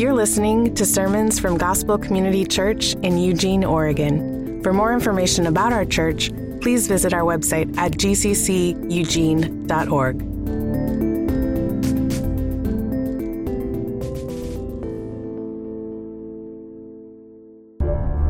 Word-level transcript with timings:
You're 0.00 0.14
listening 0.14 0.72
to 0.76 0.86
sermons 0.86 1.38
from 1.38 1.58
Gospel 1.58 1.98
Community 1.98 2.46
Church 2.46 2.94
in 3.02 3.18
Eugene, 3.18 3.64
Oregon. 3.64 4.62
For 4.62 4.72
more 4.72 4.94
information 4.94 5.46
about 5.46 5.74
our 5.74 5.84
church, 5.84 6.30
please 6.62 6.88
visit 6.88 7.12
our 7.12 7.20
website 7.20 7.76
at 7.76 7.92
gcceugene.org. 7.92 10.18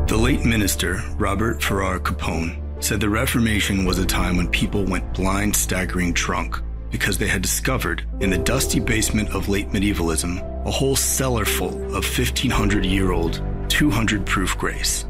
The 0.09 0.17
late 0.17 0.43
minister, 0.43 1.01
Robert 1.17 1.63
Farrar 1.63 1.99
Capon, 1.99 2.61
said 2.81 2.99
the 2.99 3.07
Reformation 3.07 3.85
was 3.85 3.97
a 3.97 4.05
time 4.05 4.35
when 4.35 4.49
people 4.49 4.83
went 4.83 5.13
blind, 5.13 5.55
staggering 5.55 6.11
drunk 6.11 6.61
because 6.91 7.17
they 7.17 7.27
had 7.27 7.41
discovered 7.41 8.03
in 8.19 8.29
the 8.29 8.37
dusty 8.37 8.79
basement 8.79 9.29
of 9.29 9.49
late 9.49 9.71
medievalism 9.71 10.39
a 10.65 10.71
whole 10.71 10.95
cellar 10.95 11.45
full 11.45 11.83
of 11.95 12.03
1500 12.05 12.85
year 12.85 13.11
old, 13.11 13.41
200 13.69 14.25
proof 14.25 14.57
grace. 14.57 15.05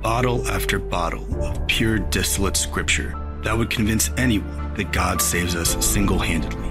Bottle 0.00 0.46
after 0.48 0.78
bottle 0.78 1.42
of 1.42 1.66
pure 1.66 1.98
distillate 1.98 2.56
scripture 2.56 3.14
that 3.42 3.56
would 3.56 3.70
convince 3.70 4.10
anyone 4.16 4.74
that 4.74 4.92
God 4.92 5.20
saves 5.20 5.54
us 5.54 5.84
single 5.84 6.18
handedly. 6.18 6.70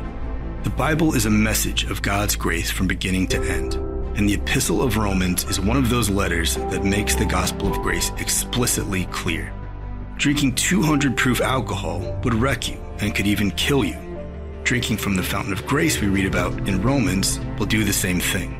The 0.63 0.71
Bible 0.71 1.13
is 1.13 1.25
a 1.25 1.29
message 1.29 1.83
of 1.85 2.01
God's 2.01 2.35
grace 2.35 2.71
from 2.71 2.87
beginning 2.87 3.27
to 3.27 3.43
end, 3.43 3.75
and 4.17 4.27
the 4.27 4.33
Epistle 4.33 4.81
of 4.81 4.97
Romans 4.97 5.43
is 5.45 5.59
one 5.59 5.77
of 5.77 5.89
those 5.89 6.09
letters 6.09 6.55
that 6.55 6.83
makes 6.83 7.15
the 7.15 7.25
gospel 7.25 7.71
of 7.71 7.81
grace 7.81 8.11
explicitly 8.17 9.05
clear. 9.07 9.53
Drinking 10.17 10.55
200 10.55 11.17
proof 11.17 11.41
alcohol 11.41 11.99
would 12.23 12.33
wreck 12.33 12.69
you 12.69 12.79
and 12.99 13.13
could 13.13 13.27
even 13.27 13.51
kill 13.51 13.83
you. 13.83 14.12
Drinking 14.63 14.95
from 14.95 15.15
the 15.15 15.23
fountain 15.23 15.51
of 15.51 15.65
grace 15.67 15.99
we 15.99 16.07
read 16.07 16.25
about 16.25 16.69
in 16.69 16.81
Romans 16.81 17.39
will 17.59 17.65
do 17.65 17.83
the 17.83 17.91
same 17.91 18.21
thing. 18.21 18.59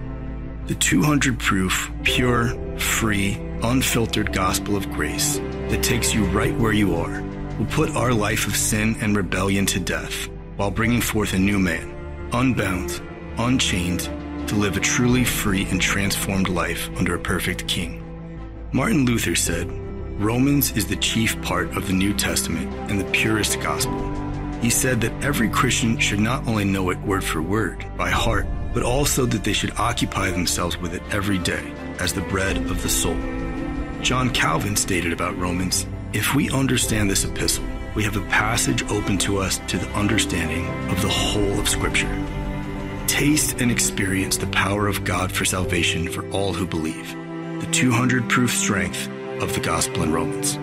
The 0.68 0.76
200 0.76 1.40
proof, 1.40 1.90
pure, 2.04 2.50
free, 2.78 3.36
unfiltered 3.62 4.34
gospel 4.34 4.76
of 4.76 4.92
grace 4.92 5.38
that 5.70 5.82
takes 5.82 6.14
you 6.14 6.26
right 6.26 6.56
where 6.58 6.74
you 6.74 6.96
are 6.96 7.22
will 7.58 7.66
put 7.68 7.96
our 7.96 8.12
life 8.14 8.48
of 8.48 8.56
sin 8.56 8.98
and 9.02 9.16
rebellion 9.16 9.66
to 9.68 9.80
death 9.80 10.28
while 10.58 10.72
bringing 10.72 11.02
forth 11.02 11.34
a 11.34 11.40
new 11.40 11.58
man, 11.58 11.90
unbound, 12.34 13.02
unchained, 13.38 14.02
to 14.48 14.56
live 14.56 14.76
a 14.76 14.82
truly 14.82 15.24
free 15.24 15.66
and 15.70 15.82
transformed 15.82 16.50
life 16.50 16.90
under 16.98 17.16
a 17.16 17.20
perfect 17.20 17.66
king. 17.68 18.02
Martin 18.74 19.06
Luther 19.06 19.36
said, 19.36 19.72
Romans 20.20 20.76
is 20.76 20.86
the 20.86 20.98
chief 20.98 21.42
part 21.42 21.76
of 21.78 21.88
the 21.88 21.94
New 21.94 22.14
Testament 22.14 22.74
and 22.92 23.00
the 23.00 23.10
purest 23.12 23.62
gospel. 23.62 24.23
He 24.64 24.70
said 24.70 25.02
that 25.02 25.12
every 25.22 25.50
Christian 25.50 25.98
should 25.98 26.22
not 26.22 26.48
only 26.48 26.64
know 26.64 26.90
it 26.90 27.02
word 27.02 27.22
for 27.22 27.42
word, 27.42 27.86
by 27.98 28.10
heart, 28.10 28.48
but 28.74 28.82
also 28.82 29.26
that 29.26 29.44
they 29.44 29.52
should 29.52 29.78
occupy 29.78 30.32
themselves 30.32 30.78
with 30.78 30.94
it 30.94 31.04
every 31.12 31.38
day 31.38 31.74
as 32.00 32.14
the 32.14 32.22
bread 32.22 32.56
of 32.56 32.82
the 32.82 32.88
soul. 32.88 33.18
John 34.02 34.30
Calvin 34.30 34.78
stated 34.78 35.12
about 35.12 35.38
Romans 35.38 35.86
if 36.14 36.34
we 36.34 36.50
understand 36.50 37.12
this 37.12 37.26
epistle, 37.26 37.66
we 37.94 38.06
have 38.06 38.16
a 38.16 38.26
passage 38.28 38.84
open 38.90 39.18
to 39.18 39.40
us 39.40 39.58
to 39.68 39.78
the 39.78 39.90
understanding 39.96 40.66
of 40.90 41.02
the 41.02 41.10
whole 41.10 41.60
of 41.60 41.68
Scripture. 41.68 42.26
Taste 43.06 43.60
and 43.60 43.70
experience 43.70 44.38
the 44.38 44.48
power 44.48 44.88
of 44.88 45.04
God 45.04 45.30
for 45.30 45.44
salvation 45.44 46.08
for 46.08 46.26
all 46.32 46.54
who 46.54 46.66
believe. 46.66 47.12
The 47.60 47.70
200 47.74 48.30
proof 48.30 48.52
strength 48.52 49.10
of 49.42 49.54
the 49.54 49.60
gospel 49.60 50.04
in 50.04 50.14
Romans. 50.14 50.58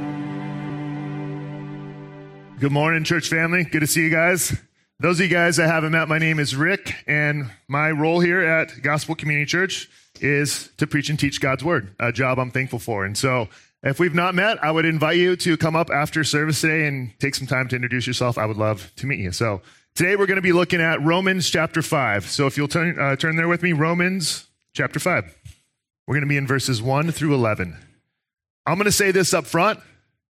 Good 2.61 2.72
morning, 2.72 3.05
church 3.05 3.30
family. 3.30 3.64
Good 3.64 3.80
to 3.80 3.86
see 3.86 4.03
you 4.03 4.11
guys. 4.11 4.55
Those 4.98 5.19
of 5.19 5.25
you 5.25 5.33
guys 5.33 5.58
I 5.58 5.66
haven't 5.66 5.92
met, 5.92 6.08
my 6.08 6.19
name 6.19 6.39
is 6.39 6.55
Rick, 6.55 6.94
and 7.06 7.50
my 7.69 7.91
role 7.91 8.20
here 8.20 8.42
at 8.42 8.83
Gospel 8.83 9.14
Community 9.14 9.47
Church 9.47 9.89
is 10.20 10.69
to 10.77 10.86
preach 10.86 11.08
and 11.08 11.19
teach 11.19 11.41
God's 11.41 11.64
Word, 11.64 11.94
a 11.98 12.12
job 12.12 12.39
I'm 12.39 12.50
thankful 12.50 12.78
for. 12.78 13.06
And 13.06 13.17
so, 13.17 13.48
if 13.83 13.98
we've 13.98 14.14
not 14.14 14.34
met, 14.34 14.62
I 14.62 14.72
would 14.72 14.84
invite 14.84 15.17
you 15.17 15.36
to 15.36 15.57
come 15.57 15.74
up 15.74 15.89
after 15.89 16.23
service 16.23 16.61
today 16.61 16.86
and 16.86 17.18
take 17.18 17.35
some 17.35 17.46
time 17.46 17.67
to 17.68 17.77
introduce 17.77 18.07
yourself. 18.07 18.36
I 18.36 18.45
would 18.45 18.58
love 18.58 18.92
to 18.96 19.06
meet 19.06 19.20
you. 19.20 19.33
So, 19.33 19.62
today 19.95 20.17
we're 20.17 20.27
going 20.27 20.36
to 20.36 20.42
be 20.42 20.52
looking 20.52 20.83
at 20.83 21.01
Romans 21.01 21.48
chapter 21.48 21.80
5. 21.80 22.27
So, 22.27 22.46
if 22.46 22.58
you'll 22.58 22.68
turn, 22.68 22.98
uh, 23.01 23.17
turn 23.17 23.36
there 23.36 23.48
with 23.48 23.62
me, 23.62 23.73
Romans 23.73 24.48
chapter 24.74 25.01
5. 25.01 25.24
We're 26.06 26.14
going 26.14 26.27
to 26.27 26.29
be 26.29 26.36
in 26.36 26.46
verses 26.46 26.83
1 26.83 27.11
through 27.12 27.35
11. 27.35 27.74
I'm 28.67 28.74
going 28.74 28.85
to 28.85 28.92
say 28.92 29.12
this 29.12 29.33
up 29.33 29.46
front. 29.46 29.80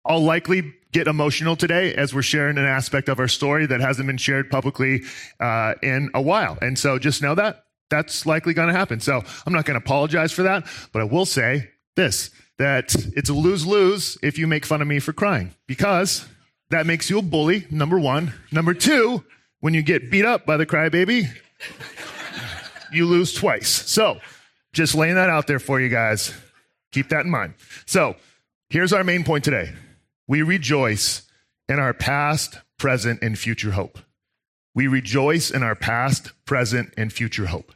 I'll 0.04 0.24
likely 0.24 0.74
get 0.96 1.08
emotional 1.08 1.58
today 1.58 1.94
as 1.94 2.14
we're 2.14 2.22
sharing 2.22 2.58
an 2.58 2.64
aspect 2.64 3.10
of 3.10 3.20
our 3.20 3.28
story 3.28 3.66
that 3.66 3.82
hasn't 3.82 4.08
been 4.08 4.16
shared 4.16 4.50
publicly 4.50 5.02
uh, 5.42 5.74
in 5.84 6.10
a 6.14 6.22
while. 6.22 6.58
And 6.62 6.80
so 6.80 6.98
just 6.98 7.22
know 7.22 7.36
that 7.36 7.66
that's 7.90 8.26
likely 8.26 8.54
going 8.54 8.70
to 8.70 8.74
happen. 8.74 9.02
So 9.02 9.22
I'm 9.46 9.52
not 9.52 9.66
going 9.66 9.78
to 9.78 9.84
apologize 9.84 10.32
for 10.32 10.44
that, 10.44 10.66
but 10.94 11.02
I 11.02 11.06
will 11.06 11.26
say 11.26 11.70
this 11.98 12.32
that 12.60 12.96
it's 13.14 13.30
a 13.30 13.34
lose 13.34 13.68
lose 13.68 14.18
if 14.24 14.38
you 14.38 14.48
make 14.48 14.66
fun 14.66 14.82
of 14.82 14.88
me 14.88 15.00
for 15.00 15.12
crying 15.12 15.54
because 15.68 16.26
that 16.70 16.86
makes 16.86 17.10
you 17.10 17.20
a 17.20 17.22
bully, 17.22 17.68
number 17.70 18.00
one. 18.00 18.34
Number 18.54 18.74
two, 18.74 19.26
when 19.60 19.74
you 19.74 19.82
get 19.82 20.10
beat 20.10 20.24
up 20.24 20.46
by 20.46 20.56
the 20.56 20.66
crybaby, 20.66 21.28
you 22.94 23.06
lose 23.06 23.34
twice. 23.34 23.68
So 23.68 24.22
just 24.72 24.96
laying 24.96 25.16
that 25.16 25.30
out 25.30 25.48
there 25.48 25.60
for 25.60 25.82
you 25.82 25.90
guys. 25.90 26.34
Keep 26.94 27.10
that 27.10 27.26
in 27.26 27.32
mind. 27.32 27.56
So 27.86 28.16
here's 28.70 28.94
our 28.94 29.04
main 29.04 29.26
point 29.26 29.44
today. 29.44 29.74
We 30.28 30.42
rejoice 30.42 31.24
in 31.70 31.80
our 31.80 31.94
past, 31.94 32.60
present, 32.78 33.22
and 33.22 33.38
future 33.38 33.72
hope. 33.72 34.00
We 34.74 34.88
rejoice 34.88 35.52
in 35.52 35.64
our 35.64 35.76
past, 35.76 36.32
present, 36.46 36.94
and 36.98 37.12
future 37.12 37.46
hope. 37.46 37.74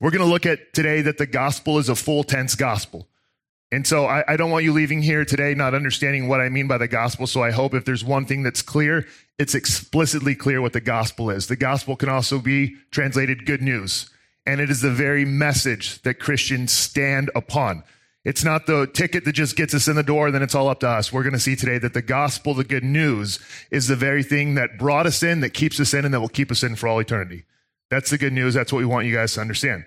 We're 0.00 0.10
going 0.10 0.24
to 0.24 0.30
look 0.30 0.46
at 0.46 0.72
today 0.72 1.02
that 1.02 1.18
the 1.18 1.26
gospel 1.26 1.78
is 1.78 1.88
a 1.88 1.94
full 1.94 2.24
tense 2.24 2.54
gospel. 2.54 3.08
And 3.72 3.86
so 3.86 4.06
I, 4.06 4.22
I, 4.28 4.36
don't 4.36 4.50
want 4.50 4.64
you 4.64 4.72
leaving 4.72 5.02
here 5.02 5.24
today 5.24 5.54
not 5.54 5.74
understanding 5.74 6.28
what 6.28 6.40
I 6.40 6.48
mean 6.48 6.68
by 6.68 6.78
the 6.78 6.86
gospel. 6.86 7.26
So 7.26 7.42
I 7.42 7.50
hope 7.50 7.74
if 7.74 7.84
there's 7.84 8.04
one 8.04 8.24
thing 8.24 8.42
that's 8.42 8.62
clear, 8.62 9.06
it's 9.38 9.54
explicitly 9.54 10.34
clear 10.36 10.60
what 10.60 10.74
the 10.74 10.80
gospel 10.80 11.28
is. 11.30 11.48
The 11.48 11.56
gospel 11.56 11.96
can 11.96 12.08
also 12.08 12.38
be 12.38 12.76
translated 12.92 13.46
good 13.46 13.62
news. 13.62 14.08
And 14.46 14.60
it 14.60 14.70
is 14.70 14.80
the 14.80 14.92
very 14.92 15.24
message 15.24 16.00
that 16.02 16.20
Christians 16.20 16.70
stand 16.70 17.30
upon. 17.34 17.82
It's 18.24 18.42
not 18.42 18.66
the 18.66 18.86
ticket 18.86 19.26
that 19.26 19.32
just 19.32 19.54
gets 19.54 19.74
us 19.74 19.86
in 19.86 19.96
the 19.96 20.02
door, 20.02 20.30
then 20.30 20.42
it's 20.42 20.54
all 20.54 20.68
up 20.68 20.80
to 20.80 20.88
us. 20.88 21.12
We're 21.12 21.22
going 21.22 21.34
to 21.34 21.38
see 21.38 21.56
today 21.56 21.76
that 21.78 21.92
the 21.92 22.00
gospel, 22.00 22.54
the 22.54 22.64
good 22.64 22.84
news, 22.84 23.38
is 23.70 23.86
the 23.86 23.96
very 23.96 24.22
thing 24.22 24.54
that 24.54 24.78
brought 24.78 25.06
us 25.06 25.22
in, 25.22 25.40
that 25.40 25.50
keeps 25.50 25.78
us 25.78 25.92
in, 25.92 26.06
and 26.06 26.14
that 26.14 26.20
will 26.20 26.28
keep 26.28 26.50
us 26.50 26.62
in 26.62 26.74
for 26.74 26.88
all 26.88 26.98
eternity. 26.98 27.44
That's 27.90 28.10
the 28.10 28.16
good 28.18 28.32
news. 28.32 28.54
That's 28.54 28.72
what 28.72 28.78
we 28.78 28.86
want 28.86 29.06
you 29.06 29.14
guys 29.14 29.34
to 29.34 29.42
understand. 29.42 29.84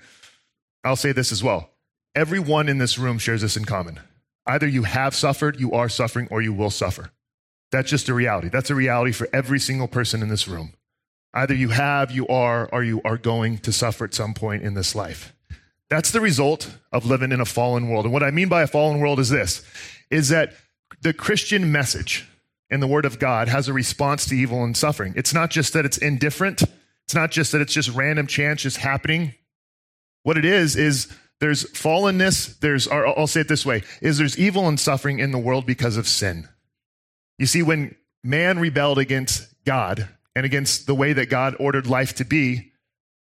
I'll 0.84 0.96
say 0.96 1.14
this 1.14 1.32
as 1.32 1.44
well. 1.44 1.72
Everyone 2.14 2.70
in 2.70 2.78
this 2.78 3.00
room 3.00 3.18
shares 3.18 3.42
this 3.42 3.58
in 3.58 3.66
common. 3.66 4.00
Either 4.46 4.68
you 4.68 4.84
have 4.84 5.16
suffered, 5.16 5.60
you 5.60 5.72
are 5.72 5.90
suffering, 5.90 6.28
or 6.30 6.42
you 6.42 6.54
will 6.54 6.70
suffer. 6.70 7.10
That's 7.72 7.90
just 7.90 8.08
a 8.08 8.14
reality. 8.14 8.50
That's 8.50 8.70
a 8.70 8.76
reality 8.76 9.12
for 9.12 9.28
every 9.34 9.60
single 9.60 9.88
person 9.88 10.22
in 10.22 10.30
this 10.30 10.48
room. 10.48 10.74
Either 11.34 11.54
you 11.54 11.70
have, 11.70 12.12
you 12.12 12.28
are, 12.28 12.70
or 12.72 12.84
you 12.84 13.02
are 13.04 13.18
going 13.18 13.58
to 13.60 13.72
suffer 13.72 14.06
at 14.06 14.14
some 14.14 14.34
point 14.34 14.64
in 14.64 14.74
this 14.74 14.96
life. 14.96 15.34
That's 15.90 16.12
the 16.12 16.22
result 16.22 16.78
of 16.92 17.06
living 17.06 17.32
in 17.32 17.40
a 17.40 17.46
fallen 17.46 17.90
world. 17.90 18.06
And 18.06 18.14
what 18.14 18.24
I 18.24 18.32
mean 18.32 18.50
by 18.50 18.62
a 18.62 18.68
fallen 18.68 19.00
world 19.00 19.20
is 19.20 19.30
this, 19.30 19.64
is 20.10 20.30
that 20.30 20.54
the 21.02 21.14
Christian 21.14 21.72
message 21.72 22.28
and 22.70 22.82
the 22.82 22.88
word 22.88 23.06
of 23.06 23.20
God 23.20 23.48
has 23.48 23.68
a 23.68 23.74
response 23.74 24.26
to 24.26 24.36
evil 24.36 24.64
and 24.64 24.76
suffering. 24.76 25.14
It's 25.16 25.34
not 25.34 25.50
just 25.50 25.74
that 25.74 25.86
it's 25.86 25.98
indifferent. 25.98 26.64
It's 27.06 27.16
not 27.16 27.32
just 27.32 27.54
that 27.54 27.62
it's 27.62 27.74
just 27.74 27.90
random 27.90 28.28
chance 28.28 28.64
just 28.64 28.78
happening. 28.78 29.34
What 30.24 30.38
it 30.38 30.44
is, 30.44 30.76
is 30.76 31.08
there's 31.40 31.64
fallenness. 31.72 32.60
There's, 32.60 32.88
I'll 32.90 33.28
say 33.28 33.42
it 33.42 33.48
this 33.48 33.66
way, 33.66 33.84
is 34.02 34.18
there's 34.18 34.38
evil 34.38 34.68
and 34.68 34.78
suffering 34.78 35.20
in 35.20 35.32
the 35.32 35.38
world 35.38 35.66
because 35.66 35.96
of 35.96 36.06
sin. 36.06 36.50
You 37.38 37.46
see, 37.46 37.64
when 37.64 37.96
man 38.26 38.60
rebelled 38.60 38.98
against 38.98 39.48
God 39.64 40.10
and 40.36 40.46
against 40.46 40.86
the 40.86 40.96
way 40.96 41.14
that 41.14 41.30
God 41.30 41.56
ordered 41.60 41.88
life 41.88 42.16
to 42.16 42.26
be, 42.26 42.74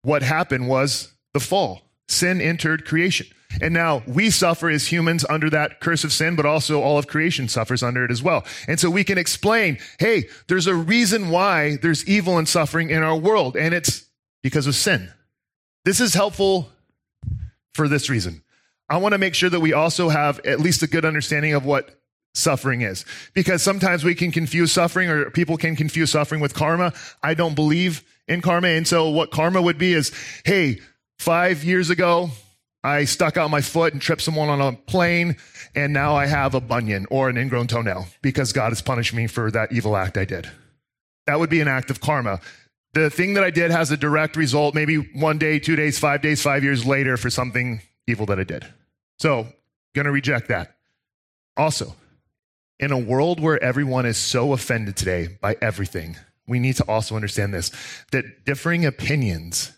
what 0.04 0.22
happened 0.24 0.70
was 0.70 1.12
the 1.34 1.42
fall. 1.42 1.82
Sin 2.08 2.42
entered 2.42 2.86
creation. 2.86 3.28
And 3.62 3.74
now 3.74 4.04
we 4.06 4.30
suffer 4.30 4.70
as 4.70 4.88
humans 4.88 5.26
under 5.30 5.50
that 5.50 5.80
curse 5.80 6.04
of 6.04 6.12
sin, 6.12 6.36
but 6.36 6.46
also 6.46 6.82
all 6.82 6.98
of 6.98 7.08
creation 7.08 7.48
suffers 7.48 7.82
under 7.84 8.04
it 8.04 8.12
as 8.12 8.22
well. 8.22 8.44
And 8.68 8.80
so 8.80 8.90
we 8.90 9.04
can 9.04 9.18
explain, 9.18 9.78
hey, 10.00 10.26
there's 10.48 10.68
a 10.68 10.76
reason 10.76 11.30
why 11.30 11.78
there's 11.78 12.08
evil 12.08 12.38
and 12.38 12.48
suffering 12.48 12.90
in 12.90 13.02
our 13.02 13.16
world, 13.16 13.56
and 13.56 13.74
it's 13.74 14.06
because 14.44 14.68
of 14.68 14.76
sin. 14.76 15.12
This 15.86 16.00
is 16.00 16.14
helpful 16.14 16.70
for 17.74 17.88
this 17.88 18.10
reason. 18.10 18.44
I 18.90 18.98
want 18.98 19.14
to 19.14 19.18
make 19.18 19.36
sure 19.36 19.50
that 19.50 19.60
we 19.60 19.74
also 19.74 20.10
have 20.10 20.40
at 20.46 20.60
least 20.60 20.84
a 20.84 20.88
good 20.88 21.06
understanding 21.06 21.54
of 21.54 21.66
what 21.66 22.00
suffering 22.34 22.82
is. 22.82 23.06
Because 23.34 23.64
sometimes 23.64 24.04
we 24.04 24.14
can 24.14 24.32
confuse 24.32 24.72
suffering 24.72 25.10
or 25.10 25.32
people 25.32 25.58
can 25.58 25.76
confuse 25.76 26.12
suffering 26.12 26.42
with 26.42 26.54
karma. 26.54 26.94
I 27.24 27.34
don't 27.34 27.56
believe 27.56 28.04
in 28.28 28.42
karma. 28.42 28.68
And 28.68 28.88
so 28.88 29.10
what 29.10 29.32
karma 29.32 29.62
would 29.62 29.78
be 29.78 29.94
is, 29.94 30.12
hey, 30.44 30.80
Five 31.20 31.64
years 31.64 31.90
ago, 31.90 32.30
I 32.84 33.06
stuck 33.06 33.36
out 33.36 33.50
my 33.50 33.62
foot 33.62 33.94
and 33.94 34.02
tripped 34.02 34.22
someone 34.22 34.50
on 34.50 34.62
a 34.62 34.74
plane, 34.74 35.38
and 35.74 35.92
now 35.92 36.16
I 36.16 36.28
have 36.28 36.54
a 36.54 36.62
bunion 36.62 37.08
or 37.10 37.30
an 37.30 37.38
ingrown 37.38 37.66
toenail 37.66 38.08
because 38.22 38.54
God 38.54 38.70
has 38.70 38.82
punished 38.82 39.14
me 39.14 39.26
for 39.26 39.50
that 39.50 39.72
evil 39.72 39.98
act 39.98 40.18
I 40.18 40.26
did. 40.26 40.50
That 41.26 41.40
would 41.40 41.50
be 41.50 41.62
an 41.62 41.68
act 41.68 41.90
of 41.90 42.00
karma. 42.00 42.42
The 42.94 43.10
thing 43.10 43.34
that 43.34 43.44
I 43.44 43.50
did 43.50 43.72
has 43.72 43.90
a 43.90 43.98
direct 43.98 44.36
result, 44.36 44.76
maybe 44.76 44.98
one 44.98 45.40
day, 45.40 45.58
two 45.58 45.76
days, 45.76 45.98
five 45.98 46.22
days, 46.22 46.44
five 46.44 46.64
years 46.64 46.86
later 46.86 47.18
for 47.18 47.30
something 47.32 47.82
evil 48.08 48.28
that 48.28 48.40
I 48.40 48.44
did. 48.44 48.66
So, 49.18 49.48
gonna 49.96 50.12
reject 50.12 50.50
that. 50.50 50.76
Also, 51.58 51.96
in 52.80 52.92
a 52.92 53.00
world 53.00 53.40
where 53.40 53.62
everyone 53.64 54.06
is 54.06 54.18
so 54.18 54.54
offended 54.54 54.96
today 54.96 55.30
by 55.42 55.58
everything, 55.62 56.18
we 56.48 56.60
need 56.60 56.76
to 56.76 56.84
also 56.84 57.16
understand 57.16 57.54
this 57.54 57.72
that 58.12 58.46
differing 58.46 58.86
opinions 58.86 59.72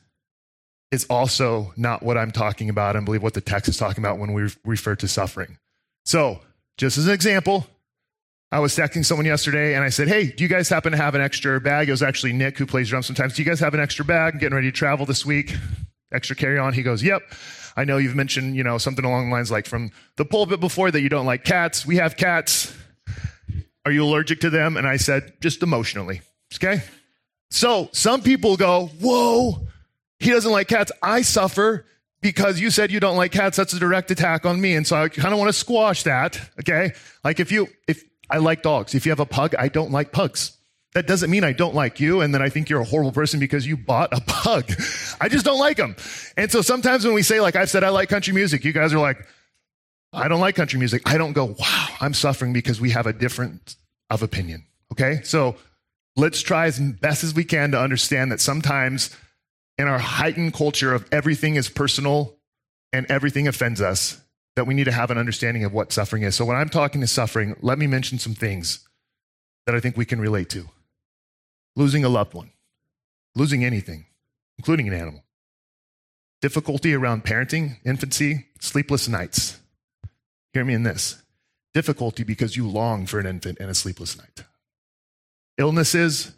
is 0.91 1.05
also 1.09 1.73
not 1.75 2.03
what 2.03 2.17
I'm 2.17 2.31
talking 2.31 2.69
about. 2.69 2.95
I 2.95 2.99
believe 3.01 3.23
what 3.23 3.33
the 3.33 3.41
text 3.41 3.67
is 3.69 3.77
talking 3.77 4.03
about 4.03 4.19
when 4.19 4.33
we 4.33 4.49
refer 4.63 4.95
to 4.95 5.07
suffering. 5.07 5.57
So, 6.05 6.39
just 6.77 6.97
as 6.97 7.07
an 7.07 7.13
example, 7.13 7.67
I 8.51 8.59
was 8.59 8.75
texting 8.75 9.03
someone 9.03 9.25
yesterday 9.25 9.75
and 9.75 9.83
I 9.83 9.89
said, 9.89 10.07
Hey, 10.07 10.27
do 10.27 10.43
you 10.43 10.49
guys 10.49 10.69
happen 10.69 10.93
to 10.93 10.97
have 10.97 11.15
an 11.15 11.21
extra 11.21 11.59
bag? 11.59 11.89
It 11.89 11.91
was 11.91 12.03
actually 12.03 12.31
Nick 12.33 12.57
who 12.57 12.65
plays 12.65 12.89
drums 12.89 13.07
sometimes. 13.07 13.33
Do 13.33 13.41
you 13.41 13.47
guys 13.47 13.59
have 13.59 13.73
an 13.73 13.79
extra 13.81 14.05
bag? 14.05 14.35
I'm 14.35 14.39
getting 14.39 14.55
ready 14.55 14.71
to 14.71 14.77
travel 14.77 15.05
this 15.05 15.25
week. 15.25 15.53
Extra 16.13 16.35
carry 16.35 16.57
on. 16.57 16.73
He 16.73 16.83
goes, 16.83 17.03
Yep. 17.03 17.23
I 17.75 17.83
know 17.83 17.97
you've 17.97 18.15
mentioned, 18.15 18.55
you 18.55 18.63
know, 18.63 18.77
something 18.77 19.05
along 19.05 19.29
the 19.29 19.35
lines 19.35 19.51
like 19.51 19.67
from 19.67 19.91
the 20.15 20.25
pulpit 20.25 20.59
before 20.59 20.89
that 20.89 21.01
you 21.01 21.09
don't 21.09 21.25
like 21.25 21.43
cats. 21.43 21.85
We 21.85 21.97
have 21.97 22.15
cats. 22.15 22.73
Are 23.85 23.91
you 23.91 24.03
allergic 24.03 24.39
to 24.41 24.49
them? 24.49 24.77
And 24.77 24.87
I 24.87 24.97
said, 24.97 25.33
just 25.41 25.61
emotionally. 25.61 26.21
Okay. 26.55 26.81
So 27.51 27.89
some 27.91 28.21
people 28.21 28.55
go, 28.55 28.87
Whoa, 29.01 29.66
he 30.19 30.31
doesn't 30.31 30.51
like 30.51 30.67
cats. 30.67 30.91
I 31.01 31.21
suffer 31.21 31.85
because 32.21 32.59
you 32.59 32.71
said 32.71 32.91
you 32.91 32.99
don't 32.99 33.17
like 33.17 33.31
cats. 33.31 33.57
That's 33.57 33.73
a 33.73 33.79
direct 33.79 34.11
attack 34.11 34.45
on 34.45 34.59
me. 34.59 34.75
And 34.75 34.85
so 34.85 34.95
I 34.95 35.09
kind 35.09 35.33
of 35.33 35.39
want 35.39 35.49
to 35.49 35.53
squash 35.53 36.03
that. 36.03 36.39
Okay. 36.59 36.93
Like 37.23 37.39
if 37.39 37.51
you, 37.51 37.67
if 37.87 38.03
I 38.29 38.37
like 38.37 38.63
dogs, 38.63 38.95
if 38.95 39.05
you 39.05 39.11
have 39.11 39.19
a 39.19 39.25
pug, 39.25 39.55
I 39.57 39.67
don't 39.67 39.91
like 39.91 40.11
pugs. 40.11 40.57
That 40.93 41.05
doesn't 41.05 41.29
mean 41.29 41.43
I 41.43 41.51
don't 41.51 41.75
like 41.75 41.99
you 41.99 42.21
and 42.21 42.33
that 42.33 42.41
I 42.41 42.49
think 42.49 42.69
you're 42.69 42.81
a 42.81 42.85
horrible 42.85 43.11
person 43.11 43.39
because 43.39 43.67
you 43.67 43.77
bought 43.77 44.11
a 44.13 44.21
pug. 44.25 44.71
I 45.21 45.29
just 45.29 45.45
don't 45.45 45.59
like 45.59 45.77
them. 45.77 45.95
And 46.35 46.51
so 46.51 46.61
sometimes 46.61 47.05
when 47.05 47.13
we 47.13 47.21
say, 47.21 47.39
like 47.39 47.55
I've 47.55 47.69
said, 47.69 47.83
I 47.83 47.89
like 47.89 48.09
country 48.09 48.33
music, 48.33 48.63
you 48.63 48.73
guys 48.73 48.93
are 48.93 48.99
like, 48.99 49.27
I 50.11 50.27
don't 50.27 50.39
like 50.39 50.55
country 50.55 50.79
music. 50.79 51.03
I 51.05 51.17
don't 51.17 51.33
go, 51.33 51.55
wow, 51.59 51.87
I'm 52.01 52.13
suffering 52.13 52.53
because 52.53 52.81
we 52.81 52.91
have 52.91 53.05
a 53.05 53.13
different 53.13 53.75
of 54.09 54.23
opinion. 54.23 54.65
Okay. 54.91 55.21
So 55.23 55.57
let's 56.15 56.41
try 56.41 56.65
as 56.65 56.79
best 56.79 57.23
as 57.23 57.35
we 57.35 57.43
can 57.43 57.71
to 57.71 57.79
understand 57.79 58.31
that 58.31 58.39
sometimes 58.39 59.15
in 59.77 59.87
our 59.87 59.99
heightened 59.99 60.53
culture 60.53 60.93
of 60.93 61.07
everything 61.11 61.55
is 61.55 61.69
personal 61.69 62.35
and 62.91 63.05
everything 63.09 63.47
offends 63.47 63.81
us, 63.81 64.21
that 64.55 64.65
we 64.65 64.73
need 64.73 64.85
to 64.85 64.91
have 64.91 65.11
an 65.11 65.17
understanding 65.17 65.63
of 65.63 65.73
what 65.73 65.93
suffering 65.93 66.23
is. 66.23 66.35
So 66.35 66.45
when 66.45 66.57
I'm 66.57 66.69
talking 66.69 67.01
to 67.01 67.07
suffering, 67.07 67.55
let 67.61 67.77
me 67.77 67.85
mention 67.85 68.17
some 68.17 68.33
things 68.33 68.87
that 69.65 69.75
I 69.75 69.79
think 69.79 69.97
we 69.97 70.05
can 70.05 70.19
relate 70.19 70.49
to. 70.51 70.69
Losing 71.75 72.03
a 72.03 72.09
loved 72.09 72.33
one, 72.33 72.51
losing 73.35 73.63
anything, 73.63 74.05
including 74.57 74.87
an 74.87 74.93
animal. 74.93 75.23
Difficulty 76.41 76.93
around 76.93 77.23
parenting, 77.23 77.77
infancy, 77.85 78.47
sleepless 78.59 79.07
nights. 79.07 79.59
Hear 80.53 80.65
me 80.65 80.73
in 80.73 80.83
this. 80.83 81.21
Difficulty 81.73 82.23
because 82.23 82.55
you 82.55 82.67
long 82.67 83.05
for 83.05 83.19
an 83.19 83.27
infant 83.27 83.59
and 83.59 83.69
a 83.69 83.75
sleepless 83.75 84.17
night. 84.17 84.43
Illnesses, 85.57 86.31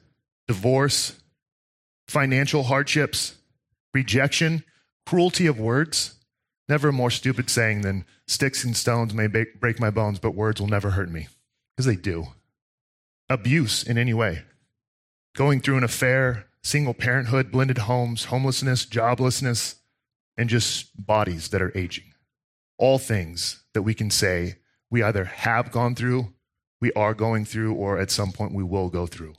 divorce, 0.47 1.18
financial 2.09 2.63
hardships, 2.63 3.35
rejection, 3.93 4.63
cruelty 5.05 5.47
of 5.47 5.59
words. 5.59 6.15
Never 6.67 6.89
a 6.89 6.93
more 6.93 7.11
stupid 7.11 7.49
saying 7.49 7.81
than 7.81 8.05
sticks 8.27 8.63
and 8.63 8.75
stones 8.75 9.13
may 9.13 9.27
break 9.27 9.79
my 9.79 9.89
bones, 9.89 10.19
but 10.19 10.35
words 10.35 10.59
will 10.59 10.67
never 10.67 10.91
hurt 10.91 11.09
me. 11.09 11.27
Because 11.75 11.85
they 11.85 11.95
do. 11.95 12.27
Abuse 13.29 13.83
in 13.83 13.97
any 13.97 14.13
way. 14.13 14.43
Going 15.35 15.61
through 15.61 15.77
an 15.77 15.83
affair, 15.83 16.47
single 16.63 16.93
parenthood, 16.93 17.51
blended 17.51 17.79
homes, 17.79 18.25
homelessness, 18.25 18.85
joblessness, 18.85 19.75
and 20.37 20.49
just 20.49 21.05
bodies 21.05 21.49
that 21.49 21.61
are 21.61 21.75
aging. 21.77 22.13
All 22.77 22.97
things 22.97 23.63
that 23.73 23.83
we 23.83 23.93
can 23.93 24.09
say 24.09 24.57
we 24.89 25.03
either 25.03 25.25
have 25.25 25.71
gone 25.71 25.95
through, 25.95 26.33
we 26.81 26.91
are 26.93 27.13
going 27.13 27.45
through, 27.45 27.73
or 27.73 27.99
at 27.99 28.09
some 28.09 28.31
point 28.31 28.53
we 28.53 28.63
will 28.63 28.89
go 28.89 29.05
through. 29.05 29.33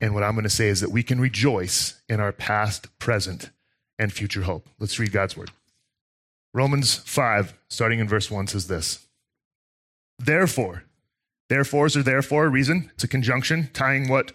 And 0.00 0.14
what 0.14 0.22
I'm 0.22 0.32
going 0.32 0.44
to 0.44 0.50
say 0.50 0.68
is 0.68 0.80
that 0.80 0.90
we 0.90 1.02
can 1.02 1.20
rejoice 1.20 2.00
in 2.08 2.20
our 2.20 2.32
past, 2.32 2.98
present, 2.98 3.50
and 3.98 4.12
future 4.12 4.42
hope. 4.42 4.66
Let's 4.78 4.98
read 4.98 5.12
God's 5.12 5.36
word. 5.36 5.50
Romans 6.54 6.96
5, 6.96 7.54
starting 7.68 8.00
in 8.00 8.08
verse 8.08 8.30
1, 8.30 8.48
says 8.48 8.66
this 8.66 9.06
Therefore, 10.18 10.84
therefores 11.48 11.96
are 11.96 12.02
therefore 12.02 12.46
a 12.46 12.50
reason, 12.50 12.90
it's 12.94 13.04
a 13.04 13.08
conjunction 13.08 13.70
tying 13.72 14.08
what 14.08 14.32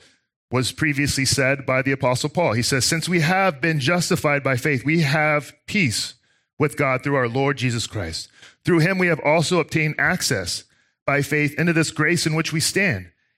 was 0.51 0.71
previously 0.71 1.25
said 1.25 1.65
by 1.65 1.81
the 1.81 1.91
Apostle 1.91 2.29
Paul. 2.29 2.53
He 2.53 2.61
says, 2.61 2.85
Since 2.85 3.09
we 3.09 3.21
have 3.21 3.59
been 3.59 3.79
justified 3.79 4.43
by 4.43 4.55
faith, 4.55 4.85
we 4.85 5.01
have 5.01 5.53
peace 5.65 6.13
with 6.59 6.77
God 6.77 7.03
through 7.03 7.15
our 7.15 7.27
Lord 7.27 7.57
Jesus 7.57 7.87
Christ. 7.87 8.29
Through 8.63 8.79
him 8.79 8.97
we 8.97 9.07
have 9.07 9.19
also 9.19 9.59
obtained 9.59 9.95
access 9.97 10.63
by 11.05 11.21
faith 11.21 11.57
into 11.59 11.73
this 11.73 11.91
grace 11.91 12.25
in 12.25 12.35
which 12.35 12.53
we 12.53 12.59
stand 12.59 13.11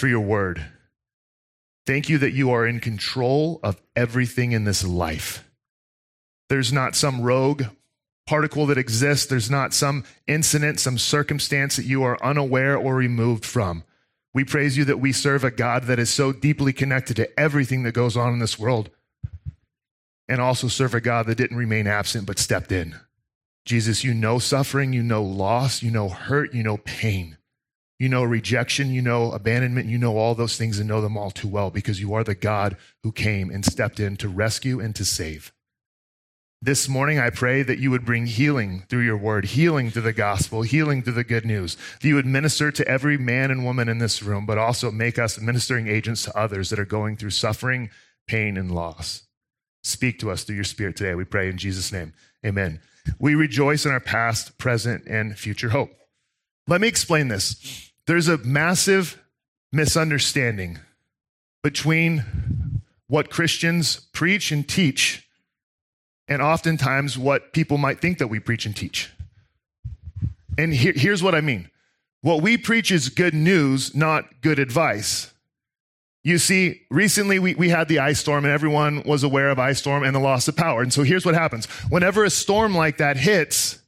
for 0.00 0.08
your 0.08 0.20
word. 0.20 0.66
Thank 1.86 2.08
you 2.08 2.18
that 2.18 2.32
you 2.32 2.50
are 2.50 2.66
in 2.66 2.80
control 2.80 3.60
of 3.62 3.80
everything 3.94 4.52
in 4.52 4.64
this 4.64 4.84
life. 4.84 5.48
There's 6.48 6.72
not 6.72 6.96
some 6.96 7.20
rogue 7.20 7.64
particle 8.26 8.66
that 8.66 8.78
exists, 8.78 9.26
there's 9.26 9.50
not 9.50 9.74
some 9.74 10.04
incident, 10.26 10.78
some 10.80 10.96
circumstance 10.98 11.76
that 11.76 11.84
you 11.84 12.02
are 12.02 12.22
unaware 12.24 12.76
or 12.76 12.94
removed 12.94 13.44
from. 13.44 13.82
We 14.32 14.44
praise 14.44 14.76
you 14.76 14.84
that 14.84 15.00
we 15.00 15.12
serve 15.12 15.42
a 15.42 15.50
God 15.50 15.84
that 15.84 15.98
is 15.98 16.10
so 16.10 16.32
deeply 16.32 16.72
connected 16.72 17.16
to 17.16 17.40
everything 17.40 17.82
that 17.82 17.92
goes 17.92 18.16
on 18.16 18.32
in 18.32 18.38
this 18.38 18.58
world, 18.58 18.90
and 20.28 20.40
also 20.40 20.68
serve 20.68 20.94
a 20.94 21.00
God 21.00 21.26
that 21.26 21.38
didn't 21.38 21.56
remain 21.56 21.88
absent 21.88 22.26
but 22.26 22.38
stepped 22.38 22.70
in. 22.70 22.94
Jesus, 23.64 24.04
you 24.04 24.14
know 24.14 24.38
suffering, 24.38 24.92
you 24.92 25.02
know 25.02 25.24
loss, 25.24 25.82
you 25.82 25.90
know 25.90 26.08
hurt, 26.08 26.54
you 26.54 26.62
know 26.62 26.76
pain. 26.76 27.36
You 28.00 28.08
know 28.08 28.24
rejection, 28.24 28.94
you 28.94 29.02
know 29.02 29.30
abandonment, 29.30 29.86
you 29.86 29.98
know 29.98 30.16
all 30.16 30.34
those 30.34 30.56
things 30.56 30.78
and 30.78 30.88
know 30.88 31.02
them 31.02 31.18
all 31.18 31.30
too 31.30 31.48
well 31.48 31.70
because 31.70 32.00
you 32.00 32.14
are 32.14 32.24
the 32.24 32.34
God 32.34 32.78
who 33.02 33.12
came 33.12 33.50
and 33.50 33.62
stepped 33.62 34.00
in 34.00 34.16
to 34.16 34.28
rescue 34.28 34.80
and 34.80 34.96
to 34.96 35.04
save. 35.04 35.52
This 36.62 36.88
morning, 36.88 37.18
I 37.18 37.28
pray 37.28 37.62
that 37.62 37.78
you 37.78 37.90
would 37.90 38.06
bring 38.06 38.24
healing 38.24 38.84
through 38.88 39.02
your 39.02 39.18
word, 39.18 39.44
healing 39.44 39.90
through 39.90 40.02
the 40.02 40.14
gospel, 40.14 40.62
healing 40.62 41.02
through 41.02 41.12
the 41.12 41.24
good 41.24 41.44
news. 41.44 41.76
That 42.00 42.08
you 42.08 42.14
would 42.14 42.24
minister 42.24 42.72
to 42.72 42.88
every 42.88 43.18
man 43.18 43.50
and 43.50 43.66
woman 43.66 43.90
in 43.90 43.98
this 43.98 44.22
room, 44.22 44.46
but 44.46 44.56
also 44.56 44.90
make 44.90 45.18
us 45.18 45.38
ministering 45.38 45.86
agents 45.86 46.22
to 46.24 46.38
others 46.38 46.70
that 46.70 46.78
are 46.78 46.86
going 46.86 47.18
through 47.18 47.30
suffering, 47.30 47.90
pain, 48.26 48.56
and 48.56 48.74
loss. 48.74 49.24
Speak 49.82 50.18
to 50.20 50.30
us 50.30 50.44
through 50.44 50.54
your 50.56 50.64
spirit 50.64 50.96
today. 50.96 51.14
We 51.14 51.24
pray 51.24 51.50
in 51.50 51.58
Jesus' 51.58 51.92
name. 51.92 52.14
Amen. 52.46 52.80
We 53.18 53.34
rejoice 53.34 53.84
in 53.84 53.92
our 53.92 54.00
past, 54.00 54.56
present, 54.56 55.04
and 55.06 55.38
future 55.38 55.68
hope. 55.68 55.90
Let 56.66 56.80
me 56.80 56.88
explain 56.88 57.28
this. 57.28 57.89
There's 58.06 58.28
a 58.28 58.38
massive 58.38 59.22
misunderstanding 59.72 60.78
between 61.62 62.82
what 63.06 63.30
Christians 63.30 64.00
preach 64.12 64.52
and 64.52 64.66
teach, 64.66 65.28
and 66.28 66.40
oftentimes 66.40 67.18
what 67.18 67.52
people 67.52 67.76
might 67.76 68.00
think 68.00 68.18
that 68.18 68.28
we 68.28 68.38
preach 68.38 68.66
and 68.66 68.76
teach. 68.76 69.10
And 70.56 70.72
here, 70.72 70.92
here's 70.94 71.22
what 71.22 71.34
I 71.34 71.40
mean 71.40 71.70
what 72.22 72.42
we 72.42 72.56
preach 72.56 72.92
is 72.92 73.08
good 73.08 73.34
news, 73.34 73.94
not 73.94 74.42
good 74.42 74.58
advice. 74.58 75.32
You 76.22 76.36
see, 76.36 76.82
recently 76.90 77.38
we, 77.38 77.54
we 77.54 77.70
had 77.70 77.88
the 77.88 78.00
ice 78.00 78.20
storm 78.20 78.44
and 78.44 78.52
everyone 78.52 79.02
was 79.04 79.22
aware 79.22 79.48
of 79.48 79.58
ice 79.58 79.78
storm 79.78 80.02
and 80.02 80.14
the 80.14 80.20
loss 80.20 80.46
of 80.48 80.56
power. 80.56 80.82
And 80.82 80.92
so 80.92 81.02
here's 81.02 81.24
what 81.24 81.34
happens. 81.34 81.64
Whenever 81.88 82.24
a 82.24 82.30
storm 82.30 82.74
like 82.74 82.98
that 82.98 83.16
hits, 83.16 83.78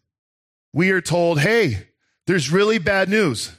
we 0.72 0.90
are 0.92 1.02
told, 1.02 1.40
hey, 1.40 1.88
there's 2.26 2.50
really 2.50 2.78
bad 2.78 3.10
news. 3.10 3.52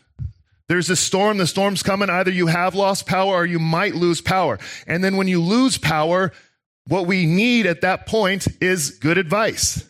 There's 0.73 0.89
a 0.89 0.95
storm, 0.95 1.37
the 1.37 1.45
storm's 1.45 1.83
coming. 1.83 2.09
Either 2.09 2.31
you 2.31 2.47
have 2.47 2.73
lost 2.73 3.05
power 3.05 3.35
or 3.35 3.45
you 3.45 3.59
might 3.59 3.93
lose 3.93 4.21
power. 4.21 4.57
And 4.87 5.03
then 5.03 5.17
when 5.17 5.27
you 5.27 5.39
lose 5.39 5.77
power, 5.77 6.31
what 6.87 7.05
we 7.05 7.27
need 7.27 7.67
at 7.67 7.81
that 7.81 8.07
point 8.07 8.47
is 8.59 8.89
good 8.89 9.19
advice. 9.19 9.87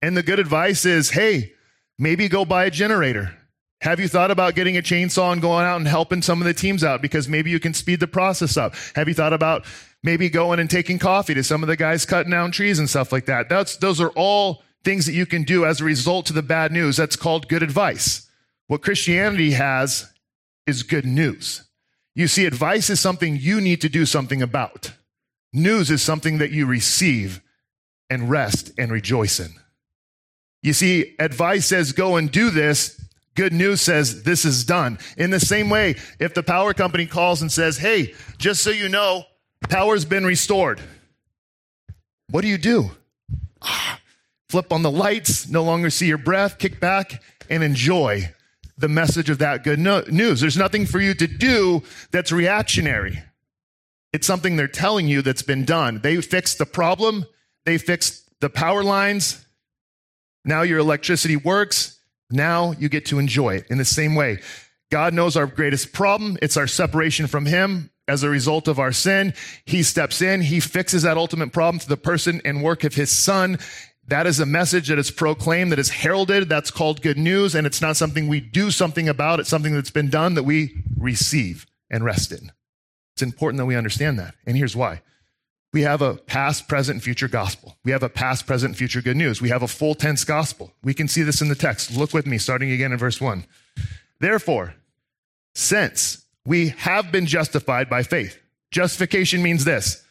And 0.00 0.16
the 0.16 0.22
good 0.22 0.38
advice 0.38 0.86
is 0.86 1.10
hey, 1.10 1.52
maybe 1.98 2.30
go 2.30 2.46
buy 2.46 2.64
a 2.64 2.70
generator. 2.70 3.36
Have 3.82 4.00
you 4.00 4.08
thought 4.08 4.30
about 4.30 4.54
getting 4.54 4.78
a 4.78 4.80
chainsaw 4.80 5.34
and 5.34 5.42
going 5.42 5.66
out 5.66 5.76
and 5.76 5.86
helping 5.86 6.22
some 6.22 6.40
of 6.40 6.46
the 6.46 6.54
teams 6.54 6.82
out 6.82 7.02
because 7.02 7.28
maybe 7.28 7.50
you 7.50 7.60
can 7.60 7.74
speed 7.74 8.00
the 8.00 8.06
process 8.06 8.56
up? 8.56 8.74
Have 8.96 9.06
you 9.06 9.12
thought 9.12 9.34
about 9.34 9.66
maybe 10.02 10.30
going 10.30 10.60
and 10.60 10.70
taking 10.70 10.98
coffee 10.98 11.34
to 11.34 11.44
some 11.44 11.62
of 11.62 11.66
the 11.66 11.76
guys 11.76 12.06
cutting 12.06 12.30
down 12.30 12.52
trees 12.52 12.78
and 12.78 12.88
stuff 12.88 13.12
like 13.12 13.26
that? 13.26 13.50
That's, 13.50 13.76
those 13.76 14.00
are 14.00 14.12
all 14.16 14.62
things 14.82 15.04
that 15.04 15.12
you 15.12 15.26
can 15.26 15.42
do 15.42 15.66
as 15.66 15.82
a 15.82 15.84
result 15.84 16.24
to 16.24 16.32
the 16.32 16.40
bad 16.40 16.72
news. 16.72 16.96
That's 16.96 17.16
called 17.16 17.48
good 17.48 17.62
advice. 17.62 18.23
What 18.66 18.82
Christianity 18.82 19.52
has 19.52 20.10
is 20.66 20.82
good 20.82 21.04
news. 21.04 21.64
You 22.14 22.28
see, 22.28 22.46
advice 22.46 22.90
is 22.90 23.00
something 23.00 23.36
you 23.36 23.60
need 23.60 23.80
to 23.80 23.88
do 23.88 24.06
something 24.06 24.40
about. 24.40 24.92
News 25.52 25.90
is 25.90 26.02
something 26.02 26.38
that 26.38 26.52
you 26.52 26.66
receive 26.66 27.42
and 28.08 28.30
rest 28.30 28.72
and 28.78 28.90
rejoice 28.90 29.40
in. 29.40 29.50
You 30.62 30.72
see, 30.72 31.14
advice 31.18 31.66
says 31.66 31.92
go 31.92 32.16
and 32.16 32.30
do 32.30 32.50
this. 32.50 33.00
Good 33.34 33.52
news 33.52 33.80
says 33.80 34.22
this 34.22 34.44
is 34.44 34.64
done. 34.64 34.98
In 35.16 35.30
the 35.30 35.40
same 35.40 35.68
way, 35.68 35.96
if 36.20 36.34
the 36.34 36.42
power 36.42 36.72
company 36.72 37.06
calls 37.06 37.42
and 37.42 37.50
says, 37.50 37.76
hey, 37.76 38.14
just 38.38 38.62
so 38.62 38.70
you 38.70 38.88
know, 38.88 39.24
power's 39.68 40.04
been 40.04 40.24
restored. 40.24 40.80
What 42.30 42.42
do 42.42 42.48
you 42.48 42.58
do? 42.58 42.90
Flip 44.48 44.72
on 44.72 44.82
the 44.82 44.90
lights, 44.90 45.48
no 45.48 45.64
longer 45.64 45.90
see 45.90 46.06
your 46.06 46.18
breath, 46.18 46.58
kick 46.58 46.78
back 46.78 47.22
and 47.50 47.64
enjoy 47.64 48.33
the 48.76 48.88
message 48.88 49.30
of 49.30 49.38
that 49.38 49.62
good 49.62 49.78
news. 49.78 50.40
There's 50.40 50.56
nothing 50.56 50.86
for 50.86 51.00
you 51.00 51.14
to 51.14 51.26
do 51.26 51.82
that's 52.10 52.32
reactionary. 52.32 53.22
It's 54.12 54.26
something 54.26 54.56
they're 54.56 54.68
telling 54.68 55.08
you 55.08 55.22
that's 55.22 55.42
been 55.42 55.64
done. 55.64 56.00
They 56.02 56.20
fixed 56.20 56.58
the 56.58 56.66
problem, 56.66 57.26
they 57.64 57.78
fixed 57.78 58.28
the 58.40 58.50
power 58.50 58.84
lines. 58.84 59.44
Now 60.44 60.62
your 60.62 60.78
electricity 60.78 61.36
works. 61.36 61.98
Now 62.30 62.72
you 62.72 62.88
get 62.88 63.06
to 63.06 63.18
enjoy 63.18 63.56
it 63.56 63.66
in 63.70 63.78
the 63.78 63.84
same 63.84 64.14
way. 64.14 64.40
God 64.90 65.14
knows 65.14 65.36
our 65.36 65.46
greatest 65.46 65.92
problem. 65.92 66.36
It's 66.42 66.56
our 66.56 66.66
separation 66.66 67.26
from 67.26 67.46
Him 67.46 67.90
as 68.06 68.22
a 68.22 68.28
result 68.28 68.68
of 68.68 68.78
our 68.78 68.92
sin. 68.92 69.34
He 69.64 69.82
steps 69.82 70.20
in. 70.20 70.42
He 70.42 70.60
fixes 70.60 71.02
that 71.02 71.16
ultimate 71.16 71.52
problem 71.52 71.80
through 71.80 71.96
the 71.96 72.00
person 72.00 72.40
and 72.44 72.62
work 72.62 72.84
of 72.84 72.94
His 72.94 73.10
Son. 73.10 73.58
That 74.08 74.26
is 74.26 74.38
a 74.38 74.46
message 74.46 74.88
that 74.88 74.98
is 74.98 75.10
proclaimed, 75.10 75.72
that 75.72 75.78
is 75.78 75.88
heralded. 75.88 76.48
That's 76.48 76.70
called 76.70 77.00
good 77.00 77.16
news. 77.16 77.54
And 77.54 77.66
it's 77.66 77.80
not 77.80 77.96
something 77.96 78.28
we 78.28 78.40
do 78.40 78.70
something 78.70 79.08
about. 79.08 79.40
It's 79.40 79.48
something 79.48 79.74
that's 79.74 79.90
been 79.90 80.10
done 80.10 80.34
that 80.34 80.42
we 80.42 80.82
receive 80.98 81.66
and 81.90 82.04
rest 82.04 82.30
in. 82.30 82.52
It's 83.14 83.22
important 83.22 83.58
that 83.58 83.66
we 83.66 83.76
understand 83.76 84.18
that. 84.18 84.34
And 84.46 84.56
here's 84.56 84.76
why. 84.76 85.00
We 85.72 85.82
have 85.82 86.02
a 86.02 86.14
past, 86.14 86.68
present, 86.68 87.02
future 87.02 87.28
gospel. 87.28 87.76
We 87.84 87.92
have 87.92 88.02
a 88.02 88.08
past, 88.08 88.46
present, 88.46 88.76
future 88.76 89.02
good 89.02 89.16
news. 89.16 89.40
We 89.40 89.48
have 89.48 89.62
a 89.62 89.68
full 89.68 89.94
tense 89.94 90.22
gospel. 90.22 90.72
We 90.84 90.94
can 90.94 91.08
see 91.08 91.22
this 91.22 91.40
in 91.40 91.48
the 91.48 91.56
text. 91.56 91.96
Look 91.96 92.12
with 92.12 92.26
me, 92.26 92.38
starting 92.38 92.70
again 92.70 92.92
in 92.92 92.98
verse 92.98 93.20
1. 93.20 93.44
Therefore, 94.20 94.74
since 95.54 96.24
we 96.46 96.68
have 96.68 97.10
been 97.10 97.26
justified 97.26 97.90
by 97.90 98.04
faith, 98.04 98.38
justification 98.70 99.42
means 99.42 99.64
this 99.64 100.03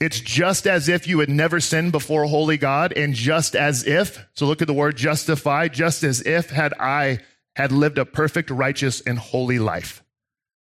it's 0.00 0.20
just 0.20 0.66
as 0.66 0.88
if 0.88 1.06
you 1.06 1.20
had 1.20 1.28
never 1.28 1.60
sinned 1.60 1.92
before 1.92 2.24
holy 2.24 2.56
God, 2.56 2.92
and 2.96 3.14
just 3.14 3.54
as 3.54 3.86
if, 3.86 4.26
so 4.34 4.46
look 4.46 4.60
at 4.60 4.66
the 4.66 4.74
word 4.74 4.96
justify, 4.96 5.68
just 5.68 6.02
as 6.02 6.20
if 6.22 6.50
had 6.50 6.74
I 6.80 7.20
had 7.54 7.70
lived 7.70 7.98
a 7.98 8.04
perfect, 8.04 8.50
righteous, 8.50 9.00
and 9.00 9.18
holy 9.18 9.60
life. 9.60 10.02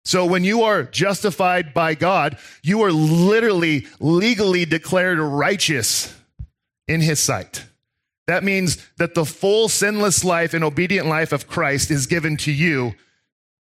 So 0.04 0.26
when 0.26 0.44
you 0.44 0.62
are 0.62 0.82
justified 0.82 1.72
by 1.72 1.94
God, 1.94 2.36
you 2.62 2.82
are 2.82 2.92
literally 2.92 3.86
legally 4.00 4.64
declared 4.64 5.18
righteous 5.18 6.14
in 6.88 7.00
his 7.00 7.20
sight. 7.20 7.64
That 8.26 8.44
means 8.44 8.78
that 8.98 9.14
the 9.14 9.24
full 9.24 9.68
sinless 9.68 10.24
life 10.24 10.54
and 10.54 10.62
obedient 10.62 11.06
life 11.06 11.32
of 11.32 11.46
Christ 11.46 11.90
is 11.90 12.06
given 12.06 12.36
to 12.38 12.52
you, 12.52 12.94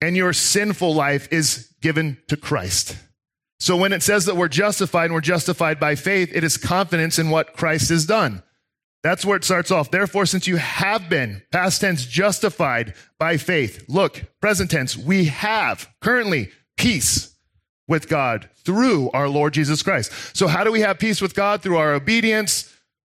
and 0.00 0.16
your 0.16 0.32
sinful 0.32 0.94
life 0.94 1.28
is 1.30 1.74
given 1.80 2.18
to 2.28 2.36
Christ. 2.36 2.96
So 3.60 3.76
when 3.76 3.92
it 3.92 4.02
says 4.02 4.26
that 4.26 4.36
we're 4.36 4.48
justified 4.48 5.06
and 5.06 5.14
we're 5.14 5.20
justified 5.20 5.80
by 5.80 5.94
faith, 5.94 6.30
it 6.32 6.44
is 6.44 6.56
confidence 6.56 7.18
in 7.18 7.30
what 7.30 7.54
Christ 7.54 7.88
has 7.88 8.06
done. 8.06 8.42
That's 9.02 9.24
where 9.24 9.36
it 9.36 9.44
starts 9.44 9.70
off. 9.70 9.90
Therefore, 9.90 10.26
since 10.26 10.46
you 10.46 10.56
have 10.56 11.08
been, 11.08 11.42
past 11.52 11.80
tense, 11.80 12.04
justified 12.04 12.94
by 13.18 13.36
faith, 13.36 13.84
look, 13.88 14.22
present 14.40 14.70
tense, 14.70 14.96
we 14.96 15.26
have 15.26 15.88
currently 16.00 16.50
peace 16.76 17.34
with 17.86 18.08
God 18.08 18.48
through 18.64 19.10
our 19.12 19.28
Lord 19.28 19.54
Jesus 19.54 19.82
Christ. 19.82 20.12
So 20.36 20.46
how 20.46 20.62
do 20.64 20.72
we 20.72 20.80
have 20.80 20.98
peace 20.98 21.20
with 21.20 21.34
God? 21.34 21.62
Through 21.62 21.78
our 21.78 21.94
obedience, 21.94 22.74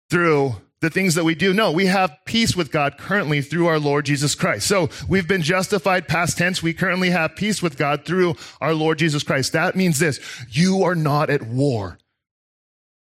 through 0.10 0.56
the 0.84 0.90
things 0.90 1.16
that 1.16 1.24
we 1.24 1.34
do. 1.34 1.54
No, 1.54 1.72
we 1.72 1.86
have 1.86 2.20
peace 2.25 2.58
with 2.58 2.70
God 2.70 2.98
currently 2.98 3.42
through 3.42 3.68
our 3.68 3.80
Lord 3.80 4.06
Jesus 4.06 4.36
Christ. 4.36 4.68
So 4.68 4.90
we've 5.08 5.28
been 5.28 5.42
justified 5.42 6.10
past 6.10 6.38
tense. 6.38 6.62
We 6.62 6.74
currently 6.74 7.10
have 7.10 7.38
peace 7.38 7.62
with 7.62 7.78
God 7.78 8.04
through 8.04 8.36
our 8.60 8.74
Lord 8.74 9.00
Jesus 9.00 9.24
Christ. 9.24 9.54
That 9.54 9.78
means 9.78 10.00
this. 10.00 10.20
You 10.50 10.84
are 10.84 10.94
not 10.94 11.30
at 11.30 11.42
war 11.42 12.00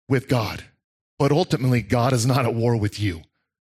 with 0.09 0.27
God, 0.27 0.65
but 1.17 1.31
ultimately 1.31 1.81
God 1.81 2.11
is 2.11 2.25
not 2.25 2.45
at 2.45 2.53
war 2.53 2.75
with 2.75 2.99
you. 2.99 3.21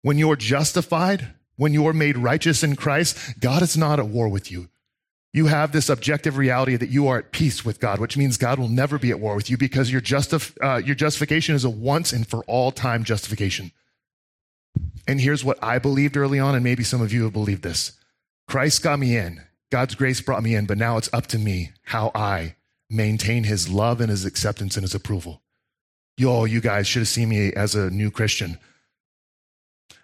When 0.00 0.16
you're 0.16 0.34
justified, 0.34 1.34
when 1.56 1.74
you're 1.74 1.92
made 1.92 2.16
righteous 2.16 2.62
in 2.62 2.76
Christ, 2.76 3.18
God 3.38 3.60
is 3.62 3.76
not 3.76 3.98
at 3.98 4.08
war 4.08 4.30
with 4.30 4.50
you. 4.50 4.70
You 5.34 5.48
have 5.48 5.72
this 5.72 5.90
objective 5.90 6.38
reality 6.38 6.76
that 6.76 6.88
you 6.88 7.06
are 7.08 7.18
at 7.18 7.32
peace 7.32 7.66
with 7.66 7.80
God, 7.80 8.00
which 8.00 8.16
means 8.16 8.38
God 8.38 8.58
will 8.58 8.68
never 8.68 8.98
be 8.98 9.10
at 9.10 9.20
war 9.20 9.36
with 9.36 9.50
you 9.50 9.58
because 9.58 9.92
your, 9.92 10.00
justif- 10.00 10.56
uh, 10.62 10.78
your 10.78 10.94
justification 10.94 11.54
is 11.54 11.64
a 11.64 11.70
once 11.70 12.14
and 12.14 12.26
for 12.26 12.42
all 12.44 12.72
time 12.72 13.04
justification. 13.04 13.72
And 15.06 15.20
here's 15.20 15.44
what 15.44 15.62
I 15.62 15.78
believed 15.78 16.16
early 16.16 16.38
on, 16.38 16.54
and 16.54 16.62
maybe 16.62 16.84
some 16.84 17.02
of 17.02 17.12
you 17.12 17.24
have 17.24 17.32
believed 17.32 17.62
this 17.62 17.98
Christ 18.48 18.82
got 18.82 18.98
me 18.98 19.16
in. 19.16 19.42
God's 19.70 19.94
grace 19.94 20.20
brought 20.20 20.42
me 20.42 20.54
in, 20.54 20.66
but 20.66 20.78
now 20.78 20.96
it's 20.96 21.12
up 21.12 21.28
to 21.28 21.38
me 21.38 21.70
how 21.84 22.10
I 22.14 22.56
maintain 22.88 23.44
his 23.44 23.68
love 23.68 24.00
and 24.00 24.10
his 24.10 24.24
acceptance 24.24 24.76
and 24.76 24.82
his 24.82 24.94
approval. 24.94 25.42
Yo, 26.16 26.44
you 26.44 26.60
guys 26.60 26.86
should 26.86 27.00
have 27.00 27.08
seen 27.08 27.28
me 27.28 27.52
as 27.52 27.74
a 27.74 27.90
new 27.90 28.10
Christian. 28.10 28.58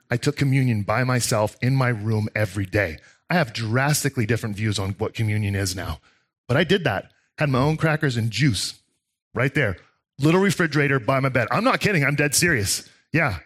I 0.08 0.16
took 0.16 0.36
communion 0.36 0.82
by 0.82 1.02
myself 1.02 1.56
in 1.60 1.74
my 1.74 1.88
room 1.88 2.28
every 2.34 2.64
day. 2.64 2.98
I 3.28 3.34
have 3.34 3.52
drastically 3.52 4.24
different 4.24 4.56
views 4.56 4.78
on 4.78 4.92
what 4.92 5.14
communion 5.14 5.56
is 5.56 5.74
now, 5.74 6.00
but 6.46 6.56
I 6.56 6.62
did 6.62 6.84
that. 6.84 7.10
Had 7.38 7.50
my 7.50 7.58
own 7.58 7.76
crackers 7.76 8.16
and 8.16 8.30
juice 8.30 8.80
right 9.34 9.52
there. 9.52 9.76
Little 10.18 10.40
refrigerator 10.40 10.98
by 10.98 11.20
my 11.20 11.28
bed. 11.28 11.48
I'm 11.50 11.64
not 11.64 11.80
kidding. 11.80 12.04
I'm 12.04 12.14
dead 12.14 12.34
serious. 12.34 12.88
Yeah. 13.12 13.40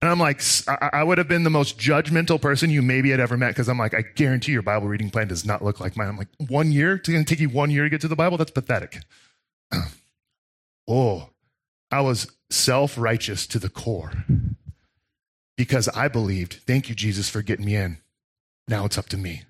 And 0.00 0.10
I'm 0.10 0.20
like, 0.20 0.40
I 0.68 1.02
would 1.02 1.18
have 1.18 1.26
been 1.26 1.42
the 1.42 1.50
most 1.50 1.76
judgmental 1.76 2.40
person 2.40 2.70
you 2.70 2.82
maybe 2.82 3.10
had 3.10 3.18
ever 3.18 3.36
met 3.36 3.48
because 3.48 3.68
I'm 3.68 3.78
like, 3.78 3.94
I 3.94 4.02
guarantee 4.02 4.52
your 4.52 4.62
Bible 4.62 4.86
reading 4.86 5.10
plan 5.10 5.26
does 5.26 5.44
not 5.44 5.64
look 5.64 5.80
like 5.80 5.96
mine. 5.96 6.08
I'm 6.08 6.16
like, 6.16 6.28
one 6.46 6.70
year? 6.70 6.94
It's 6.94 7.08
going 7.08 7.24
to 7.24 7.28
take 7.28 7.40
you 7.40 7.48
one 7.48 7.70
year 7.70 7.82
to 7.82 7.90
get 7.90 8.00
to 8.02 8.08
the 8.08 8.14
Bible? 8.14 8.36
That's 8.36 8.52
pathetic. 8.52 9.00
oh, 10.88 11.30
I 11.90 12.00
was 12.00 12.30
self 12.48 12.96
righteous 12.96 13.44
to 13.48 13.58
the 13.58 13.68
core 13.68 14.12
because 15.56 15.88
I 15.88 16.06
believed, 16.06 16.60
thank 16.64 16.88
you, 16.88 16.94
Jesus, 16.94 17.28
for 17.28 17.42
getting 17.42 17.66
me 17.66 17.74
in. 17.74 17.98
Now 18.68 18.84
it's 18.84 18.98
up 18.98 19.08
to 19.08 19.16
me. 19.16 19.42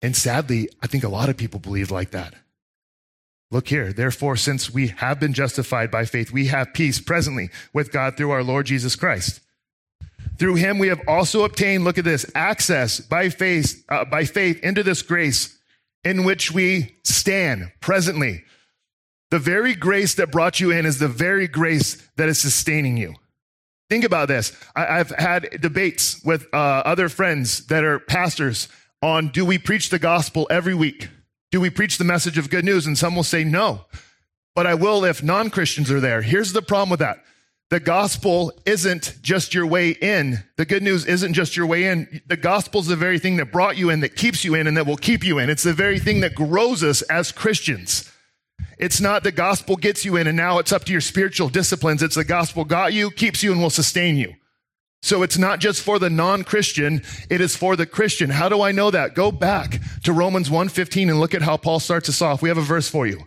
And 0.00 0.16
sadly, 0.16 0.70
I 0.82 0.86
think 0.86 1.04
a 1.04 1.08
lot 1.08 1.28
of 1.28 1.36
people 1.36 1.60
believe 1.60 1.90
like 1.90 2.12
that. 2.12 2.34
Look 3.50 3.68
here. 3.68 3.92
Therefore, 3.92 4.36
since 4.36 4.72
we 4.72 4.88
have 4.88 5.20
been 5.20 5.32
justified 5.32 5.90
by 5.90 6.04
faith, 6.04 6.32
we 6.32 6.46
have 6.46 6.74
peace 6.74 7.00
presently 7.00 7.50
with 7.72 7.92
God 7.92 8.16
through 8.16 8.30
our 8.30 8.42
Lord 8.42 8.66
Jesus 8.66 8.96
Christ. 8.96 9.40
Through 10.38 10.56
him, 10.56 10.78
we 10.78 10.88
have 10.88 11.00
also 11.06 11.44
obtained, 11.44 11.84
look 11.84 11.98
at 11.98 12.04
this, 12.04 12.26
access 12.34 13.00
by 13.00 13.28
faith, 13.28 13.84
uh, 13.88 14.04
by 14.04 14.24
faith 14.24 14.60
into 14.64 14.82
this 14.82 15.02
grace 15.02 15.56
in 16.02 16.24
which 16.24 16.52
we 16.52 16.96
stand 17.04 17.70
presently. 17.80 18.44
The 19.30 19.38
very 19.38 19.74
grace 19.74 20.14
that 20.14 20.32
brought 20.32 20.60
you 20.60 20.70
in 20.70 20.86
is 20.86 20.98
the 20.98 21.08
very 21.08 21.48
grace 21.48 21.96
that 22.16 22.28
is 22.28 22.38
sustaining 22.38 22.96
you. 22.96 23.14
Think 23.88 24.04
about 24.04 24.28
this. 24.28 24.56
I, 24.74 24.98
have 24.98 25.10
had 25.10 25.60
debates 25.60 26.22
with 26.24 26.46
uh, 26.52 26.82
other 26.84 27.08
friends 27.08 27.66
that 27.66 27.84
are 27.84 27.98
pastors 27.98 28.68
on 29.02 29.28
do 29.28 29.44
we 29.44 29.58
preach 29.58 29.90
the 29.90 29.98
gospel 29.98 30.46
every 30.50 30.74
week? 30.74 31.08
Do 31.54 31.60
we 31.60 31.70
preach 31.70 31.98
the 31.98 32.04
message 32.04 32.36
of 32.36 32.50
good 32.50 32.64
news? 32.64 32.84
And 32.84 32.98
some 32.98 33.14
will 33.14 33.22
say 33.22 33.44
no. 33.44 33.84
But 34.56 34.66
I 34.66 34.74
will 34.74 35.04
if 35.04 35.22
non 35.22 35.50
Christians 35.50 35.88
are 35.88 36.00
there. 36.00 36.20
Here's 36.20 36.52
the 36.52 36.62
problem 36.62 36.90
with 36.90 36.98
that 36.98 37.22
the 37.70 37.78
gospel 37.78 38.52
isn't 38.66 39.18
just 39.22 39.54
your 39.54 39.64
way 39.64 39.90
in. 39.90 40.42
The 40.56 40.64
good 40.64 40.82
news 40.82 41.06
isn't 41.06 41.32
just 41.34 41.56
your 41.56 41.66
way 41.66 41.84
in. 41.84 42.20
The 42.26 42.36
gospel 42.36 42.80
is 42.80 42.88
the 42.88 42.96
very 42.96 43.20
thing 43.20 43.36
that 43.36 43.52
brought 43.52 43.76
you 43.76 43.90
in, 43.90 44.00
that 44.00 44.16
keeps 44.16 44.44
you 44.44 44.56
in, 44.56 44.66
and 44.66 44.76
that 44.76 44.88
will 44.88 44.96
keep 44.96 45.22
you 45.22 45.38
in. 45.38 45.48
It's 45.48 45.62
the 45.62 45.72
very 45.72 46.00
thing 46.00 46.22
that 46.22 46.34
grows 46.34 46.82
us 46.82 47.02
as 47.02 47.30
Christians. 47.30 48.10
It's 48.76 49.00
not 49.00 49.22
the 49.22 49.30
gospel 49.30 49.76
gets 49.76 50.04
you 50.04 50.16
in 50.16 50.26
and 50.26 50.36
now 50.36 50.58
it's 50.58 50.72
up 50.72 50.82
to 50.86 50.92
your 50.92 51.00
spiritual 51.00 51.50
disciplines. 51.50 52.02
It's 52.02 52.16
the 52.16 52.24
gospel 52.24 52.64
got 52.64 52.92
you, 52.94 53.12
keeps 53.12 53.44
you, 53.44 53.52
and 53.52 53.62
will 53.62 53.70
sustain 53.70 54.16
you. 54.16 54.34
So 55.04 55.22
it's 55.22 55.36
not 55.36 55.58
just 55.58 55.82
for 55.82 55.98
the 55.98 56.08
non-Christian, 56.08 57.02
it 57.28 57.42
is 57.42 57.54
for 57.54 57.76
the 57.76 57.84
Christian. 57.84 58.30
How 58.30 58.48
do 58.48 58.62
I 58.62 58.72
know 58.72 58.90
that? 58.90 59.14
Go 59.14 59.30
back 59.30 59.78
to 60.04 60.14
Romans 60.14 60.48
1:15 60.48 61.10
and 61.10 61.20
look 61.20 61.34
at 61.34 61.42
how 61.42 61.58
Paul 61.58 61.78
starts 61.78 62.08
us 62.08 62.22
off. 62.22 62.40
We 62.40 62.48
have 62.48 62.56
a 62.56 62.62
verse 62.62 62.88
for 62.88 63.06
you. 63.06 63.26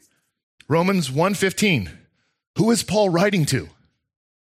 Romans 0.68 1.12
1:15. 1.12 1.92
Who 2.58 2.72
is 2.72 2.82
Paul 2.82 3.10
writing 3.10 3.46
to? 3.46 3.70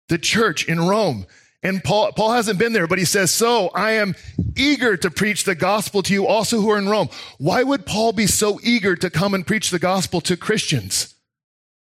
The 0.09 0.19
church 0.19 0.67
in 0.67 0.79
Rome. 0.79 1.25
And 1.63 1.83
Paul, 1.83 2.11
Paul 2.11 2.33
hasn't 2.33 2.59
been 2.59 2.73
there, 2.73 2.85
but 2.85 2.99
he 2.99 3.05
says, 3.05 3.31
So 3.31 3.69
I 3.69 3.93
am 3.93 4.13
eager 4.55 4.95
to 4.97 5.09
preach 5.09 5.43
the 5.43 5.55
gospel 5.55 6.03
to 6.03 6.13
you 6.13 6.27
also 6.27 6.61
who 6.61 6.69
are 6.69 6.77
in 6.77 6.87
Rome. 6.87 7.09
Why 7.39 7.63
would 7.63 7.87
Paul 7.87 8.13
be 8.13 8.27
so 8.27 8.59
eager 8.61 8.95
to 8.97 9.09
come 9.09 9.33
and 9.33 9.47
preach 9.47 9.71
the 9.71 9.79
gospel 9.79 10.21
to 10.21 10.37
Christians? 10.37 11.15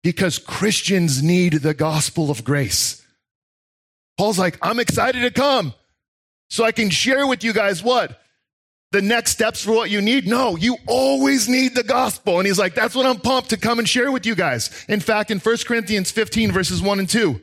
Because 0.05 0.39
Christians 0.39 1.21
need 1.21 1.55
the 1.55 1.75
gospel 1.75 2.31
of 2.31 2.45
grace. 2.45 3.02
Paul's 4.23 4.39
like, 4.39 4.57
I'm 4.63 4.79
excited 4.79 5.23
to 5.23 5.33
come 5.33 5.75
so 6.49 6.63
I 6.63 6.71
can 6.71 6.91
share 6.91 7.27
with 7.27 7.43
you 7.43 7.53
guys 7.53 7.83
what? 7.83 8.21
The 8.93 9.03
next 9.03 9.33
steps 9.33 9.65
for 9.65 9.73
what 9.73 9.91
you 9.91 10.01
need? 10.01 10.29
No, 10.29 10.55
you 10.55 10.77
always 10.87 11.49
need 11.49 11.75
the 11.75 11.83
gospel. 11.83 12.39
And 12.39 12.47
he's 12.47 12.57
like, 12.57 12.77
that's 12.77 12.95
what 12.95 13.05
I'm 13.05 13.19
pumped 13.19 13.51
to 13.51 13.57
come 13.57 13.81
and 13.81 13.89
share 13.89 14.13
with 14.13 14.25
you 14.25 14.37
guys. 14.37 14.87
In 14.89 15.01
fact, 15.01 15.33
in 15.33 15.41
1 15.41 15.57
Corinthians 15.67 16.13
15, 16.13 16.53
verses 16.53 16.81
1 16.81 17.01
and 17.01 17.09
2, 17.09 17.41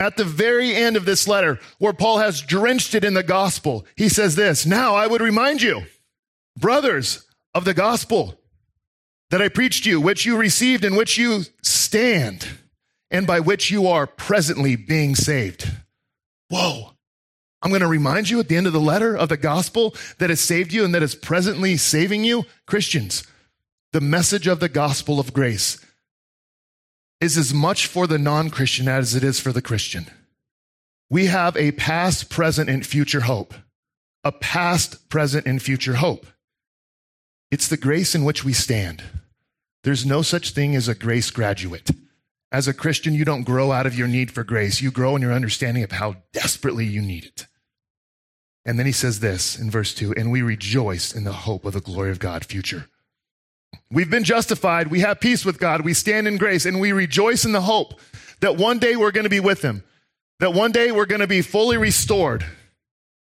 at 0.00 0.16
the 0.16 0.24
very 0.24 0.74
end 0.74 0.96
of 0.96 1.04
this 1.04 1.28
letter, 1.28 1.60
where 1.78 1.92
Paul 1.92 2.18
has 2.18 2.40
drenched 2.40 2.96
it 2.96 3.04
in 3.04 3.14
the 3.14 3.22
gospel, 3.22 3.86
he 3.94 4.08
says 4.08 4.34
this 4.34 4.66
Now 4.66 4.96
I 4.96 5.06
would 5.06 5.20
remind 5.20 5.62
you, 5.62 5.82
brothers 6.58 7.24
of 7.54 7.64
the 7.64 7.74
gospel, 7.74 8.40
that 9.30 9.40
I 9.40 9.48
preached 9.48 9.86
you, 9.86 10.00
which 10.00 10.26
you 10.26 10.36
received, 10.36 10.84
in 10.84 10.96
which 10.96 11.16
you 11.16 11.44
stand, 11.62 12.48
and 13.08 13.24
by 13.24 13.38
which 13.38 13.70
you 13.70 13.86
are 13.86 14.08
presently 14.08 14.74
being 14.74 15.14
saved. 15.14 15.70
Whoa. 16.52 16.90
I'm 17.62 17.70
going 17.70 17.80
to 17.80 17.86
remind 17.86 18.28
you 18.28 18.38
at 18.38 18.48
the 18.48 18.58
end 18.58 18.66
of 18.66 18.74
the 18.74 18.80
letter 18.80 19.16
of 19.16 19.30
the 19.30 19.38
gospel 19.38 19.94
that 20.18 20.28
has 20.28 20.38
saved 20.38 20.70
you 20.70 20.84
and 20.84 20.94
that 20.94 21.02
is 21.02 21.14
presently 21.14 21.78
saving 21.78 22.24
you. 22.24 22.44
Christians, 22.66 23.26
the 23.94 24.02
message 24.02 24.46
of 24.46 24.60
the 24.60 24.68
gospel 24.68 25.18
of 25.18 25.32
grace 25.32 25.82
is 27.22 27.38
as 27.38 27.54
much 27.54 27.86
for 27.86 28.06
the 28.06 28.18
non 28.18 28.50
Christian 28.50 28.86
as 28.86 29.14
it 29.14 29.24
is 29.24 29.40
for 29.40 29.50
the 29.50 29.62
Christian. 29.62 30.10
We 31.08 31.26
have 31.26 31.56
a 31.56 31.72
past, 31.72 32.28
present, 32.28 32.68
and 32.68 32.84
future 32.84 33.20
hope. 33.20 33.54
A 34.22 34.30
past, 34.30 35.08
present, 35.08 35.46
and 35.46 35.62
future 35.62 35.94
hope. 35.94 36.26
It's 37.50 37.68
the 37.68 37.78
grace 37.78 38.14
in 38.14 38.24
which 38.24 38.44
we 38.44 38.52
stand. 38.52 39.02
There's 39.84 40.04
no 40.04 40.20
such 40.20 40.50
thing 40.50 40.76
as 40.76 40.86
a 40.86 40.94
grace 40.94 41.30
graduate. 41.30 41.88
As 42.52 42.68
a 42.68 42.74
Christian, 42.74 43.14
you 43.14 43.24
don't 43.24 43.44
grow 43.44 43.72
out 43.72 43.86
of 43.86 43.96
your 43.96 44.06
need 44.06 44.30
for 44.30 44.44
grace. 44.44 44.82
You 44.82 44.90
grow 44.90 45.16
in 45.16 45.22
your 45.22 45.32
understanding 45.32 45.82
of 45.82 45.92
how 45.92 46.16
desperately 46.32 46.84
you 46.84 47.00
need 47.00 47.24
it. 47.24 47.46
And 48.66 48.78
then 48.78 48.84
he 48.84 48.92
says 48.92 49.20
this 49.20 49.58
in 49.58 49.70
verse 49.70 49.94
2 49.94 50.14
and 50.16 50.30
we 50.30 50.42
rejoice 50.42 51.14
in 51.14 51.24
the 51.24 51.32
hope 51.32 51.64
of 51.64 51.72
the 51.72 51.80
glory 51.80 52.10
of 52.10 52.18
God 52.18 52.44
future. 52.44 52.88
We've 53.90 54.10
been 54.10 54.22
justified. 54.22 54.88
We 54.88 55.00
have 55.00 55.18
peace 55.18 55.44
with 55.44 55.58
God. 55.58 55.80
We 55.80 55.94
stand 55.94 56.28
in 56.28 56.36
grace 56.36 56.66
and 56.66 56.78
we 56.78 56.92
rejoice 56.92 57.44
in 57.44 57.52
the 57.52 57.62
hope 57.62 57.98
that 58.40 58.56
one 58.56 58.78
day 58.78 58.96
we're 58.96 59.12
going 59.12 59.24
to 59.24 59.30
be 59.30 59.40
with 59.40 59.62
him, 59.62 59.82
that 60.38 60.52
one 60.52 60.72
day 60.72 60.92
we're 60.92 61.06
going 61.06 61.20
to 61.20 61.26
be 61.26 61.42
fully 61.42 61.78
restored, 61.78 62.44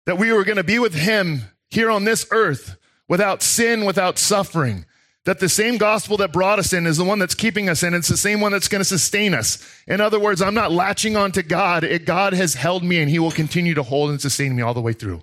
that 0.06 0.18
we 0.18 0.30
are 0.30 0.44
going 0.44 0.56
to 0.56 0.64
be 0.64 0.78
with 0.78 0.94
him 0.94 1.42
here 1.70 1.90
on 1.90 2.04
this 2.04 2.26
earth 2.30 2.76
without 3.08 3.42
sin, 3.42 3.84
without 3.84 4.18
suffering. 4.18 4.86
That 5.28 5.40
the 5.40 5.48
same 5.50 5.76
gospel 5.76 6.16
that 6.16 6.32
brought 6.32 6.58
us 6.58 6.72
in 6.72 6.86
is 6.86 6.96
the 6.96 7.04
one 7.04 7.18
that's 7.18 7.34
keeping 7.34 7.68
us 7.68 7.82
in. 7.82 7.92
It's 7.92 8.08
the 8.08 8.16
same 8.16 8.40
one 8.40 8.50
that's 8.50 8.66
going 8.66 8.80
to 8.80 8.84
sustain 8.88 9.34
us. 9.34 9.58
In 9.86 10.00
other 10.00 10.18
words, 10.18 10.40
I'm 10.40 10.54
not 10.54 10.72
latching 10.72 11.18
on 11.18 11.32
to 11.32 11.42
God. 11.42 11.84
It, 11.84 12.06
God 12.06 12.32
has 12.32 12.54
held 12.54 12.82
me 12.82 12.98
and 12.98 13.10
he 13.10 13.18
will 13.18 13.30
continue 13.30 13.74
to 13.74 13.82
hold 13.82 14.08
and 14.08 14.18
sustain 14.18 14.56
me 14.56 14.62
all 14.62 14.72
the 14.72 14.80
way 14.80 14.94
through. 14.94 15.22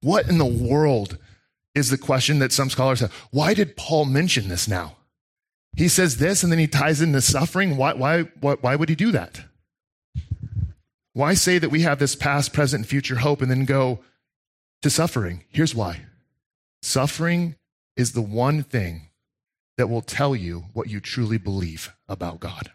What 0.00 0.28
in 0.28 0.38
the 0.38 0.44
world 0.44 1.18
is 1.76 1.88
the 1.88 1.96
question 1.96 2.40
that 2.40 2.50
some 2.50 2.68
scholars 2.68 2.98
have. 2.98 3.12
Why 3.30 3.54
did 3.54 3.76
Paul 3.76 4.06
mention 4.06 4.48
this 4.48 4.66
now? 4.66 4.96
He 5.76 5.86
says 5.86 6.16
this 6.16 6.42
and 6.42 6.50
then 6.50 6.58
he 6.58 6.66
ties 6.66 7.00
in 7.00 7.12
the 7.12 7.22
suffering. 7.22 7.76
Why, 7.76 7.92
why, 7.92 8.22
why, 8.40 8.54
why 8.54 8.74
would 8.74 8.88
he 8.88 8.96
do 8.96 9.12
that? 9.12 9.42
Why 11.12 11.34
say 11.34 11.60
that 11.60 11.70
we 11.70 11.82
have 11.82 12.00
this 12.00 12.16
past, 12.16 12.52
present, 12.52 12.80
and 12.80 12.88
future 12.88 13.14
hope 13.14 13.40
and 13.40 13.48
then 13.48 13.66
go 13.66 14.00
to 14.82 14.90
suffering? 14.90 15.44
Here's 15.48 15.76
why 15.76 16.00
suffering 16.82 17.54
is 17.96 18.14
the 18.14 18.20
one 18.20 18.64
thing 18.64 19.07
that 19.78 19.88
will 19.88 20.02
tell 20.02 20.36
you 20.36 20.66
what 20.74 20.90
you 20.90 21.00
truly 21.00 21.38
believe 21.38 21.94
about 22.08 22.40
God. 22.40 22.70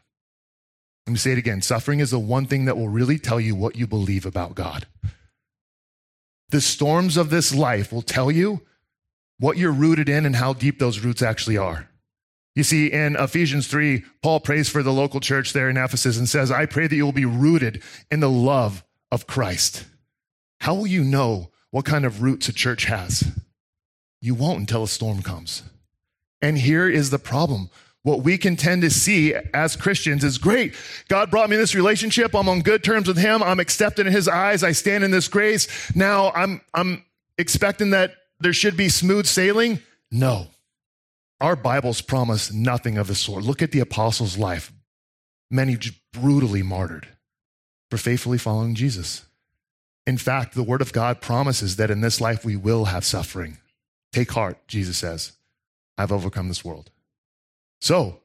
Let 1.06 1.12
me 1.12 1.18
say 1.18 1.34
it 1.34 1.38
again. 1.38 1.62
Suffering 1.62 2.00
is 2.00 2.12
the 2.12 2.18
one 2.18 2.46
thing 2.46 2.66
that 2.66 2.78
will 2.78 2.90
really 2.90 3.20
tell 3.20 3.40
you 3.40 3.56
what 3.56 3.76
you 3.76 3.86
believe 3.86 4.26
about 4.26 4.56
God. 4.56 4.88
The 6.50 6.62
storms 6.62 7.18
of 7.18 7.30
this 7.30 7.54
life 7.54 7.92
will 7.92 8.02
tell 8.02 8.32
you 8.32 8.62
what 9.38 9.58
you're 9.58 9.72
rooted 9.72 10.08
in 10.08 10.26
and 10.26 10.38
how 10.38 10.54
deep 10.54 10.80
those 10.80 11.00
roots 11.00 11.22
actually 11.22 11.58
are. 11.58 11.90
You 12.56 12.64
see, 12.64 12.88
in 12.88 13.16
Ephesians 13.18 13.68
3, 13.68 14.04
Paul 14.22 14.40
prays 14.40 14.70
for 14.70 14.82
the 14.82 14.94
local 14.94 15.20
church 15.20 15.52
there 15.52 15.70
in 15.70 15.76
Ephesus 15.76 16.18
and 16.18 16.30
says, 16.30 16.52
I 16.52 16.66
pray 16.66 16.88
that 16.88 16.96
you 16.96 17.04
will 17.04 17.12
be 17.12 17.26
rooted 17.26 17.84
in 18.10 18.22
the 18.22 18.30
love 18.30 18.84
of 19.12 19.28
Christ. 19.28 19.86
How 20.62 20.76
will 20.76 20.88
you 20.88 21.04
know 21.04 21.50
what 21.72 21.84
kind 21.84 22.06
of 22.06 22.22
roots 22.22 22.48
a 22.48 22.54
church 22.54 22.86
has? 22.86 23.30
You 24.22 24.36
won't 24.36 24.60
until 24.60 24.84
a 24.84 24.88
storm 24.88 25.22
comes. 25.22 25.64
And 26.44 26.58
here 26.58 26.90
is 26.90 27.10
the 27.10 27.20
problem. 27.20 27.70
What 28.04 28.22
we 28.22 28.38
can 28.38 28.58
tend 28.58 28.82
to 28.82 28.90
see 28.90 29.34
as 29.54 29.78
Christians 29.78 30.26
is 30.26 30.38
great. 30.38 30.76
God 31.08 31.32
brought 31.32 31.50
me 31.50 31.56
this 31.56 31.74
relationship. 31.74 32.36
I'm 32.36 32.50
on 32.50 32.60
good 32.60 32.84
terms 32.84 33.08
with 33.08 33.18
him. 33.18 33.42
I'm 33.42 33.62
accepted 33.62 34.06
in 34.06 34.12
his 34.12 34.28
eyes. 34.28 34.62
I 34.62 34.74
stand 34.74 35.06
in 35.06 35.12
this 35.12 35.30
grace. 35.30 35.96
Now 35.96 36.34
I'm, 36.36 36.60
I'm 36.74 37.06
expecting 37.38 37.92
that 37.92 38.14
there 38.42 38.52
should 38.52 38.76
be 38.76 38.90
smooth 38.90 39.26
sailing? 39.26 39.80
No. 40.12 40.48
Our 41.40 41.56
Bibles 41.56 42.02
promise 42.02 42.52
nothing 42.52 42.98
of 42.98 43.08
the 43.08 43.16
sort. 43.16 43.46
Look 43.46 43.62
at 43.62 43.72
the 43.72 43.80
apostles' 43.80 44.38
life. 44.38 44.74
Many 45.50 45.78
brutally 46.12 46.62
martyred 46.62 47.08
for 47.90 47.98
faithfully 47.98 48.38
following 48.38 48.76
Jesus. 48.76 49.26
In 50.06 50.18
fact, 50.18 50.56
the 50.56 50.64
Word 50.64 50.82
of 50.82 50.92
God 50.92 51.22
promises 51.22 51.78
that 51.78 51.90
in 51.90 52.02
this 52.02 52.20
life 52.20 52.44
we 52.44 52.58
will 52.58 52.86
have 52.86 53.06
suffering. 53.06 53.60
Take 54.12 54.32
heart, 54.32 54.58
Jesus 54.68 54.98
says. 54.98 55.32
I've 55.98 56.12
overcome 56.12 56.48
this 56.48 56.66
world. 56.66 56.92
So, 57.82 58.20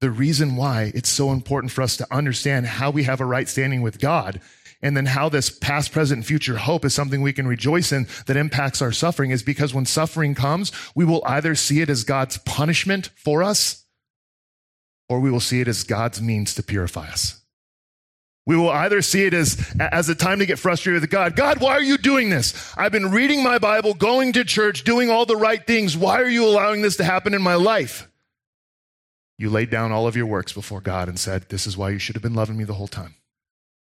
the 0.00 0.10
reason 0.10 0.56
why 0.56 0.92
it's 0.94 1.10
so 1.10 1.30
important 1.30 1.72
for 1.72 1.82
us 1.82 1.96
to 1.98 2.06
understand 2.10 2.66
how 2.66 2.90
we 2.90 3.02
have 3.02 3.20
a 3.20 3.26
right 3.26 3.48
standing 3.48 3.82
with 3.82 4.00
God 4.00 4.40
and 4.82 4.96
then 4.96 5.06
how 5.06 5.28
this 5.28 5.50
past, 5.50 5.92
present, 5.92 6.18
and 6.18 6.26
future 6.26 6.56
hope 6.56 6.84
is 6.84 6.94
something 6.94 7.20
we 7.20 7.34
can 7.34 7.46
rejoice 7.46 7.92
in 7.92 8.06
that 8.26 8.36
impacts 8.36 8.80
our 8.80 8.92
suffering 8.92 9.30
is 9.30 9.42
because 9.42 9.74
when 9.74 9.84
suffering 9.84 10.34
comes, 10.34 10.72
we 10.94 11.04
will 11.04 11.22
either 11.26 11.54
see 11.54 11.82
it 11.82 11.90
as 11.90 12.04
God's 12.04 12.38
punishment 12.38 13.10
for 13.14 13.42
us 13.42 13.84
or 15.08 15.20
we 15.20 15.30
will 15.30 15.40
see 15.40 15.60
it 15.60 15.68
as 15.68 15.82
God's 15.82 16.22
means 16.22 16.54
to 16.54 16.62
purify 16.62 17.08
us. 17.08 17.39
We 18.50 18.56
will 18.56 18.70
either 18.70 19.00
see 19.00 19.26
it 19.26 19.32
as, 19.32 19.76
as 19.78 20.08
a 20.08 20.14
time 20.16 20.40
to 20.40 20.44
get 20.44 20.58
frustrated 20.58 21.02
with 21.02 21.10
God. 21.10 21.36
God, 21.36 21.60
why 21.60 21.74
are 21.74 21.82
you 21.82 21.96
doing 21.96 22.30
this? 22.30 22.74
I've 22.76 22.90
been 22.90 23.12
reading 23.12 23.44
my 23.44 23.58
Bible, 23.58 23.94
going 23.94 24.32
to 24.32 24.44
church, 24.44 24.82
doing 24.82 25.08
all 25.08 25.24
the 25.24 25.36
right 25.36 25.64
things. 25.64 25.96
Why 25.96 26.20
are 26.20 26.28
you 26.28 26.44
allowing 26.44 26.82
this 26.82 26.96
to 26.96 27.04
happen 27.04 27.32
in 27.32 27.42
my 27.42 27.54
life? 27.54 28.10
You 29.38 29.50
laid 29.50 29.70
down 29.70 29.92
all 29.92 30.08
of 30.08 30.16
your 30.16 30.26
works 30.26 30.52
before 30.52 30.80
God 30.80 31.08
and 31.08 31.16
said, 31.16 31.48
This 31.48 31.64
is 31.64 31.76
why 31.76 31.90
you 31.90 32.00
should 32.00 32.16
have 32.16 32.24
been 32.24 32.34
loving 32.34 32.56
me 32.56 32.64
the 32.64 32.74
whole 32.74 32.88
time. 32.88 33.14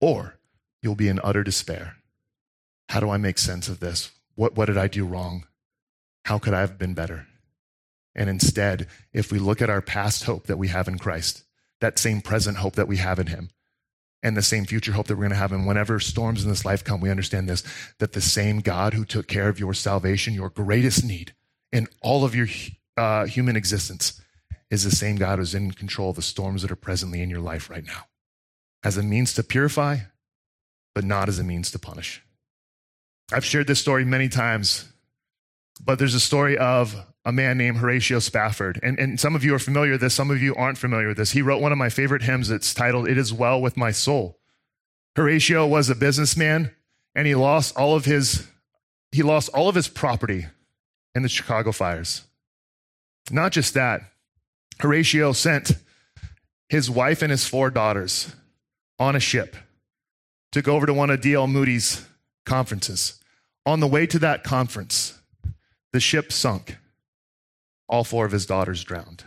Or 0.01 0.37
you'll 0.81 0.95
be 0.95 1.09
in 1.09 1.19
utter 1.25 1.43
despair. 1.43 1.97
How 2.89 3.01
do 3.01 3.11
I 3.11 3.17
make 3.17 3.39
sense 3.39 3.69
of 3.69 3.81
this? 3.81 4.13
What, 4.37 4.57
what 4.57 4.67
did 4.67 4.79
I 4.79 4.87
do 4.87 5.05
wrong? 5.05 5.45
How 6.27 6.39
could 6.39 6.55
I 6.55 6.61
have 6.61 6.79
been 6.79 6.95
better? 6.95 7.27
And 8.15 8.31
instead, 8.31 8.87
if 9.13 9.33
we 9.33 9.41
look 9.41 9.61
at 9.61 9.71
our 9.71 9.83
past 9.83 10.23
hope 10.23 10.47
that 10.47 10.57
we 10.57 10.69
have 10.69 10.87
in 10.87 11.01
Christ, 11.01 11.43
that 11.81 11.99
same 11.99 12.21
present 12.21 12.59
hope 12.59 12.77
that 12.77 12.87
we 12.87 12.99
have 12.99 13.19
in 13.19 13.27
Him, 13.27 13.49
and 14.23 14.37
the 14.37 14.43
same 14.43 14.65
future 14.65 14.93
hope 14.93 15.07
that 15.09 15.17
we're 15.17 15.23
going 15.23 15.31
to 15.31 15.37
have, 15.37 15.53
and 15.53 15.67
whenever 15.67 15.99
storms 15.99 16.45
in 16.45 16.49
this 16.49 16.65
life 16.65 16.85
come, 16.85 17.01
we 17.01 17.11
understand 17.11 17.49
this 17.49 17.65
that 17.99 18.13
the 18.13 18.21
same 18.21 18.61
God 18.61 18.95
who 18.95 19.05
took 19.05 19.27
care 19.27 19.49
of 19.49 19.59
your 19.59 19.75
salvation, 19.75 20.35
your 20.35 20.51
greatest 20.51 21.05
need 21.05 21.35
in 21.73 21.89
all 22.03 22.25
of 22.25 22.35
your 22.35 22.47
uh, 22.97 23.25
human 23.27 23.57
existence, 23.57 24.21
is 24.71 24.85
the 24.85 24.91
same 24.91 25.17
God 25.17 25.39
who's 25.39 25.55
in 25.55 25.73
control 25.73 26.11
of 26.11 26.17
the 26.17 26.23
storms 26.23 26.63
that 26.63 26.71
are 26.71 26.77
presently 26.77 27.21
in 27.21 27.31
your 27.31 27.41
life 27.41 27.69
right 27.69 27.85
now. 27.85 28.07
As 28.85 28.97
a 28.97 29.03
means 29.03 29.35
to 29.35 29.43
purify, 29.43 29.99
but 30.95 31.05
not 31.05 31.29
as 31.29 31.39
a 31.39 31.45
means 31.45 31.71
to 31.73 31.79
punish. 31.79 32.23
I've 33.33 33.45
shared 33.45 33.67
this 33.67 33.81
story 33.81 34.05
many 34.05 34.29
times, 34.29 34.93
but 35.85 35.99
there's 35.99 36.15
a 36.15 36.21
story 36.21 36.59
of 36.59 36.95
a 37.25 37.33
man 37.33 37.59
named 37.59 37.79
Horatio 37.79 38.19
Spafford. 38.19 38.81
And, 38.83 38.99
and 38.99 39.19
some 39.19 39.37
of 39.37 39.45
you 39.45 39.55
are 39.55 39.59
familiar 39.59 39.93
with 39.93 40.01
this, 40.01 40.15
some 40.15 40.31
of 40.31 40.43
you 40.43 40.55
aren't 40.55 40.79
familiar 40.79 41.09
with 41.09 41.17
this. 41.17 41.33
He 41.33 41.43
wrote 41.43 41.63
one 41.63 41.73
of 41.73 41.79
my 41.79 41.89
favorite 41.89 42.23
hymns. 42.23 42.51
It's 42.51 42.75
titled, 42.75 43.09
It 43.09 43.19
Is 43.19 43.33
Well 43.33 43.61
With 43.61 43.77
My 43.77 43.91
Soul. 43.91 44.39
Horatio 45.15 45.67
was 45.67 45.91
a 45.91 45.95
businessman 45.95 46.73
and 47.15 47.27
he 47.27 47.35
lost 47.35 47.77
all 47.77 47.95
of 47.95 48.05
his 48.05 48.47
he 49.11 49.23
lost 49.23 49.51
all 49.53 49.69
of 49.69 49.75
his 49.75 49.89
property 49.89 50.47
in 51.15 51.23
the 51.23 51.29
Chicago 51.29 51.71
fires. 51.71 52.23
Not 53.31 53.53
just 53.53 53.75
that, 53.75 54.01
Horatio 54.81 55.33
sent 55.33 55.73
his 56.71 56.91
wife 56.91 57.21
and 57.21 57.31
his 57.31 57.47
four 57.47 57.69
daughters 57.71 58.35
on 58.99 59.15
a 59.15 59.21
ship 59.21 59.55
to 60.53 60.63
go 60.63 60.77
over 60.77 60.87
to 60.87 60.95
one 60.95 61.11
of 61.11 61.21
D.L. 61.21 61.47
Moody's 61.47 62.07
conferences. 62.47 63.21
On 63.67 63.81
the 63.81 63.87
way 63.87 64.07
to 64.07 64.19
that 64.21 64.45
conference, 64.45 65.19
the 65.93 66.01
ship 66.01 66.33
sunk. 66.33 66.79
All 67.89 68.05
four 68.05 68.25
of 68.25 68.33
his 68.33 68.47
daughters 68.47 68.85
drowned. 68.85 69.25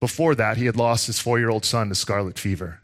Before 0.00 0.34
that, 0.34 0.56
he 0.56 0.66
had 0.66 0.76
lost 0.76 1.06
his 1.06 1.18
four 1.18 1.38
year 1.38 1.50
old 1.50 1.64
son 1.64 1.88
to 1.88 1.94
scarlet 1.94 2.38
fever, 2.38 2.80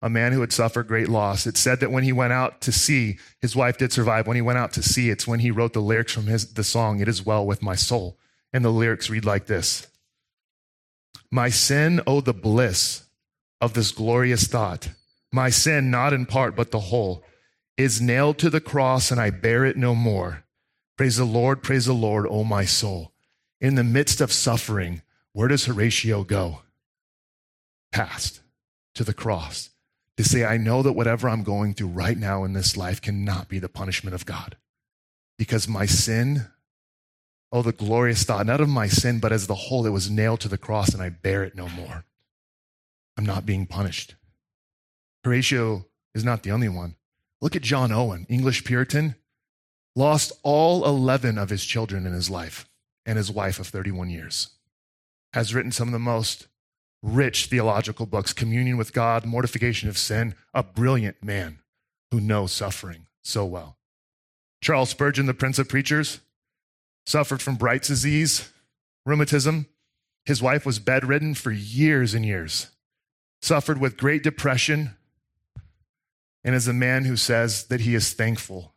a 0.00 0.08
man 0.08 0.32
who 0.32 0.40
had 0.40 0.52
suffered 0.52 0.88
great 0.88 1.08
loss. 1.08 1.46
It 1.46 1.56
said 1.56 1.80
that 1.80 1.92
when 1.92 2.04
he 2.04 2.12
went 2.12 2.32
out 2.32 2.60
to 2.62 2.72
sea, 2.72 3.18
his 3.40 3.54
wife 3.54 3.76
did 3.78 3.92
survive. 3.92 4.26
When 4.26 4.36
he 4.36 4.42
went 4.42 4.58
out 4.58 4.72
to 4.74 4.82
sea, 4.82 5.10
it's 5.10 5.26
when 5.26 5.40
he 5.40 5.50
wrote 5.50 5.74
the 5.74 5.80
lyrics 5.80 6.12
from 6.12 6.26
his, 6.26 6.54
the 6.54 6.64
song, 6.64 7.00
It 7.00 7.08
Is 7.08 7.24
Well 7.24 7.46
With 7.46 7.62
My 7.62 7.74
Soul. 7.74 8.18
And 8.52 8.64
the 8.64 8.70
lyrics 8.70 9.10
read 9.10 9.24
like 9.24 9.46
this 9.46 9.86
My 11.30 11.50
sin, 11.50 12.00
oh, 12.06 12.20
the 12.20 12.34
bliss 12.34 13.04
of 13.60 13.74
this 13.74 13.92
glorious 13.92 14.46
thought. 14.46 14.88
My 15.32 15.48
sin, 15.48 15.90
not 15.90 16.12
in 16.12 16.26
part, 16.26 16.56
but 16.56 16.70
the 16.70 16.80
whole, 16.80 17.24
is 17.76 18.00
nailed 18.02 18.38
to 18.38 18.50
the 18.50 18.60
cross, 18.60 19.10
and 19.10 19.20
I 19.20 19.30
bear 19.30 19.64
it 19.64 19.76
no 19.76 19.94
more. 19.94 20.44
Praise 20.98 21.16
the 21.16 21.24
Lord, 21.24 21.62
praise 21.62 21.86
the 21.86 21.94
Lord, 21.94 22.26
oh 22.28 22.44
my 22.44 22.64
soul. 22.64 23.11
In 23.62 23.76
the 23.76 23.84
midst 23.84 24.20
of 24.20 24.32
suffering, 24.32 25.02
where 25.32 25.46
does 25.46 25.66
Horatio 25.66 26.24
go? 26.24 26.62
Past 27.92 28.40
to 28.96 29.04
the 29.04 29.14
cross 29.14 29.70
to 30.16 30.24
say, 30.24 30.44
I 30.44 30.56
know 30.56 30.82
that 30.82 30.94
whatever 30.94 31.28
I'm 31.28 31.44
going 31.44 31.72
through 31.72 31.88
right 31.88 32.18
now 32.18 32.42
in 32.42 32.54
this 32.54 32.76
life 32.76 33.00
cannot 33.00 33.48
be 33.48 33.60
the 33.60 33.68
punishment 33.68 34.16
of 34.16 34.26
God. 34.26 34.56
Because 35.38 35.68
my 35.68 35.86
sin, 35.86 36.48
oh, 37.52 37.62
the 37.62 37.70
glorious 37.70 38.24
thought, 38.24 38.46
not 38.46 38.60
of 38.60 38.68
my 38.68 38.88
sin, 38.88 39.20
but 39.20 39.30
as 39.30 39.46
the 39.46 39.54
whole, 39.54 39.86
it 39.86 39.90
was 39.90 40.10
nailed 40.10 40.40
to 40.40 40.48
the 40.48 40.58
cross 40.58 40.92
and 40.92 41.00
I 41.00 41.10
bear 41.10 41.44
it 41.44 41.54
no 41.54 41.68
more. 41.68 42.04
I'm 43.16 43.24
not 43.24 43.46
being 43.46 43.66
punished. 43.66 44.16
Horatio 45.22 45.86
is 46.16 46.24
not 46.24 46.42
the 46.42 46.50
only 46.50 46.68
one. 46.68 46.96
Look 47.40 47.54
at 47.54 47.62
John 47.62 47.92
Owen, 47.92 48.26
English 48.28 48.64
Puritan, 48.64 49.14
lost 49.94 50.32
all 50.42 50.84
11 50.84 51.38
of 51.38 51.50
his 51.50 51.64
children 51.64 52.06
in 52.06 52.12
his 52.12 52.28
life 52.28 52.68
and 53.04 53.16
his 53.16 53.30
wife 53.30 53.58
of 53.58 53.66
31 53.66 54.10
years. 54.10 54.50
Has 55.32 55.54
written 55.54 55.72
some 55.72 55.88
of 55.88 55.92
the 55.92 55.98
most 55.98 56.46
rich 57.02 57.46
theological 57.46 58.06
books 58.06 58.32
Communion 58.32 58.76
with 58.76 58.92
God, 58.92 59.24
Mortification 59.24 59.88
of 59.88 59.98
Sin, 59.98 60.34
a 60.54 60.62
brilliant 60.62 61.22
man 61.22 61.58
who 62.10 62.20
knows 62.20 62.52
suffering 62.52 63.06
so 63.22 63.44
well. 63.44 63.76
Charles 64.60 64.90
Spurgeon, 64.90 65.26
the 65.26 65.34
Prince 65.34 65.58
of 65.58 65.68
Preachers, 65.68 66.20
suffered 67.04 67.42
from 67.42 67.56
Bright's 67.56 67.88
disease, 67.88 68.52
rheumatism. 69.04 69.66
His 70.24 70.40
wife 70.40 70.64
was 70.64 70.78
bedridden 70.78 71.34
for 71.34 71.50
years 71.50 72.14
and 72.14 72.24
years, 72.24 72.68
suffered 73.40 73.80
with 73.80 73.96
great 73.96 74.22
depression, 74.22 74.96
and 76.44 76.54
is 76.54 76.68
a 76.68 76.72
man 76.72 77.04
who 77.04 77.16
says 77.16 77.64
that 77.66 77.80
he 77.80 77.94
is 77.94 78.12
thankful 78.12 78.71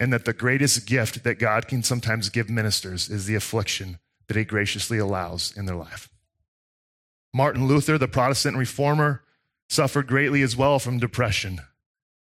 and 0.00 0.12
that 0.12 0.24
the 0.24 0.32
greatest 0.32 0.86
gift 0.86 1.24
that 1.24 1.38
God 1.38 1.68
can 1.68 1.82
sometimes 1.82 2.28
give 2.28 2.50
ministers 2.50 3.08
is 3.08 3.26
the 3.26 3.34
affliction 3.34 3.98
that 4.26 4.36
he 4.36 4.44
graciously 4.44 4.98
allows 4.98 5.52
in 5.56 5.66
their 5.66 5.76
life. 5.76 6.08
Martin 7.32 7.66
Luther, 7.66 7.98
the 7.98 8.08
Protestant 8.08 8.56
reformer, 8.56 9.22
suffered 9.68 10.06
greatly 10.06 10.42
as 10.42 10.56
well 10.56 10.78
from 10.78 10.98
depression. 10.98 11.60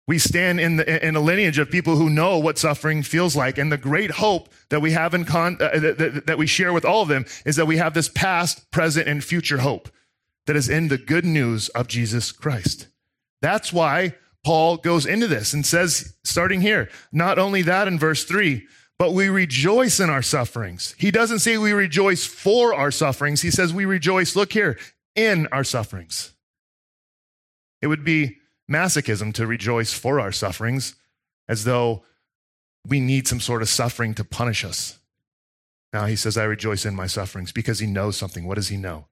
We 0.07 0.19
stand 0.19 0.61
in, 0.61 0.77
the, 0.77 1.07
in 1.07 1.17
a 1.17 1.21
lineage 1.21 1.59
of 1.59 1.71
people 1.71 1.97
who 1.97 2.11
know 2.11 2.39
what 2.39 2.59
suffering 2.59 3.03
feels 3.03 3.35
like. 3.35 3.57
And 3.57 3.73
the 3.73 3.79
great 3.79 4.13
hope 4.13 4.51
that 4.69 4.81
we 4.81 4.93
have 4.93 5.15
in 5.15 5.25
con, 5.25 5.57
uh, 5.61 5.79
that, 5.79 6.25
that 6.27 6.39
we 6.39 6.47
share 6.47 6.73
with 6.73 6.85
all 6.85 7.03
of 7.03 7.09
them 7.09 7.25
is 7.47 7.57
that 7.57 7.67
we 7.67 7.79
have 7.79 7.95
this 7.95 8.09
past, 8.09 8.71
present, 8.71 9.09
and 9.09 9.25
future 9.25 9.59
hope 9.59 9.89
that 10.47 10.57
is 10.57 10.69
in 10.69 10.89
the 10.89 10.99
good 10.99 11.25
news 11.25 11.71
of 11.71 11.89
Jesus 11.89 12.33
Christ. 12.33 12.89
That's 13.41 13.73
why 13.73 14.15
Paul 14.45 14.77
goes 14.77 15.07
into 15.07 15.27
this 15.27 15.53
and 15.55 15.65
says, 15.65 16.15
starting 16.23 16.61
here, 16.61 16.91
not 17.11 17.39
only 17.39 17.63
that 17.63 17.89
in 17.89 17.99
verse 17.99 18.25
three, 18.25 18.67
but 18.99 19.13
we 19.13 19.29
rejoice 19.29 19.99
in 19.99 20.11
our 20.11 20.23
sufferings. 20.23 20.95
He 20.99 21.11
doesn't 21.11 21.41
say 21.41 21.59
we 21.59 21.73
rejoice 21.73 22.25
for 22.27 22.75
our 22.75 22.91
sufferings. 22.91 23.43
He 23.43 23.51
says 23.51 23.73
we 23.73 23.87
rejoice, 23.87 24.37
look 24.37 24.53
here, 24.53 24.79
in 25.17 25.47
our 25.49 25.65
sufferings. 25.65 26.33
It 27.83 27.89
would 27.89 28.05
be 28.05 28.37
masochism 28.71 29.33
to 29.35 29.47
rejoice 29.47 29.93
for 29.93 30.21
our 30.21 30.33
sufferings 30.33 30.95
as 31.49 31.65
though 31.65 32.05
we 32.87 33.01
need 33.01 33.27
some 33.27 33.41
sort 33.41 33.63
of 33.63 33.69
suffering 33.69 34.15
to 34.15 34.25
punish 34.25 34.65
us. 34.65 34.99
Now 35.93 36.07
he 36.07 36.17
says, 36.17 36.37
I 36.37 36.45
rejoice 36.45 36.85
in 36.85 36.95
my 36.95 37.07
sufferings 37.07 37.53
because 37.53 37.79
he 37.79 37.87
knows 37.87 38.17
something. 38.17 38.47
What 38.47 38.57
does 38.57 38.69
he 38.69 38.77
know? 38.77 39.07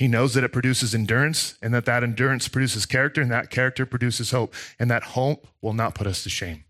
He 0.00 0.08
knows 0.08 0.32
that 0.32 0.44
it 0.44 0.50
produces 0.50 0.94
endurance 0.94 1.58
and 1.60 1.74
that 1.74 1.84
that 1.84 2.02
endurance 2.02 2.48
produces 2.48 2.86
character 2.86 3.20
and 3.20 3.30
that 3.30 3.50
character 3.50 3.84
produces 3.84 4.30
hope. 4.30 4.54
And 4.78 4.90
that 4.90 5.02
hope 5.02 5.46
will 5.60 5.74
not 5.74 5.94
put 5.94 6.06
us 6.06 6.22
to 6.22 6.30
shame. 6.30 6.64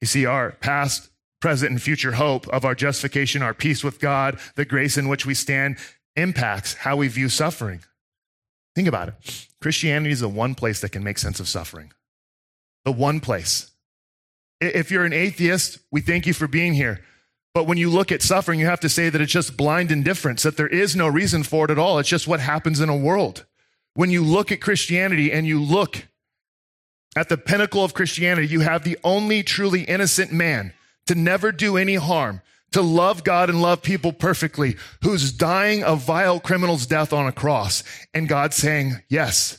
You 0.00 0.08
see, 0.08 0.26
our 0.26 0.50
past, 0.50 1.10
present, 1.40 1.70
and 1.70 1.80
future 1.80 2.10
hope 2.10 2.48
of 2.48 2.64
our 2.64 2.74
justification, 2.74 3.40
our 3.40 3.54
peace 3.54 3.84
with 3.84 4.00
God, 4.00 4.40
the 4.56 4.64
grace 4.64 4.98
in 4.98 5.06
which 5.06 5.24
we 5.24 5.32
stand 5.32 5.76
impacts 6.16 6.74
how 6.74 6.96
we 6.96 7.06
view 7.06 7.28
suffering. 7.28 7.84
Think 8.74 8.88
about 8.88 9.10
it. 9.10 9.46
Christianity 9.60 10.10
is 10.10 10.18
the 10.18 10.28
one 10.28 10.56
place 10.56 10.80
that 10.80 10.90
can 10.90 11.04
make 11.04 11.18
sense 11.18 11.38
of 11.38 11.46
suffering. 11.46 11.92
The 12.84 12.90
one 12.90 13.20
place. 13.20 13.70
If 14.60 14.90
you're 14.90 15.04
an 15.04 15.12
atheist, 15.12 15.78
we 15.92 16.00
thank 16.00 16.26
you 16.26 16.34
for 16.34 16.48
being 16.48 16.74
here. 16.74 17.04
But 17.52 17.66
when 17.66 17.78
you 17.78 17.90
look 17.90 18.12
at 18.12 18.22
suffering, 18.22 18.60
you 18.60 18.66
have 18.66 18.80
to 18.80 18.88
say 18.88 19.08
that 19.08 19.20
it's 19.20 19.32
just 19.32 19.56
blind 19.56 19.90
indifference, 19.90 20.44
that 20.44 20.56
there 20.56 20.68
is 20.68 20.94
no 20.94 21.08
reason 21.08 21.42
for 21.42 21.64
it 21.64 21.70
at 21.70 21.78
all. 21.78 21.98
It's 21.98 22.08
just 22.08 22.28
what 22.28 22.40
happens 22.40 22.80
in 22.80 22.88
a 22.88 22.96
world. 22.96 23.44
When 23.94 24.10
you 24.10 24.22
look 24.22 24.52
at 24.52 24.60
Christianity 24.60 25.32
and 25.32 25.46
you 25.46 25.60
look 25.60 26.06
at 27.16 27.28
the 27.28 27.36
pinnacle 27.36 27.84
of 27.84 27.92
Christianity, 27.92 28.46
you 28.46 28.60
have 28.60 28.84
the 28.84 28.98
only 29.02 29.42
truly 29.42 29.82
innocent 29.82 30.32
man 30.32 30.72
to 31.06 31.16
never 31.16 31.50
do 31.50 31.76
any 31.76 31.96
harm, 31.96 32.40
to 32.70 32.82
love 32.82 33.24
God 33.24 33.50
and 33.50 33.60
love 33.60 33.82
people 33.82 34.12
perfectly, 34.12 34.76
who's 35.02 35.32
dying 35.32 35.82
a 35.82 35.96
vile 35.96 36.38
criminal's 36.38 36.86
death 36.86 37.12
on 37.12 37.26
a 37.26 37.32
cross. 37.32 37.82
And 38.14 38.28
God 38.28 38.54
saying, 38.54 39.02
yes, 39.08 39.58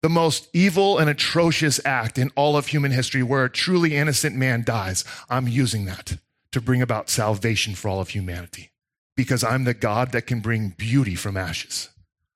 the 0.00 0.08
most 0.08 0.48
evil 0.54 0.96
and 0.96 1.10
atrocious 1.10 1.78
act 1.84 2.16
in 2.16 2.30
all 2.36 2.56
of 2.56 2.68
human 2.68 2.90
history 2.90 3.22
where 3.22 3.44
a 3.44 3.50
truly 3.50 3.96
innocent 3.96 4.34
man 4.34 4.64
dies. 4.64 5.04
I'm 5.28 5.46
using 5.46 5.84
that 5.84 6.16
to 6.52 6.60
bring 6.60 6.82
about 6.82 7.10
salvation 7.10 7.74
for 7.74 7.88
all 7.88 8.00
of 8.00 8.10
humanity 8.10 8.70
because 9.16 9.44
I'm 9.44 9.64
the 9.64 9.74
God 9.74 10.12
that 10.12 10.26
can 10.26 10.40
bring 10.40 10.70
beauty 10.70 11.14
from 11.14 11.36
ashes. 11.36 11.90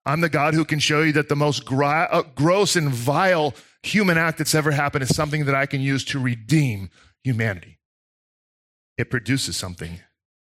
I'm 0.05 0.21
the 0.21 0.29
God 0.29 0.55
who 0.55 0.65
can 0.65 0.79
show 0.79 1.03
you 1.03 1.13
that 1.13 1.29
the 1.29 1.37
most 1.37 1.71
uh, 1.71 2.23
gross 2.35 2.77
and 2.77 2.91
vile 2.91 3.55
human 3.83 4.19
act 4.19 4.39
that's 4.39 4.55
ever 4.55 4.71
happened 4.71 5.03
is 5.03 5.15
something 5.15 5.47
that 5.47 5.55
I 5.55 5.67
can 5.67 5.81
use 5.81 6.05
to 6.07 6.19
redeem 6.19 6.91
humanity. 7.25 7.79
It 8.97 9.11
produces 9.11 9.57
something 9.57 10.01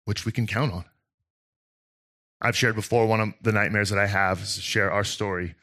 which 0.05 0.27
we 0.27 0.33
can 0.33 0.47
count 0.47 0.73
on. 0.73 0.85
I've 2.41 2.57
shared 2.57 2.75
before 2.75 3.07
one 3.07 3.21
of 3.21 3.33
the 3.41 3.53
nightmares 3.53 3.91
that 3.91 3.99
I 3.99 4.07
have, 4.07 4.41
to 4.41 4.61
share 4.61 4.91
our 4.91 5.05
story, 5.05 5.55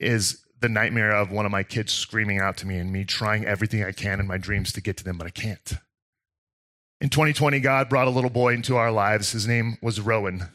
is 0.00 0.44
the 0.60 0.68
nightmare 0.68 1.12
of 1.12 1.30
one 1.30 1.46
of 1.46 1.52
my 1.52 1.62
kids 1.62 1.92
screaming 1.92 2.40
out 2.40 2.56
to 2.58 2.66
me 2.66 2.78
and 2.78 2.90
me 2.90 3.04
trying 3.04 3.44
everything 3.44 3.84
I 3.84 3.92
can 3.92 4.18
in 4.18 4.26
my 4.26 4.38
dreams 4.38 4.72
to 4.72 4.80
get 4.80 4.96
to 4.96 5.04
them, 5.04 5.18
but 5.18 5.26
I 5.26 5.30
can't. 5.30 5.74
In 7.00 7.10
2020, 7.10 7.60
God 7.60 7.88
brought 7.88 8.08
a 8.08 8.10
little 8.10 8.30
boy 8.30 8.54
into 8.54 8.76
our 8.76 8.90
lives. 8.90 9.30
His 9.30 9.46
name 9.46 9.78
was 9.80 10.00
Rowan. 10.00 10.48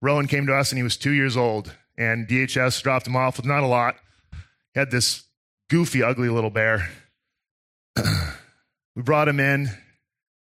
Rowan 0.00 0.28
came 0.28 0.46
to 0.46 0.54
us 0.54 0.70
and 0.70 0.78
he 0.78 0.84
was 0.84 0.96
two 0.96 1.10
years 1.10 1.36
old, 1.36 1.74
and 1.98 2.28
DHS 2.28 2.80
dropped 2.82 3.06
him 3.06 3.16
off 3.16 3.38
with 3.38 3.46
not 3.46 3.64
a 3.64 3.66
lot. 3.66 3.96
He 4.72 4.78
had 4.78 4.90
this 4.90 5.24
goofy, 5.68 6.02
ugly 6.02 6.28
little 6.28 6.50
bear. 6.50 6.90
we 7.96 9.02
brought 9.02 9.28
him 9.28 9.40
in, 9.40 9.68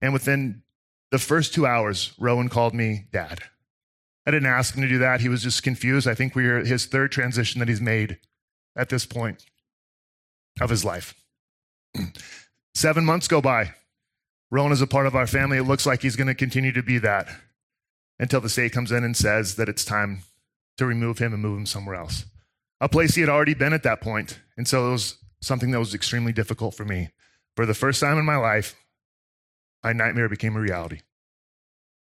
and 0.01 0.13
within 0.13 0.63
the 1.13 1.19
first 1.19 1.55
two 1.55 1.67
hours, 1.67 2.13
Rowan 2.19 2.49
called 2.49 2.75
me 2.75 3.07
dad. 3.13 3.41
I 4.27 4.31
didn't 4.31 4.49
ask 4.49 4.75
him 4.75 4.83
to 4.83 4.89
do 4.89 4.99
that. 4.99 5.21
He 5.21 5.29
was 5.29 5.43
just 5.43 5.63
confused. 5.63 6.09
I 6.09 6.15
think 6.15 6.35
we 6.35 6.47
are 6.47 6.65
his 6.65 6.87
third 6.87 7.13
transition 7.13 7.59
that 7.61 7.69
he's 7.69 7.81
made 7.81 8.19
at 8.75 8.89
this 8.89 9.05
point 9.05 9.45
of 10.61 10.71
his 10.71 10.85
life. 10.85 11.15
Seven 12.75 13.05
months 13.05 13.29
go 13.29 13.41
by. 13.41 13.75
Rowan 14.53 14.71
is 14.71 14.83
a 14.83 14.87
part 14.87 15.07
of 15.07 15.17
our 15.17 15.27
family. 15.27 15.57
It 15.57 15.63
looks 15.63 15.87
like 15.87 16.03
he's 16.03 16.15
going 16.15 16.27
to 16.27 16.35
continue 16.35 16.73
to 16.73 16.83
be 16.83 16.99
that 16.99 17.27
until 18.19 18.43
the 18.43 18.51
state 18.51 18.73
comes 18.73 18.93
in 18.93 19.03
and 19.03 19.17
says 19.17 19.57
that 19.57 19.71
it's 19.71 19.83
time 19.83 20.25
to 20.77 20.85
remove 20.85 21.17
him 21.17 21.33
and 21.33 21.41
move 21.41 21.57
him 21.57 21.65
somewhere 21.65 21.95
else. 21.95 22.27
A 22.79 22.87
place 22.87 23.15
he 23.15 23.23
had 23.23 23.31
already 23.31 23.55
been 23.55 23.73
at 23.73 23.83
that 23.85 24.03
point. 24.03 24.41
And 24.59 24.69
so 24.69 24.89
it 24.89 24.93
was 24.93 25.17
something 25.41 25.71
that 25.71 25.79
was 25.79 25.95
extremely 25.95 26.35
difficult 26.35 26.75
for 26.75 26.85
me. 26.85 27.09
For 27.57 27.65
the 27.65 27.73
first 27.73 27.99
time 27.99 28.19
in 28.19 28.27
my 28.27 28.37
life, 28.37 28.77
my 29.83 29.95
nightmare 29.95 30.29
became 30.29 30.55
a 30.55 30.61
reality. 30.61 31.01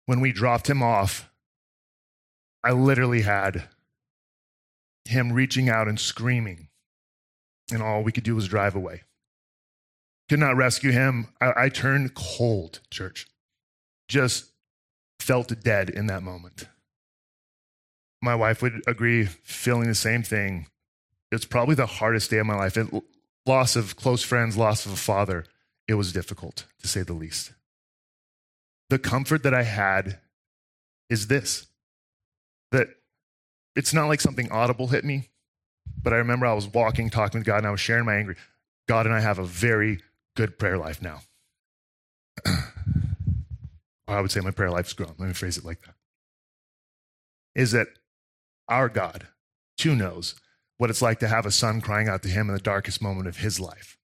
When 0.06 0.20
we 0.20 0.32
dropped 0.32 0.68
him 0.68 0.82
off, 0.82 1.30
I 2.64 2.72
literally 2.72 3.22
had 3.22 3.68
him 5.04 5.32
reaching 5.32 5.68
out 5.68 5.86
and 5.86 6.00
screaming, 6.00 6.68
and 7.70 7.80
all 7.80 8.02
we 8.02 8.10
could 8.10 8.24
do 8.24 8.34
was 8.34 8.48
drive 8.48 8.74
away 8.74 9.02
could 10.28 10.40
not 10.40 10.56
rescue 10.56 10.90
him. 10.90 11.28
I, 11.40 11.52
I 11.64 11.68
turned 11.68 12.14
cold, 12.14 12.80
church. 12.90 13.26
Just 14.08 14.52
felt 15.18 15.52
dead 15.62 15.90
in 15.90 16.06
that 16.06 16.22
moment. 16.22 16.68
My 18.22 18.34
wife 18.34 18.62
would 18.62 18.82
agree, 18.86 19.26
feeling 19.26 19.88
the 19.88 19.94
same 19.94 20.22
thing. 20.22 20.66
it's 21.30 21.44
probably 21.44 21.74
the 21.74 21.86
hardest 21.86 22.30
day 22.30 22.38
of 22.38 22.46
my 22.46 22.56
life. 22.56 22.76
It, 22.76 22.88
loss 23.46 23.76
of 23.76 23.96
close 23.96 24.22
friends, 24.22 24.56
loss 24.56 24.86
of 24.86 24.92
a 24.92 24.96
father. 24.96 25.44
It 25.86 25.94
was 25.94 26.12
difficult, 26.12 26.66
to 26.80 26.88
say 26.88 27.02
the 27.02 27.12
least. 27.12 27.52
The 28.88 28.98
comfort 28.98 29.42
that 29.42 29.52
I 29.54 29.64
had 29.64 30.20
is 31.10 31.26
this 31.26 31.66
that 32.72 32.88
it's 33.76 33.94
not 33.94 34.08
like 34.08 34.20
something 34.20 34.50
audible 34.50 34.88
hit 34.88 35.04
me, 35.04 35.28
but 36.02 36.12
I 36.12 36.16
remember 36.16 36.46
I 36.46 36.54
was 36.54 36.66
walking, 36.66 37.10
talking 37.10 37.40
with 37.40 37.46
God, 37.46 37.58
and 37.58 37.66
I 37.66 37.70
was 37.70 37.80
sharing 37.80 38.04
my 38.04 38.14
anger. 38.14 38.36
God 38.88 39.06
and 39.06 39.14
I 39.14 39.20
have 39.20 39.38
a 39.38 39.44
very 39.44 40.00
good 40.36 40.58
prayer 40.58 40.78
life 40.78 41.00
now. 41.02 41.20
I 44.08 44.20
would 44.20 44.30
say 44.30 44.40
my 44.40 44.50
prayer 44.50 44.70
life's 44.70 44.92
grown. 44.92 45.14
Let 45.18 45.26
me 45.26 45.34
phrase 45.34 45.56
it 45.56 45.64
like 45.64 45.82
that. 45.82 45.94
Is 47.54 47.72
that 47.72 47.88
our 48.68 48.88
God 48.88 49.28
too 49.76 49.94
knows 49.94 50.34
what 50.76 50.90
it's 50.90 51.02
like 51.02 51.20
to 51.20 51.28
have 51.28 51.46
a 51.46 51.50
son 51.50 51.80
crying 51.80 52.08
out 52.08 52.22
to 52.22 52.28
him 52.28 52.48
in 52.48 52.54
the 52.54 52.60
darkest 52.60 53.00
moment 53.00 53.28
of 53.28 53.38
his 53.38 53.60
life. 53.60 53.96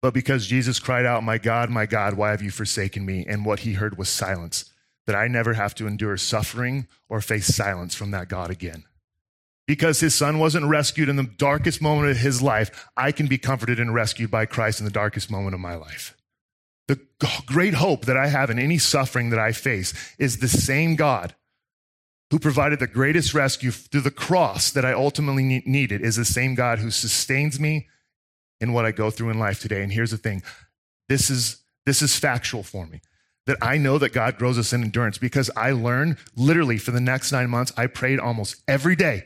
But 0.00 0.14
because 0.14 0.46
Jesus 0.46 0.80
cried 0.80 1.06
out, 1.06 1.22
My 1.22 1.38
God, 1.38 1.70
my 1.70 1.86
God, 1.86 2.14
why 2.14 2.30
have 2.30 2.42
you 2.42 2.50
forsaken 2.50 3.06
me? 3.06 3.24
And 3.26 3.44
what 3.44 3.60
he 3.60 3.74
heard 3.74 3.96
was 3.96 4.08
silence, 4.08 4.72
that 5.06 5.14
I 5.14 5.28
never 5.28 5.54
have 5.54 5.74
to 5.76 5.86
endure 5.86 6.16
suffering 6.16 6.88
or 7.08 7.20
face 7.20 7.54
silence 7.54 7.94
from 7.94 8.10
that 8.10 8.28
God 8.28 8.50
again. 8.50 8.84
Because 9.66 10.00
his 10.00 10.14
son 10.14 10.38
wasn't 10.38 10.66
rescued 10.66 11.08
in 11.08 11.16
the 11.16 11.22
darkest 11.22 11.80
moment 11.80 12.10
of 12.10 12.16
his 12.16 12.42
life, 12.42 12.88
I 12.96 13.12
can 13.12 13.26
be 13.26 13.38
comforted 13.38 13.78
and 13.78 13.94
rescued 13.94 14.30
by 14.30 14.46
Christ 14.46 14.80
in 14.80 14.84
the 14.84 14.90
darkest 14.90 15.30
moment 15.30 15.54
of 15.54 15.60
my 15.60 15.76
life. 15.76 16.16
The 16.88 17.00
great 17.46 17.74
hope 17.74 18.06
that 18.06 18.16
I 18.16 18.26
have 18.26 18.50
in 18.50 18.58
any 18.58 18.76
suffering 18.76 19.30
that 19.30 19.38
I 19.38 19.52
face 19.52 19.94
is 20.18 20.38
the 20.38 20.48
same 20.48 20.96
God 20.96 21.34
who 22.30 22.38
provided 22.38 22.80
the 22.80 22.86
greatest 22.86 23.34
rescue 23.34 23.70
through 23.70 24.00
the 24.00 24.10
cross 24.10 24.70
that 24.70 24.84
I 24.84 24.92
ultimately 24.92 25.62
needed 25.64 26.00
is 26.00 26.16
the 26.16 26.24
same 26.24 26.54
God 26.54 26.80
who 26.80 26.90
sustains 26.90 27.60
me 27.60 27.88
in 28.60 28.72
what 28.72 28.84
I 28.84 28.90
go 28.90 29.10
through 29.10 29.30
in 29.30 29.38
life 29.38 29.60
today. 29.60 29.82
And 29.82 29.92
here's 29.92 30.10
the 30.10 30.16
thing 30.16 30.42
this 31.08 31.30
is, 31.30 31.62
this 31.86 32.02
is 32.02 32.18
factual 32.18 32.62
for 32.62 32.86
me 32.86 33.00
that 33.46 33.58
I 33.60 33.76
know 33.76 33.98
that 33.98 34.12
God 34.12 34.38
grows 34.38 34.58
us 34.58 34.72
in 34.72 34.82
endurance 34.82 35.18
because 35.18 35.50
I 35.56 35.72
learned 35.72 36.16
literally 36.36 36.78
for 36.78 36.90
the 36.90 37.00
next 37.00 37.32
nine 37.32 37.50
months, 37.50 37.72
I 37.76 37.86
prayed 37.86 38.18
almost 38.18 38.62
every 38.66 38.96
day. 38.96 39.24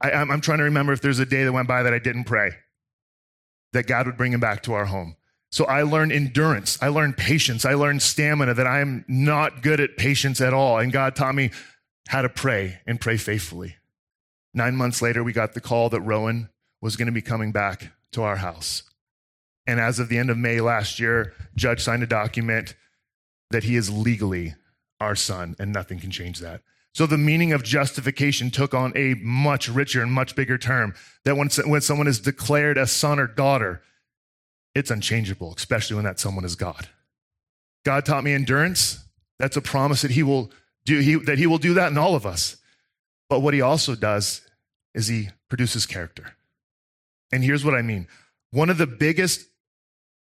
I, 0.00 0.10
am 0.10 0.40
trying 0.40 0.58
to 0.58 0.64
remember 0.64 0.92
if 0.92 1.00
there's 1.00 1.18
a 1.18 1.26
day 1.26 1.44
that 1.44 1.52
went 1.52 1.68
by 1.68 1.82
that 1.82 1.92
I 1.92 1.98
didn't 1.98 2.24
pray, 2.24 2.52
that 3.72 3.86
God 3.86 4.06
would 4.06 4.16
bring 4.16 4.32
him 4.32 4.40
back 4.40 4.62
to 4.64 4.72
our 4.72 4.86
home. 4.86 5.16
So 5.50 5.64
I 5.64 5.82
learned 5.82 6.12
endurance. 6.12 6.78
I 6.80 6.88
learned 6.88 7.16
patience. 7.16 7.64
I 7.64 7.74
learned 7.74 8.02
stamina 8.02 8.54
that 8.54 8.66
I 8.66 8.80
am 8.80 9.04
not 9.08 9.62
good 9.62 9.80
at 9.80 9.96
patience 9.96 10.40
at 10.40 10.54
all. 10.54 10.78
And 10.78 10.92
God 10.92 11.16
taught 11.16 11.34
me 11.34 11.50
how 12.08 12.22
to 12.22 12.28
pray 12.28 12.80
and 12.86 13.00
pray 13.00 13.16
faithfully. 13.16 13.76
Nine 14.54 14.76
months 14.76 15.02
later, 15.02 15.22
we 15.22 15.32
got 15.32 15.54
the 15.54 15.60
call 15.60 15.88
that 15.90 16.00
Rowan 16.00 16.48
was 16.80 16.96
going 16.96 17.06
to 17.06 17.12
be 17.12 17.22
coming 17.22 17.52
back 17.52 17.92
to 18.12 18.22
our 18.22 18.36
house. 18.36 18.84
And 19.66 19.78
as 19.78 19.98
of 19.98 20.08
the 20.08 20.18
end 20.18 20.30
of 20.30 20.38
May 20.38 20.60
last 20.60 20.98
year, 20.98 21.34
judge 21.54 21.82
signed 21.82 22.02
a 22.02 22.06
document 22.06 22.74
that 23.50 23.64
he 23.64 23.76
is 23.76 23.90
legally 23.90 24.54
our 25.00 25.14
son, 25.14 25.56
and 25.58 25.72
nothing 25.72 25.98
can 25.98 26.10
change 26.10 26.40
that. 26.40 26.62
So 26.92 27.06
the 27.06 27.18
meaning 27.18 27.52
of 27.52 27.62
justification 27.62 28.50
took 28.50 28.74
on 28.74 28.92
a 28.96 29.14
much 29.14 29.68
richer 29.68 30.02
and 30.02 30.12
much 30.12 30.34
bigger 30.34 30.58
term. 30.58 30.94
That 31.24 31.36
when, 31.36 31.48
when 31.66 31.80
someone 31.80 32.08
is 32.08 32.18
declared 32.20 32.78
a 32.78 32.86
son 32.86 33.20
or 33.20 33.26
daughter, 33.26 33.82
it's 34.74 34.90
unchangeable, 34.90 35.54
especially 35.56 35.96
when 35.96 36.04
that 36.04 36.18
someone 36.18 36.44
is 36.44 36.56
God. 36.56 36.88
God 37.84 38.04
taught 38.04 38.24
me 38.24 38.32
endurance. 38.32 39.04
That's 39.38 39.56
a 39.56 39.62
promise 39.62 40.02
that 40.02 40.10
he 40.10 40.22
will 40.22 40.50
do 40.84 40.98
he, 40.98 41.14
that 41.16 41.38
he 41.38 41.46
will 41.46 41.58
do 41.58 41.74
that 41.74 41.90
in 41.90 41.98
all 41.98 42.14
of 42.14 42.26
us. 42.26 42.56
But 43.28 43.40
what 43.40 43.54
he 43.54 43.60
also 43.60 43.94
does 43.94 44.42
is 44.94 45.06
he 45.06 45.30
produces 45.48 45.86
character. 45.86 46.34
And 47.32 47.44
here's 47.44 47.64
what 47.64 47.74
I 47.74 47.82
mean 47.82 48.08
one 48.50 48.70
of 48.70 48.78
the 48.78 48.86
biggest 48.86 49.46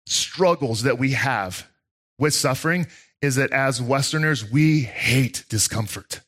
struggles 0.07 0.83
that 0.83 0.99
we 0.99 1.12
have 1.12 1.66
with 2.18 2.35
suffering 2.35 2.87
is 3.23 3.37
that 3.37 3.53
as 3.53 3.81
Westerners, 3.81 4.51
we 4.51 4.83
hate 4.83 5.44
discomfort. 5.49 6.20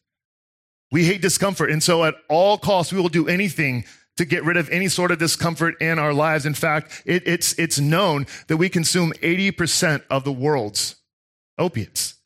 We 0.92 1.06
hate 1.06 1.22
discomfort. 1.22 1.70
And 1.70 1.82
so, 1.82 2.04
at 2.04 2.14
all 2.28 2.58
costs, 2.58 2.92
we 2.92 3.00
will 3.00 3.08
do 3.08 3.26
anything 3.26 3.84
to 4.18 4.26
get 4.26 4.44
rid 4.44 4.58
of 4.58 4.68
any 4.68 4.88
sort 4.88 5.10
of 5.10 5.18
discomfort 5.18 5.80
in 5.80 5.98
our 5.98 6.12
lives. 6.12 6.44
In 6.44 6.52
fact, 6.52 7.02
it, 7.06 7.26
it's, 7.26 7.58
it's 7.58 7.80
known 7.80 8.26
that 8.48 8.58
we 8.58 8.68
consume 8.68 9.12
80% 9.14 10.02
of 10.10 10.24
the 10.24 10.32
world's 10.32 10.96
opiates. 11.58 12.16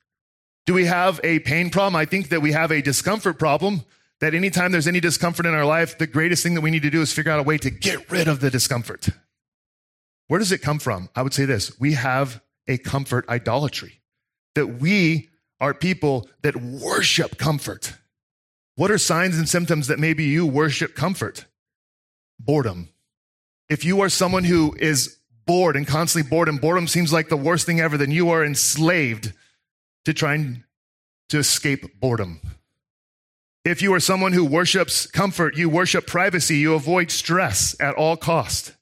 Do 0.66 0.74
we 0.74 0.86
have 0.86 1.20
a 1.22 1.38
pain 1.38 1.70
problem? 1.70 1.94
I 1.94 2.06
think 2.06 2.28
that 2.30 2.42
we 2.42 2.52
have 2.52 2.72
a 2.72 2.82
discomfort 2.82 3.38
problem. 3.38 3.82
That 4.18 4.34
anytime 4.34 4.72
there's 4.72 4.88
any 4.88 4.98
discomfort 4.98 5.46
in 5.46 5.54
our 5.54 5.64
life, 5.64 5.98
the 5.98 6.06
greatest 6.06 6.42
thing 6.42 6.54
that 6.54 6.62
we 6.62 6.70
need 6.70 6.82
to 6.82 6.90
do 6.90 7.02
is 7.02 7.12
figure 7.12 7.30
out 7.30 7.38
a 7.38 7.44
way 7.44 7.58
to 7.58 7.70
get 7.70 8.10
rid 8.10 8.26
of 8.26 8.40
the 8.40 8.50
discomfort. 8.50 9.08
Where 10.26 10.40
does 10.40 10.50
it 10.50 10.62
come 10.62 10.80
from? 10.80 11.08
I 11.14 11.22
would 11.22 11.34
say 11.34 11.44
this 11.44 11.78
we 11.78 11.92
have 11.92 12.42
a 12.66 12.78
comfort 12.78 13.28
idolatry, 13.28 14.00
that 14.54 14.80
we 14.80 15.28
are 15.60 15.72
people 15.72 16.28
that 16.42 16.56
worship 16.56 17.38
comfort. 17.38 17.92
What 18.76 18.90
are 18.90 18.98
signs 18.98 19.38
and 19.38 19.48
symptoms 19.48 19.88
that 19.88 19.98
maybe 19.98 20.24
you 20.24 20.46
worship 20.46 20.94
comfort? 20.94 21.46
Boredom. 22.38 22.90
If 23.70 23.84
you 23.84 24.02
are 24.02 24.10
someone 24.10 24.44
who 24.44 24.76
is 24.78 25.16
bored 25.46 25.76
and 25.76 25.86
constantly 25.86 26.28
bored, 26.28 26.48
and 26.48 26.60
boredom 26.60 26.86
seems 26.86 27.12
like 27.12 27.28
the 27.28 27.36
worst 27.36 27.64
thing 27.64 27.80
ever, 27.80 27.96
then 27.96 28.10
you 28.10 28.30
are 28.30 28.44
enslaved 28.44 29.32
to 30.04 30.12
trying 30.12 30.62
to 31.30 31.38
escape 31.38 31.98
boredom. 31.98 32.40
If 33.64 33.80
you 33.82 33.94
are 33.94 34.00
someone 34.00 34.32
who 34.32 34.44
worships 34.44 35.06
comfort, 35.06 35.56
you 35.56 35.68
worship 35.68 36.06
privacy, 36.06 36.58
you 36.58 36.74
avoid 36.74 37.10
stress 37.10 37.74
at 37.80 37.94
all 37.94 38.16
cost. 38.16 38.74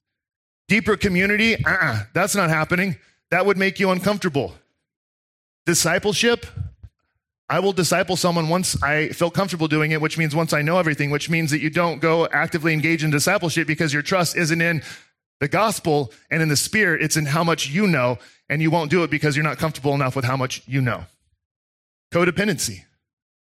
Deeper 0.68 0.96
community, 0.96 1.64
uh-uh, 1.64 2.00
that's 2.12 2.34
not 2.34 2.50
happening. 2.50 2.96
That 3.30 3.46
would 3.46 3.56
make 3.56 3.78
you 3.78 3.90
uncomfortable. 3.90 4.54
Discipleship, 5.66 6.46
I 7.48 7.60
will 7.60 7.72
disciple 7.72 8.16
someone 8.16 8.48
once 8.48 8.82
I 8.82 9.08
feel 9.08 9.30
comfortable 9.30 9.68
doing 9.68 9.90
it, 9.90 10.00
which 10.00 10.16
means 10.16 10.34
once 10.34 10.52
I 10.52 10.62
know 10.62 10.78
everything, 10.78 11.10
which 11.10 11.28
means 11.28 11.50
that 11.50 11.60
you 11.60 11.68
don't 11.68 12.00
go 12.00 12.26
actively 12.28 12.72
engage 12.72 13.04
in 13.04 13.10
discipleship 13.10 13.66
because 13.66 13.92
your 13.92 14.02
trust 14.02 14.36
isn't 14.36 14.60
in 14.60 14.82
the 15.40 15.48
gospel 15.48 16.12
and 16.30 16.40
in 16.40 16.48
the 16.48 16.56
spirit, 16.56 17.02
it's 17.02 17.16
in 17.16 17.26
how 17.26 17.44
much 17.44 17.68
you 17.68 17.86
know, 17.86 18.18
and 18.48 18.62
you 18.62 18.70
won't 18.70 18.90
do 18.90 19.02
it 19.02 19.10
because 19.10 19.36
you're 19.36 19.44
not 19.44 19.58
comfortable 19.58 19.94
enough 19.94 20.16
with 20.16 20.24
how 20.24 20.36
much 20.36 20.62
you 20.66 20.80
know. 20.80 21.04
Codependency. 22.12 22.84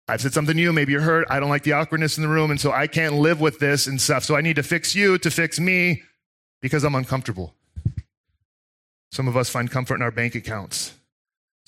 I've 0.07 0.21
said 0.21 0.33
something 0.33 0.55
new, 0.55 0.73
maybe 0.73 0.91
you're 0.91 1.01
hurt. 1.01 1.27
I 1.29 1.39
don't 1.39 1.49
like 1.49 1.63
the 1.63 1.73
awkwardness 1.73 2.17
in 2.17 2.23
the 2.23 2.29
room, 2.29 2.51
and 2.51 2.59
so 2.59 2.71
I 2.71 2.87
can't 2.87 3.15
live 3.15 3.41
with 3.41 3.59
this 3.59 3.87
and 3.87 4.01
stuff. 4.01 4.23
So 4.23 4.35
I 4.35 4.41
need 4.41 4.55
to 4.57 4.63
fix 4.63 4.95
you 4.95 5.17
to 5.19 5.31
fix 5.31 5.59
me 5.59 6.03
because 6.61 6.83
I'm 6.83 6.95
uncomfortable. 6.95 7.55
Some 9.11 9.27
of 9.27 9.37
us 9.37 9.49
find 9.49 9.69
comfort 9.69 9.95
in 9.95 10.01
our 10.01 10.11
bank 10.11 10.35
accounts. 10.35 10.93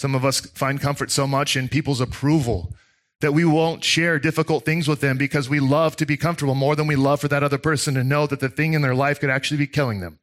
Some 0.02 0.16
of 0.16 0.26
us 0.26 0.40
find 0.40 0.82
comfort 0.82 1.12
so 1.12 1.28
much 1.28 1.56
in 1.56 1.70
people's 1.70 2.02
approval 2.02 2.74
that 3.20 3.36
we 3.36 3.46
won't 3.46 3.84
share 3.84 4.18
difficult 4.18 4.66
things 4.66 4.88
with 4.88 5.00
them 5.00 5.16
because 5.16 5.48
we 5.48 5.60
love 5.60 5.96
to 5.98 6.08
be 6.08 6.18
comfortable 6.18 6.56
more 6.56 6.76
than 6.76 6.88
we 6.88 6.96
love 6.96 7.22
for 7.22 7.28
that 7.28 7.44
other 7.44 7.60
person 7.60 7.94
to 7.94 8.04
know 8.04 8.26
that 8.26 8.40
the 8.40 8.50
thing 8.50 8.74
in 8.74 8.82
their 8.82 8.96
life 8.96 9.20
could 9.20 9.30
actually 9.30 9.58
be 9.58 9.68
killing 9.68 10.00
them. 10.00 10.18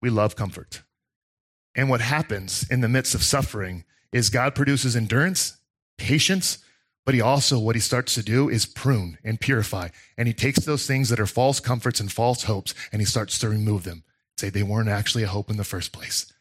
We 0.00 0.08
love 0.08 0.34
comfort. 0.34 0.80
And 1.74 1.90
what 1.90 2.00
happens 2.00 2.66
in 2.70 2.80
the 2.80 2.88
midst 2.88 3.14
of 3.14 3.22
suffering 3.22 3.84
is 4.12 4.30
God 4.30 4.54
produces 4.54 4.96
endurance 4.96 5.58
patience, 5.98 6.64
but 7.04 7.14
he 7.14 7.20
also, 7.20 7.58
what 7.58 7.76
he 7.76 7.82
starts 7.82 8.14
to 8.14 8.22
do 8.22 8.48
is 8.48 8.64
prune 8.64 9.18
and 9.22 9.38
purify. 9.38 9.88
And 10.16 10.26
he 10.26 10.32
takes 10.32 10.60
those 10.60 10.86
things 10.86 11.10
that 11.10 11.20
are 11.20 11.26
false 11.26 11.60
comforts 11.60 12.00
and 12.00 12.10
false 12.10 12.44
hopes 12.44 12.72
and 12.92 13.02
he 13.02 13.06
starts 13.06 13.38
to 13.40 13.50
remove 13.50 13.84
them. 13.84 14.04
Say 14.38 14.48
they 14.48 14.62
weren't 14.62 14.88
actually 14.88 15.24
a 15.24 15.28
hope 15.28 15.50
in 15.50 15.58
the 15.58 15.64
first 15.64 15.92
place. 15.92 16.32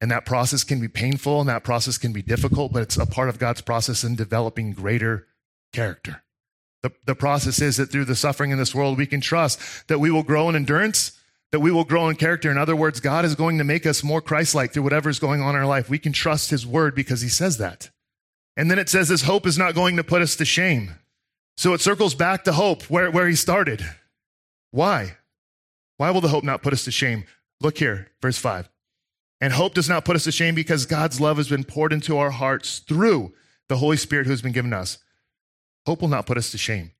And 0.00 0.10
that 0.10 0.26
process 0.26 0.62
can 0.62 0.80
be 0.80 0.88
painful 0.88 1.40
and 1.40 1.48
that 1.48 1.64
process 1.64 1.96
can 1.96 2.12
be 2.12 2.22
difficult, 2.22 2.72
but 2.72 2.82
it's 2.82 2.98
a 2.98 3.06
part 3.06 3.28
of 3.28 3.38
God's 3.38 3.62
process 3.62 4.04
in 4.04 4.14
developing 4.14 4.72
greater 4.72 5.26
character. 5.72 6.22
The, 6.82 6.92
the 7.06 7.14
process 7.14 7.60
is 7.60 7.78
that 7.78 7.90
through 7.90 8.04
the 8.04 8.14
suffering 8.14 8.50
in 8.50 8.58
this 8.58 8.74
world, 8.74 8.98
we 8.98 9.06
can 9.06 9.20
trust 9.20 9.88
that 9.88 9.98
we 9.98 10.10
will 10.10 10.22
grow 10.22 10.48
in 10.48 10.56
endurance, 10.56 11.18
that 11.50 11.60
we 11.60 11.70
will 11.70 11.84
grow 11.84 12.08
in 12.08 12.16
character. 12.16 12.50
In 12.50 12.58
other 12.58 12.76
words, 12.76 13.00
God 13.00 13.24
is 13.24 13.34
going 13.34 13.58
to 13.58 13.64
make 13.64 13.86
us 13.86 14.04
more 14.04 14.20
Christ 14.20 14.54
like 14.54 14.72
through 14.72 14.82
whatever 14.82 15.08
is 15.08 15.18
going 15.18 15.40
on 15.40 15.54
in 15.54 15.60
our 15.60 15.66
life. 15.66 15.88
We 15.88 15.98
can 15.98 16.12
trust 16.12 16.50
his 16.50 16.66
word 16.66 16.94
because 16.94 17.22
he 17.22 17.28
says 17.28 17.56
that. 17.58 17.90
And 18.56 18.70
then 18.70 18.78
it 18.78 18.88
says 18.88 19.08
this 19.08 19.22
hope 19.22 19.46
is 19.46 19.58
not 19.58 19.74
going 19.74 19.96
to 19.96 20.04
put 20.04 20.22
us 20.22 20.36
to 20.36 20.44
shame. 20.44 20.94
So 21.56 21.72
it 21.72 21.80
circles 21.80 22.14
back 22.14 22.44
to 22.44 22.52
hope 22.52 22.82
where, 22.84 23.10
where 23.10 23.28
he 23.28 23.34
started. 23.34 23.84
Why? 24.70 25.16
Why 25.96 26.10
will 26.10 26.20
the 26.20 26.28
hope 26.28 26.44
not 26.44 26.62
put 26.62 26.74
us 26.74 26.84
to 26.84 26.90
shame? 26.90 27.24
Look 27.60 27.78
here, 27.78 28.08
verse 28.20 28.38
5. 28.38 28.68
And 29.40 29.52
hope 29.52 29.74
does 29.74 29.88
not 29.88 30.04
put 30.04 30.16
us 30.16 30.24
to 30.24 30.32
shame 30.32 30.54
because 30.54 30.86
God's 30.86 31.20
love 31.20 31.36
has 31.36 31.48
been 31.48 31.64
poured 31.64 31.92
into 31.92 32.16
our 32.16 32.30
hearts 32.30 32.78
through 32.78 33.34
the 33.68 33.76
Holy 33.76 33.96
Spirit 33.96 34.26
who 34.26 34.32
has 34.32 34.42
been 34.42 34.52
given 34.52 34.72
us. 34.72 34.98
Hope 35.84 36.00
will 36.00 36.08
not 36.08 36.26
put 36.26 36.38
us 36.38 36.50
to 36.52 36.58
shame. 36.58 36.92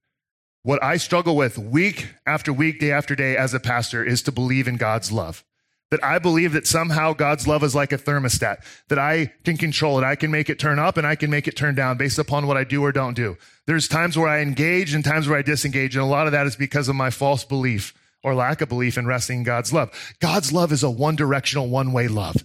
What 0.62 0.82
I 0.82 0.96
struggle 0.96 1.36
with 1.36 1.56
week 1.58 2.08
after 2.26 2.52
week, 2.52 2.80
day 2.80 2.90
after 2.90 3.14
day 3.14 3.36
as 3.36 3.54
a 3.54 3.60
pastor 3.60 4.04
is 4.04 4.20
to 4.22 4.32
believe 4.32 4.68
in 4.68 4.76
God's 4.76 5.12
love. 5.12 5.44
that 5.90 6.02
I 6.02 6.18
believe 6.18 6.52
that 6.52 6.66
somehow 6.66 7.12
God's 7.12 7.46
love 7.46 7.62
is 7.62 7.74
like 7.74 7.92
a 7.92 7.98
thermostat, 7.98 8.58
that 8.88 8.98
I 8.98 9.32
can 9.44 9.56
control 9.56 9.98
it. 9.98 10.04
I 10.04 10.16
can 10.16 10.30
make 10.30 10.50
it 10.50 10.58
turn 10.58 10.78
up 10.78 10.96
and 10.96 11.06
I 11.06 11.14
can 11.14 11.30
make 11.30 11.46
it 11.46 11.56
turn 11.56 11.74
down 11.74 11.96
based 11.96 12.18
upon 12.18 12.46
what 12.46 12.56
I 12.56 12.64
do 12.64 12.82
or 12.82 12.90
don't 12.90 13.14
do. 13.14 13.36
There's 13.66 13.86
times 13.86 14.18
where 14.18 14.28
I 14.28 14.40
engage 14.40 14.94
and 14.94 15.04
times 15.04 15.28
where 15.28 15.38
I 15.38 15.42
disengage. 15.42 15.94
And 15.94 16.02
a 16.02 16.08
lot 16.08 16.26
of 16.26 16.32
that 16.32 16.46
is 16.46 16.56
because 16.56 16.88
of 16.88 16.96
my 16.96 17.10
false 17.10 17.44
belief 17.44 17.94
or 18.26 18.34
lack 18.34 18.60
of 18.60 18.68
belief 18.68 18.98
in 18.98 19.06
resting 19.06 19.38
in 19.38 19.44
God's 19.44 19.72
love. 19.72 19.88
God's 20.18 20.52
love 20.52 20.72
is 20.72 20.82
a 20.82 20.90
one 20.90 21.14
directional, 21.14 21.68
one 21.68 21.92
way 21.92 22.08
love, 22.08 22.42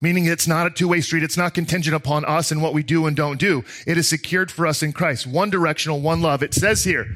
meaning 0.00 0.24
it's 0.24 0.48
not 0.48 0.66
a 0.66 0.70
two 0.70 0.88
way 0.88 1.02
street. 1.02 1.22
It's 1.22 1.36
not 1.36 1.52
contingent 1.52 1.94
upon 1.94 2.24
us 2.24 2.50
and 2.50 2.62
what 2.62 2.72
we 2.72 2.82
do 2.82 3.06
and 3.06 3.14
don't 3.14 3.38
do. 3.38 3.62
It 3.86 3.98
is 3.98 4.08
secured 4.08 4.50
for 4.50 4.66
us 4.66 4.82
in 4.82 4.94
Christ. 4.94 5.26
One 5.26 5.50
directional, 5.50 6.00
one 6.00 6.22
love. 6.22 6.42
It 6.42 6.54
says 6.54 6.84
here, 6.84 7.08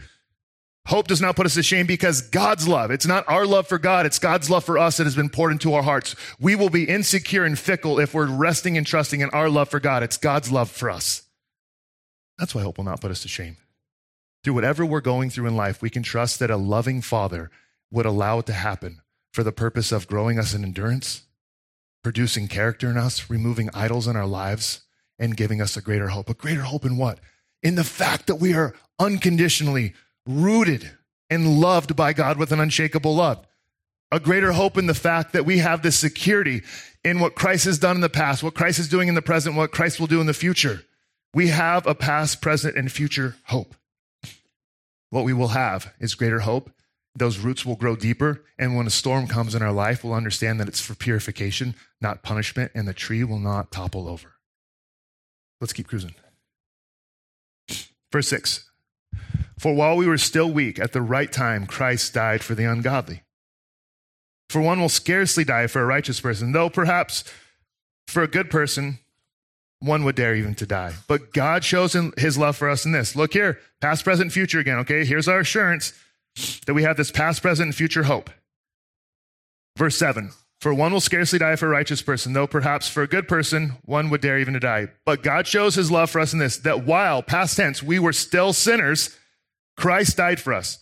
Hope 0.89 1.09
does 1.09 1.23
not 1.23 1.35
put 1.35 1.47
us 1.47 1.55
to 1.55 1.65
shame 1.65 1.87
because 1.87 2.21
God's 2.21 2.69
love, 2.69 2.91
it's 2.91 3.07
not 3.07 3.25
our 3.29 3.47
love 3.47 3.67
for 3.67 3.79
God, 3.79 4.05
it's 4.07 4.21
God's 4.21 4.51
love 4.51 4.63
for 4.63 4.79
us 4.79 4.99
that 4.99 5.05
has 5.05 5.17
been 5.17 5.31
poured 5.31 5.53
into 5.53 5.73
our 5.73 5.83
hearts. 5.83 6.15
We 6.39 6.55
will 6.55 6.71
be 6.71 6.85
insecure 6.85 7.45
and 7.45 7.59
fickle 7.59 7.99
if 7.99 8.13
we're 8.13 8.27
resting 8.27 8.77
and 8.77 8.87
trusting 8.87 9.21
in 9.21 9.31
our 9.31 9.49
love 9.49 9.71
for 9.71 9.81
God. 9.81 10.03
It's 10.05 10.19
God's 10.19 10.53
love 10.53 10.71
for 10.71 10.91
us. 10.91 11.23
That's 12.39 12.55
why 12.55 12.61
hope 12.61 12.77
will 12.77 12.85
not 12.85 13.01
put 13.01 13.11
us 13.11 13.23
to 13.23 13.29
shame. 13.29 13.57
Through 14.45 14.55
whatever 14.55 14.87
we're 14.87 15.01
going 15.01 15.31
through 15.31 15.49
in 15.49 15.57
life, 15.57 15.83
we 15.83 15.91
can 15.91 16.05
trust 16.05 16.39
that 16.39 16.51
a 16.51 16.57
loving 16.57 17.01
Father 17.01 17.51
would 17.91 18.07
allow 18.07 18.39
it 18.39 18.47
to 18.47 18.53
happen 18.53 19.01
for 19.33 19.43
the 19.43 19.53
purpose 19.53 19.93
of 19.93 20.07
growing 20.07 20.39
us 20.39 20.55
in 20.55 20.65
endurance, 20.65 21.23
producing 22.03 22.49
character 22.49 22.91
in 22.91 22.97
us, 22.97 23.29
removing 23.31 23.71
idols 23.75 24.07
in 24.07 24.17
our 24.17 24.27
lives, 24.27 24.83
and 25.19 25.37
giving 25.37 25.61
us 25.61 25.77
a 25.77 25.83
greater 25.83 26.09
hope. 26.09 26.29
A 26.29 26.35
greater 26.35 26.63
hope 26.63 26.85
in 26.85 26.97
what? 26.97 27.21
In 27.63 27.75
the 27.75 27.85
fact 27.85 28.27
that 28.27 28.37
we 28.37 28.55
are 28.55 28.75
unconditionally 28.99 29.95
rooted 30.27 30.91
and 31.31 31.59
loved 31.61 31.97
by 31.97 32.13
God 32.13 32.39
with 32.39 32.53
an 32.53 32.61
unshakable 32.61 33.15
love. 33.15 33.47
A 34.13 34.21
greater 34.21 34.53
hope 34.53 34.79
in 34.79 34.87
the 34.87 34.95
fact 34.95 35.33
that 35.33 35.45
we 35.45 35.59
have 35.59 35.83
this 35.83 35.99
security 35.99 36.63
in 37.05 37.19
what 37.19 37.35
Christ 37.35 37.65
has 37.65 37.79
done 37.79 37.97
in 37.97 38.03
the 38.03 38.09
past, 38.09 38.43
what 38.43 38.55
Christ 38.55 38.79
is 38.79 38.89
doing 38.89 39.09
in 39.09 39.15
the 39.15 39.23
present, 39.23 39.57
what 39.57 39.73
Christ 39.73 39.99
will 39.99 40.07
do 40.07 40.21
in 40.21 40.27
the 40.27 40.35
future. 40.35 40.83
We 41.35 41.49
have 41.49 41.87
a 41.87 41.95
past, 41.95 42.41
present, 42.41 42.77
and 42.77 42.91
future 42.91 43.37
hope. 43.45 43.75
What 45.11 45.25
we 45.25 45.33
will 45.33 45.49
have 45.49 45.93
is 45.99 46.15
greater 46.15 46.41
hope. 46.41 46.71
Those 47.17 47.39
roots 47.39 47.65
will 47.65 47.77
grow 47.77 47.97
deeper. 47.97 48.45
And 48.59 48.77
when 48.77 48.87
a 48.87 48.91
storm 48.91 49.27
comes 49.27 49.55
in 49.55 49.63
our 49.63 49.73
life, 49.73 50.05
we'll 50.05 50.15
understand 50.15 50.61
that 50.61 50.69
it's 50.69 50.81
for 50.81 50.95
purification, 50.95 51.75
not 52.01 52.23
punishment, 52.23 52.73
and 52.75 52.87
the 52.87 52.95
tree 52.95 53.25
will 53.25 53.39
not 53.39 53.73
topple 53.73 54.09
over. 54.09 54.35
Let's 55.61 55.73
keep 55.73 55.89
cruising. 55.89 56.15
Verse 58.13 58.29
6 58.29 58.67
for 59.59 59.75
while 59.75 59.97
we 59.97 60.07
were 60.07 60.19
still 60.19 60.51
weak, 60.51 60.79
at 60.79 60.93
the 60.93 61.01
right 61.01 61.33
time, 61.33 61.67
Christ 61.67 62.13
died 62.13 62.43
for 62.43 62.55
the 62.55 62.65
ungodly. 62.65 63.23
For 64.51 64.61
one 64.61 64.81
will 64.81 64.89
scarcely 64.89 65.45
die 65.45 65.67
for 65.67 65.81
a 65.81 65.87
righteous 65.87 66.21
person, 66.21 66.53
though 66.53 66.71
perhaps 66.71 67.25
for 68.07 68.23
a 68.23 68.29
good 68.29 68.51
person, 68.51 68.99
one 69.81 70.05
would 70.05 70.15
dare 70.15 70.37
even 70.37 70.55
to 70.57 70.67
die. 70.67 70.95
But 71.09 71.33
God 71.33 71.65
shows 71.65 71.97
his 72.17 72.39
love 72.39 72.57
for 72.57 72.69
us 72.69 72.85
in 72.85 72.93
this. 72.93 73.17
Look 73.17 73.33
here, 73.33 73.59
past, 73.81 74.05
present, 74.05 74.31
future 74.31 74.61
again, 74.61 74.79
okay? 74.79 75.05
Here's 75.05 75.29
our 75.29 75.41
assurance 75.41 75.93
that 76.67 76.75
we 76.75 76.83
have 76.83 76.97
this 76.97 77.11
past, 77.11 77.43
present, 77.43 77.69
and 77.69 77.75
future 77.75 78.05
hope. 78.05 78.31
Verse 79.77 79.97
7 79.97 80.31
For 80.61 80.73
one 80.75 80.93
will 80.93 81.01
scarcely 81.01 81.39
die 81.39 81.57
for 81.57 81.67
a 81.67 81.71
righteous 81.71 82.03
person, 82.03 82.33
though 82.33 82.47
perhaps 82.47 82.89
for 82.89 83.03
a 83.03 83.09
good 83.09 83.29
person, 83.29 83.75
one 83.85 84.11
would 84.11 84.21
dare 84.21 84.39
even 84.39 84.55
to 84.55 84.61
die. 84.61 84.89
But 85.05 85.23
God 85.23 85.47
shows 85.47 85.75
his 85.75 85.91
love 85.91 86.11
for 86.11 86.21
us 86.21 86.33
in 86.33 86.39
this, 86.39 86.59
that 86.59 86.85
while, 86.85 87.23
past 87.23 87.57
tense, 87.57 87.83
we 87.83 87.99
were 87.99 88.13
still 88.13 88.53
sinners, 88.53 89.17
Christ 89.77 90.17
died 90.17 90.41
for 90.41 90.53
us. 90.53 90.79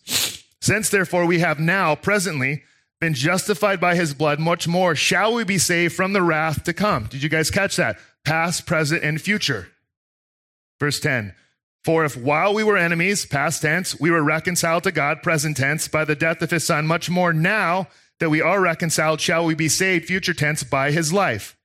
Since 0.60 0.88
therefore 0.90 1.26
we 1.26 1.40
have 1.40 1.58
now 1.58 1.94
presently 1.94 2.62
been 3.00 3.14
justified 3.14 3.80
by 3.80 3.96
his 3.96 4.14
blood, 4.14 4.38
much 4.38 4.66
more 4.66 4.94
shall 4.94 5.34
we 5.34 5.44
be 5.44 5.58
saved 5.58 5.94
from 5.94 6.12
the 6.12 6.22
wrath 6.22 6.64
to 6.64 6.72
come. 6.72 7.04
Did 7.04 7.22
you 7.22 7.28
guys 7.28 7.50
catch 7.50 7.76
that? 7.76 7.98
Past, 8.24 8.66
present, 8.66 9.02
and 9.02 9.20
future. 9.20 9.68
Verse 10.80 11.00
10. 11.00 11.34
For 11.85 12.05
if 12.05 12.16
while 12.16 12.55
we 12.55 12.64
were 12.64 12.79
enemies, 12.79 13.27
past 13.27 13.61
tense, 13.61 14.01
we 14.01 14.11
were 14.11 14.23
reconciled 14.23 14.85
to 14.85 14.92
God, 14.92 15.23
present 15.23 15.59
tense, 15.59 15.87
by 15.87 16.05
the 16.07 16.16
death 16.16 16.40
of 16.40 16.51
his 16.51 16.66
son, 16.66 16.87
much 16.87 17.11
more 17.11 17.35
now 17.35 17.88
that 18.20 18.31
we 18.31 18.40
are 18.40 18.61
reconciled, 18.61 19.20
shall 19.20 19.44
we 19.44 19.55
be 19.55 19.68
saved, 19.68 20.07
future 20.07 20.33
tense, 20.33 20.62
by 20.62 20.90
his 20.90 21.12
life. 21.12 21.59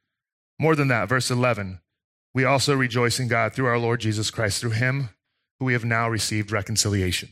More 0.60 0.76
than 0.76 0.90
that, 0.90 1.08
verse 1.08 1.32
11. 1.32 1.80
We 2.34 2.44
also 2.44 2.76
rejoice 2.76 3.20
in 3.20 3.30
God 3.30 3.54
through 3.54 3.68
our 3.68 3.80
Lord 3.80 4.02
Jesus 4.02 4.30
Christ. 4.30 4.60
Through 4.60 4.72
him, 4.72 5.10
who 5.58 5.66
we 5.66 5.74
have 5.74 5.86
now 5.86 6.10
received 6.10 6.52
reconciliation. 6.52 7.30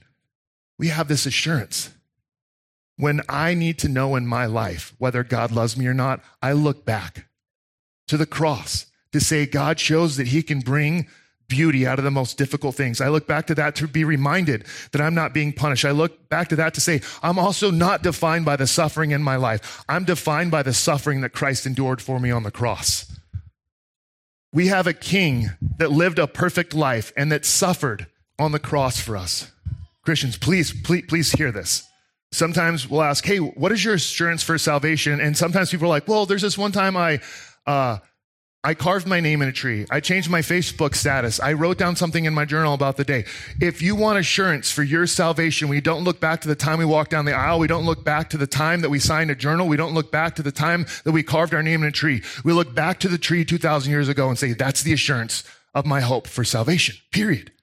We 0.79 0.87
have 0.87 1.09
this 1.09 1.25
assurance. 1.25 1.89
When 2.95 3.21
I 3.27 3.53
need 3.53 3.77
to 3.79 3.89
know 3.89 4.15
in 4.15 4.25
my 4.25 4.45
life 4.45 4.93
whether 4.97 5.23
God 5.23 5.51
loves 5.51 5.77
me 5.77 5.87
or 5.87 5.93
not, 5.93 6.23
I 6.41 6.53
look 6.53 6.85
back 6.85 7.27
to 8.07 8.17
the 8.17 8.25
cross 8.25 8.85
to 9.11 9.19
say 9.19 9.45
God 9.45 9.79
shows 9.79 10.17
that 10.17 10.27
he 10.27 10.41
can 10.41 10.61
bring 10.61 11.07
beauty 11.49 11.87
out 11.87 11.97
of 11.97 12.05
the 12.05 12.11
most 12.11 12.37
difficult 12.37 12.75
things. 12.75 12.99
I 12.99 13.09
look 13.09 13.27
back 13.27 13.47
to 13.47 13.55
that 13.55 13.75
to 13.77 13.87
be 13.87 14.03
reminded 14.03 14.65
that 14.91 15.01
I'm 15.01 15.15
not 15.15 15.33
being 15.33 15.53
punished. 15.53 15.85
I 15.85 15.91
look 15.91 16.29
back 16.29 16.49
to 16.49 16.55
that 16.57 16.73
to 16.73 16.81
say 16.81 17.01
I'm 17.23 17.39
also 17.39 17.71
not 17.71 18.03
defined 18.03 18.45
by 18.45 18.55
the 18.55 18.67
suffering 18.67 19.11
in 19.11 19.23
my 19.23 19.35
life. 19.35 19.83
I'm 19.87 20.03
defined 20.03 20.51
by 20.51 20.63
the 20.63 20.73
suffering 20.73 21.21
that 21.21 21.33
Christ 21.33 21.65
endured 21.65 22.01
for 22.01 22.19
me 22.19 22.31
on 22.31 22.43
the 22.43 22.51
cross. 22.51 23.11
We 24.53 24.67
have 24.67 24.87
a 24.87 24.93
king 24.93 25.49
that 25.77 25.91
lived 25.91 26.19
a 26.19 26.27
perfect 26.27 26.73
life 26.73 27.13
and 27.15 27.31
that 27.31 27.45
suffered 27.45 28.07
on 28.39 28.51
the 28.51 28.59
cross 28.59 28.99
for 28.99 29.15
us. 29.17 29.51
Christians, 30.03 30.37
please, 30.37 30.73
please, 30.83 31.05
please 31.07 31.31
hear 31.31 31.51
this. 31.51 31.83
Sometimes 32.31 32.89
we'll 32.89 33.03
ask, 33.03 33.25
hey, 33.25 33.37
what 33.37 33.71
is 33.71 33.83
your 33.83 33.93
assurance 33.95 34.43
for 34.43 34.57
salvation? 34.57 35.19
And 35.19 35.37
sometimes 35.37 35.71
people 35.71 35.85
are 35.85 35.89
like, 35.89 36.07
well, 36.07 36.25
there's 36.25 36.41
this 36.41 36.57
one 36.57 36.71
time 36.71 36.97
I, 36.97 37.19
uh, 37.65 37.99
I 38.67 38.73
carved 38.73 39.07
my 39.07 39.21
name 39.21 39.41
in 39.41 39.47
a 39.47 39.53
tree. 39.53 39.85
I 39.89 40.01
changed 40.01 40.29
my 40.29 40.41
Facebook 40.41 40.93
status. 40.93 41.39
I 41.39 41.53
wrote 41.53 41.77
down 41.77 41.95
something 41.95 42.25
in 42.25 42.33
my 42.33 42.43
journal 42.43 42.73
about 42.73 42.97
the 42.97 43.05
day. 43.05 43.23
If 43.61 43.81
you 43.81 43.95
want 43.95 44.19
assurance 44.19 44.69
for 44.69 44.83
your 44.83 45.07
salvation, 45.07 45.69
we 45.69 45.79
don't 45.79 46.03
look 46.03 46.19
back 46.19 46.41
to 46.41 46.49
the 46.49 46.55
time 46.55 46.77
we 46.77 46.83
walked 46.83 47.11
down 47.11 47.23
the 47.23 47.31
aisle. 47.31 47.59
We 47.59 47.67
don't 47.67 47.85
look 47.85 48.03
back 48.03 48.29
to 48.31 48.37
the 48.37 48.45
time 48.45 48.81
that 48.81 48.89
we 48.89 48.99
signed 48.99 49.31
a 49.31 49.35
journal. 49.35 49.69
We 49.69 49.77
don't 49.77 49.93
look 49.93 50.11
back 50.11 50.35
to 50.35 50.43
the 50.43 50.51
time 50.51 50.85
that 51.05 51.13
we 51.13 51.23
carved 51.23 51.53
our 51.53 51.63
name 51.63 51.81
in 51.81 51.87
a 51.87 51.93
tree. 51.93 52.23
We 52.43 52.51
look 52.51 52.75
back 52.75 52.99
to 52.99 53.07
the 53.07 53.17
tree 53.17 53.45
2,000 53.45 53.89
years 53.89 54.09
ago 54.09 54.27
and 54.27 54.37
say, 54.37 54.51
that's 54.51 54.83
the 54.83 54.91
assurance 54.91 55.45
of 55.73 55.85
my 55.85 56.01
hope 56.01 56.27
for 56.27 56.43
salvation, 56.43 56.97
period. 57.13 57.53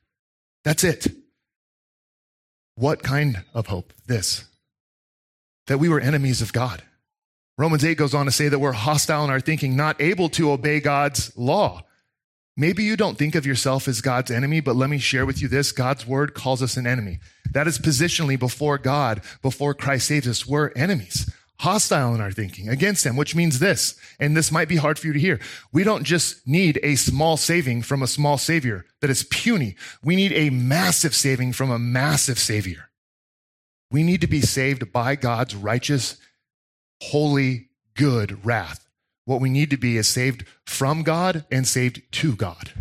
That's 0.64 0.84
it. 0.84 1.06
What 2.76 3.02
kind 3.02 3.44
of 3.52 3.66
hope? 3.66 3.92
This. 4.06 4.46
That 5.66 5.76
we 5.76 5.90
were 5.90 6.00
enemies 6.00 6.40
of 6.40 6.54
God. 6.54 6.82
Romans 7.56 7.84
8 7.84 7.96
goes 7.96 8.14
on 8.14 8.26
to 8.26 8.32
say 8.32 8.48
that 8.48 8.58
we're 8.58 8.72
hostile 8.72 9.24
in 9.24 9.30
our 9.30 9.40
thinking, 9.40 9.76
not 9.76 10.00
able 10.00 10.28
to 10.30 10.50
obey 10.50 10.80
God's 10.80 11.36
law. 11.36 11.82
Maybe 12.56 12.84
you 12.84 12.96
don't 12.96 13.18
think 13.18 13.34
of 13.34 13.46
yourself 13.46 13.88
as 13.88 14.00
God's 14.00 14.30
enemy, 14.30 14.60
but 14.60 14.76
let 14.76 14.90
me 14.90 14.98
share 14.98 15.26
with 15.26 15.42
you 15.42 15.48
this 15.48 15.72
God's 15.72 16.06
word 16.06 16.34
calls 16.34 16.62
us 16.62 16.76
an 16.76 16.86
enemy. 16.86 17.18
That 17.52 17.66
is 17.66 17.78
positionally 17.78 18.38
before 18.38 18.78
God, 18.78 19.22
before 19.42 19.74
Christ 19.74 20.08
saves 20.08 20.28
us, 20.28 20.46
we're 20.46 20.70
enemies 20.72 21.30
hostile 21.58 22.14
in 22.14 22.20
our 22.20 22.32
thinking 22.32 22.68
against 22.68 23.06
him, 23.06 23.16
which 23.16 23.34
means 23.34 23.58
this, 23.58 23.98
and 24.18 24.36
this 24.36 24.50
might 24.50 24.68
be 24.68 24.76
hard 24.76 24.98
for 24.98 25.06
you 25.06 25.12
to 25.12 25.18
hear. 25.18 25.40
We 25.72 25.84
don't 25.84 26.04
just 26.04 26.46
need 26.46 26.80
a 26.82 26.96
small 26.96 27.36
saving 27.36 27.82
from 27.82 28.02
a 28.02 28.06
small 28.06 28.38
savior 28.38 28.84
that 29.00 29.10
is 29.10 29.22
puny. 29.24 29.76
We 30.02 30.16
need 30.16 30.32
a 30.32 30.50
massive 30.50 31.14
saving 31.14 31.52
from 31.52 31.70
a 31.70 31.78
massive 31.78 32.38
savior. 32.38 32.90
We 33.90 34.02
need 34.02 34.20
to 34.22 34.26
be 34.26 34.40
saved 34.40 34.92
by 34.92 35.14
God's 35.16 35.54
righteous, 35.54 36.16
holy, 37.10 37.68
good 37.94 38.44
wrath. 38.44 38.88
What 39.24 39.40
we 39.40 39.50
need 39.50 39.70
to 39.70 39.76
be 39.76 39.96
is 39.96 40.08
saved 40.08 40.44
from 40.66 41.02
God 41.02 41.44
and 41.50 41.66
saved 41.66 42.02
to 42.12 42.34
God. 42.34 42.72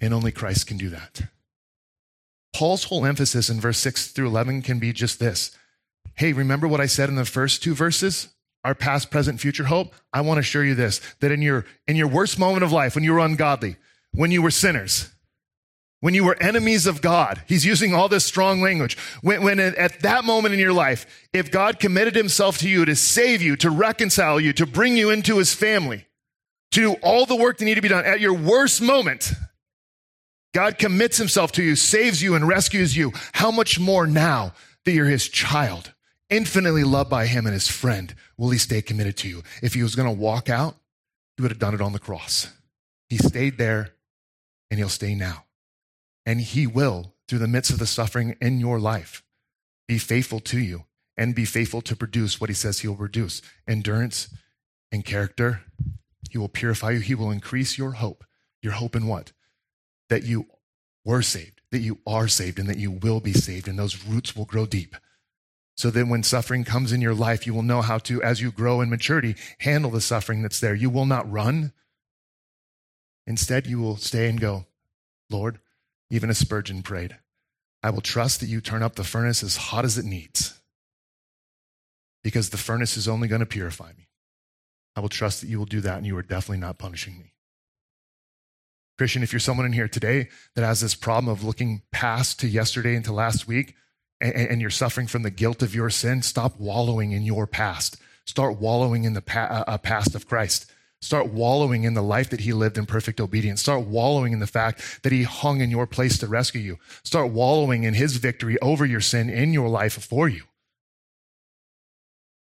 And 0.00 0.14
only 0.14 0.32
Christ 0.32 0.66
can 0.66 0.78
do 0.78 0.88
that. 0.90 1.22
Paul's 2.54 2.84
whole 2.84 3.06
emphasis 3.06 3.48
in 3.48 3.60
verse 3.60 3.78
6 3.78 4.08
through 4.08 4.28
11 4.28 4.62
can 4.62 4.78
be 4.78 4.92
just 4.92 5.18
this 5.18 5.56
Hey, 6.14 6.32
remember 6.32 6.68
what 6.68 6.80
I 6.80 6.86
said 6.86 7.08
in 7.08 7.14
the 7.14 7.24
first 7.24 7.62
two 7.62 7.74
verses? 7.74 8.28
Our 8.62 8.74
past, 8.74 9.10
present, 9.10 9.40
future 9.40 9.64
hope. 9.64 9.94
I 10.12 10.20
want 10.20 10.36
to 10.36 10.40
assure 10.40 10.64
you 10.64 10.74
this 10.74 11.00
that 11.20 11.32
in 11.32 11.40
your, 11.40 11.64
in 11.86 11.96
your 11.96 12.08
worst 12.08 12.38
moment 12.38 12.62
of 12.62 12.72
life, 12.72 12.94
when 12.94 13.04
you 13.04 13.12
were 13.12 13.20
ungodly, 13.20 13.76
when 14.12 14.30
you 14.30 14.42
were 14.42 14.50
sinners, 14.50 15.10
when 16.00 16.14
you 16.14 16.24
were 16.24 16.36
enemies 16.40 16.86
of 16.86 17.02
God, 17.02 17.42
he's 17.46 17.64
using 17.64 17.94
all 17.94 18.08
this 18.08 18.24
strong 18.24 18.60
language. 18.60 18.96
When, 19.22 19.42
when 19.42 19.60
at 19.60 20.00
that 20.00 20.24
moment 20.24 20.54
in 20.54 20.60
your 20.60 20.72
life, 20.72 21.28
if 21.32 21.50
God 21.50 21.78
committed 21.78 22.14
himself 22.14 22.58
to 22.58 22.68
you 22.68 22.84
to 22.84 22.96
save 22.96 23.42
you, 23.42 23.56
to 23.56 23.70
reconcile 23.70 24.40
you, 24.40 24.52
to 24.54 24.66
bring 24.66 24.96
you 24.96 25.10
into 25.10 25.38
his 25.38 25.54
family, 25.54 26.06
to 26.72 26.80
do 26.80 26.92
all 27.02 27.26
the 27.26 27.36
work 27.36 27.58
that 27.58 27.64
need 27.64 27.74
to 27.74 27.82
be 27.82 27.88
done 27.88 28.06
at 28.06 28.20
your 28.20 28.34
worst 28.34 28.80
moment, 28.80 29.32
God 30.54 30.78
commits 30.78 31.18
himself 31.18 31.52
to 31.52 31.62
you, 31.62 31.76
saves 31.76 32.22
you, 32.22 32.34
and 32.34 32.48
rescues 32.48 32.96
you. 32.96 33.12
How 33.32 33.50
much 33.50 33.78
more 33.78 34.06
now 34.06 34.54
that 34.84 34.92
you're 34.92 35.06
his 35.06 35.28
child? 35.28 35.92
infinitely 36.30 36.84
loved 36.84 37.10
by 37.10 37.26
him 37.26 37.44
and 37.44 37.52
his 37.52 37.68
friend, 37.68 38.14
will 38.38 38.50
he 38.50 38.58
stay 38.58 38.80
committed 38.80 39.16
to 39.18 39.28
you? 39.28 39.42
If 39.62 39.74
he 39.74 39.82
was 39.82 39.94
going 39.94 40.08
to 40.08 40.20
walk 40.20 40.48
out, 40.48 40.76
he 41.36 41.42
would 41.42 41.50
have 41.50 41.58
done 41.58 41.74
it 41.74 41.80
on 41.80 41.92
the 41.92 41.98
cross. 41.98 42.48
He 43.08 43.18
stayed 43.18 43.58
there 43.58 43.90
and 44.70 44.78
he'll 44.78 44.88
stay 44.88 45.14
now. 45.14 45.44
And 46.26 46.40
he 46.40 46.66
will, 46.66 47.14
through 47.28 47.38
the 47.38 47.48
midst 47.48 47.70
of 47.70 47.78
the 47.78 47.86
suffering 47.86 48.36
in 48.40 48.60
your 48.60 48.78
life, 48.78 49.22
be 49.88 49.98
faithful 49.98 50.40
to 50.40 50.58
you 50.58 50.84
and 51.16 51.34
be 51.34 51.44
faithful 51.44 51.82
to 51.82 51.96
produce 51.96 52.40
what 52.40 52.50
he 52.50 52.54
says 52.54 52.80
he 52.80 52.88
will 52.88 52.96
produce 52.96 53.42
endurance 53.66 54.28
and 54.92 55.04
character. 55.04 55.62
He 56.30 56.38
will 56.38 56.48
purify 56.48 56.92
you. 56.92 57.00
He 57.00 57.14
will 57.14 57.30
increase 57.30 57.76
your 57.76 57.92
hope. 57.92 58.24
Your 58.62 58.72
hope 58.72 58.94
in 58.94 59.06
what? 59.06 59.32
That 60.08 60.22
you 60.22 60.46
were 61.04 61.22
saved, 61.22 61.60
that 61.72 61.80
you 61.80 61.98
are 62.06 62.28
saved, 62.28 62.58
and 62.58 62.68
that 62.68 62.78
you 62.78 62.90
will 62.90 63.20
be 63.20 63.32
saved, 63.32 63.68
and 63.68 63.78
those 63.78 64.04
roots 64.04 64.36
will 64.36 64.44
grow 64.44 64.66
deep. 64.66 64.96
So 65.76 65.90
that 65.90 66.08
when 66.08 66.22
suffering 66.22 66.64
comes 66.64 66.92
in 66.92 67.00
your 67.00 67.14
life, 67.14 67.46
you 67.46 67.54
will 67.54 67.62
know 67.62 67.80
how 67.80 67.98
to, 67.98 68.22
as 68.22 68.40
you 68.40 68.50
grow 68.50 68.80
in 68.80 68.90
maturity, 68.90 69.34
handle 69.60 69.90
the 69.90 70.00
suffering 70.00 70.42
that's 70.42 70.60
there. 70.60 70.74
You 70.74 70.90
will 70.90 71.06
not 71.06 71.30
run. 71.30 71.72
Instead, 73.26 73.66
you 73.66 73.80
will 73.80 73.96
stay 73.96 74.28
and 74.28 74.40
go, 74.40 74.66
Lord, 75.30 75.58
even 76.10 76.30
as 76.30 76.38
Spurgeon 76.38 76.82
prayed, 76.82 77.16
I 77.82 77.90
will 77.90 78.00
trust 78.00 78.40
that 78.40 78.46
you 78.46 78.60
turn 78.60 78.82
up 78.82 78.96
the 78.96 79.04
furnace 79.04 79.42
as 79.42 79.56
hot 79.56 79.84
as 79.84 79.96
it 79.96 80.04
needs 80.04 80.60
because 82.22 82.50
the 82.50 82.58
furnace 82.58 82.96
is 82.96 83.08
only 83.08 83.28
going 83.28 83.40
to 83.40 83.46
purify 83.46 83.92
me. 83.96 84.08
I 84.96 85.00
will 85.00 85.08
trust 85.08 85.40
that 85.40 85.48
you 85.48 85.58
will 85.58 85.66
do 85.66 85.80
that 85.80 85.96
and 85.98 86.06
you 86.06 86.16
are 86.16 86.22
definitely 86.22 86.58
not 86.58 86.78
punishing 86.78 87.18
me. 87.18 87.32
Christian, 88.98 89.22
if 89.22 89.32
you're 89.32 89.40
someone 89.40 89.64
in 89.64 89.72
here 89.72 89.88
today 89.88 90.28
that 90.54 90.64
has 90.64 90.82
this 90.82 90.94
problem 90.94 91.32
of 91.32 91.42
looking 91.42 91.82
past 91.90 92.38
to 92.40 92.48
yesterday 92.48 92.96
and 92.96 93.04
to 93.06 93.12
last 93.12 93.48
week, 93.48 93.74
and, 94.20 94.34
and 94.34 94.60
you're 94.60 94.68
suffering 94.68 95.06
from 95.06 95.22
the 95.22 95.30
guilt 95.30 95.62
of 95.62 95.74
your 95.74 95.88
sin, 95.88 96.20
stop 96.20 96.58
wallowing 96.60 97.12
in 97.12 97.22
your 97.22 97.46
past. 97.46 97.96
Start 98.26 98.60
wallowing 98.60 99.04
in 99.04 99.14
the 99.14 99.22
pa- 99.22 99.64
uh, 99.66 99.78
past 99.78 100.14
of 100.14 100.28
Christ. 100.28 100.70
Start 101.02 101.28
wallowing 101.28 101.84
in 101.84 101.94
the 101.94 102.02
life 102.02 102.28
that 102.30 102.40
he 102.40 102.52
lived 102.52 102.76
in 102.76 102.84
perfect 102.84 103.20
obedience. 103.20 103.62
Start 103.62 103.86
wallowing 103.86 104.32
in 104.32 104.38
the 104.38 104.46
fact 104.46 105.02
that 105.02 105.12
he 105.12 105.22
hung 105.22 105.60
in 105.60 105.70
your 105.70 105.86
place 105.86 106.18
to 106.18 106.26
rescue 106.26 106.60
you. 106.60 106.78
Start 107.02 107.30
wallowing 107.30 107.84
in 107.84 107.94
his 107.94 108.16
victory 108.16 108.58
over 108.60 108.84
your 108.84 109.00
sin 109.00 109.30
in 109.30 109.52
your 109.54 109.68
life 109.68 109.94
for 109.94 110.28
you. 110.28 110.42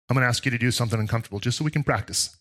I'm 0.09 0.15
going 0.15 0.23
to 0.23 0.29
ask 0.29 0.45
you 0.45 0.51
to 0.51 0.59
do 0.59 0.71
something 0.71 1.01
uncomfortable 1.01 1.41
just 1.41 1.59
so 1.59 1.65
we 1.65 1.71
can 1.71 1.83
practice. 1.83 2.37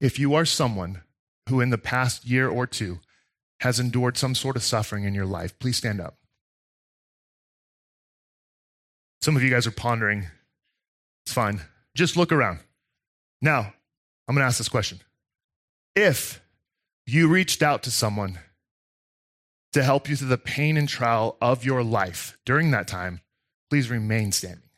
If 0.00 0.18
you 0.18 0.34
are 0.34 0.44
someone 0.44 1.02
who 1.48 1.60
in 1.60 1.70
the 1.70 1.78
past 1.78 2.24
year 2.24 2.48
or 2.48 2.66
two 2.66 3.00
has 3.60 3.80
endured 3.80 4.16
some 4.16 4.34
sort 4.36 4.54
of 4.54 4.62
suffering 4.62 5.04
in 5.04 5.14
your 5.14 5.26
life, 5.26 5.58
please 5.58 5.76
stand 5.76 6.00
up. 6.00 6.16
Some 9.20 9.34
of 9.34 9.42
you 9.42 9.50
guys 9.50 9.66
are 9.66 9.72
pondering. 9.72 10.26
It's 11.26 11.32
fine. 11.32 11.62
Just 11.96 12.16
look 12.16 12.30
around. 12.30 12.60
Now, 13.42 13.72
I'm 14.28 14.34
going 14.34 14.42
to 14.42 14.46
ask 14.46 14.58
this 14.58 14.68
question. 14.68 15.00
If 15.96 16.42
you 17.06 17.28
reached 17.28 17.62
out 17.62 17.82
to 17.84 17.90
someone 17.90 18.38
to 19.72 19.82
help 19.82 20.08
you 20.08 20.16
through 20.16 20.28
the 20.28 20.38
pain 20.38 20.76
and 20.76 20.88
trial 20.88 21.36
of 21.40 21.64
your 21.64 21.82
life 21.82 22.38
during 22.44 22.70
that 22.70 22.86
time, 22.86 23.22
please 23.70 23.90
remain 23.90 24.30
standing. 24.32 24.68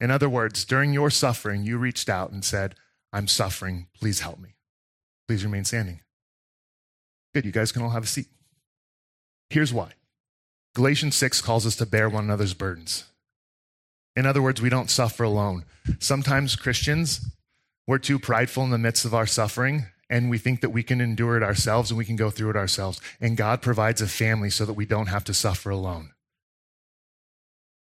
In 0.00 0.10
other 0.10 0.28
words, 0.28 0.64
during 0.64 0.92
your 0.92 1.10
suffering, 1.10 1.64
you 1.64 1.78
reached 1.78 2.08
out 2.08 2.30
and 2.30 2.44
said, 2.44 2.74
I'm 3.12 3.28
suffering. 3.28 3.86
Please 3.98 4.20
help 4.20 4.38
me. 4.38 4.56
Please 5.26 5.44
remain 5.44 5.64
standing. 5.64 6.00
Good. 7.32 7.44
You 7.46 7.52
guys 7.52 7.72
can 7.72 7.82
all 7.82 7.90
have 7.90 8.04
a 8.04 8.08
seat. 8.08 8.26
Here's 9.48 9.72
why 9.72 9.92
Galatians 10.74 11.14
6 11.16 11.40
calls 11.40 11.66
us 11.66 11.76
to 11.76 11.86
bear 11.86 12.08
one 12.08 12.24
another's 12.24 12.54
burdens. 12.54 13.04
In 14.16 14.26
other 14.26 14.42
words, 14.42 14.60
we 14.60 14.68
don't 14.68 14.90
suffer 14.90 15.24
alone. 15.24 15.64
Sometimes 15.98 16.56
Christians, 16.56 17.30
we're 17.86 17.98
too 17.98 18.18
prideful 18.18 18.64
in 18.64 18.70
the 18.70 18.78
midst 18.78 19.04
of 19.04 19.14
our 19.14 19.26
suffering, 19.26 19.86
and 20.08 20.30
we 20.30 20.38
think 20.38 20.60
that 20.60 20.70
we 20.70 20.82
can 20.82 21.00
endure 21.00 21.36
it 21.36 21.42
ourselves 21.42 21.90
and 21.90 21.98
we 21.98 22.04
can 22.04 22.16
go 22.16 22.30
through 22.30 22.50
it 22.50 22.56
ourselves. 22.56 23.00
And 23.20 23.36
God 23.36 23.62
provides 23.62 24.00
a 24.00 24.06
family 24.06 24.50
so 24.50 24.64
that 24.64 24.74
we 24.74 24.86
don't 24.86 25.08
have 25.08 25.24
to 25.24 25.34
suffer 25.34 25.70
alone. 25.70 26.12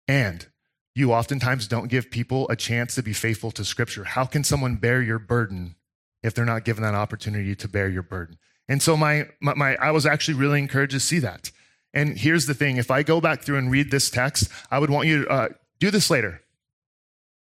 And 0.07 0.47
you 0.95 1.13
oftentimes 1.13 1.67
don't 1.67 1.89
give 1.89 2.11
people 2.11 2.49
a 2.49 2.57
chance 2.57 2.95
to 2.95 3.03
be 3.03 3.13
faithful 3.13 3.51
to 3.53 3.65
Scripture. 3.65 4.05
How 4.05 4.25
can 4.27 4.45
someone 4.45 4.77
bear 4.77 5.03
your 5.03 5.19
burden 5.19 5.77
if 6.23 6.35
they're 6.35 6.45
not 6.45 6.65
given 6.65 6.83
that 6.83 6.95
opportunity 6.95 7.55
to 7.57 7.69
bear 7.69 7.89
your 7.89 8.03
burden? 8.03 8.39
And 8.69 8.81
so 8.83 8.97
my, 8.97 9.29
my, 9.41 9.55
my, 9.55 9.77
I 9.77 9.91
was 9.91 10.07
actually 10.07 10.35
really 10.35 10.61
encouraged 10.61 10.93
to 10.93 11.01
see 11.01 11.19
that. 11.19 11.51
And 11.93 12.19
here's 12.19 12.47
the 12.47 12.55
thing: 12.55 12.77
if 12.77 12.91
I 12.91 13.03
go 13.03 13.21
back 13.21 13.43
through 13.43 13.59
and 13.59 13.71
read 13.71 13.91
this 13.91 14.11
text, 14.11 14.49
I 14.71 14.79
would 14.79 14.91
want 14.91 15.09
you 15.09 15.25
to 15.25 15.31
uh, 15.31 15.49
do 15.81 15.91
this 15.91 16.11
later. 16.11 16.43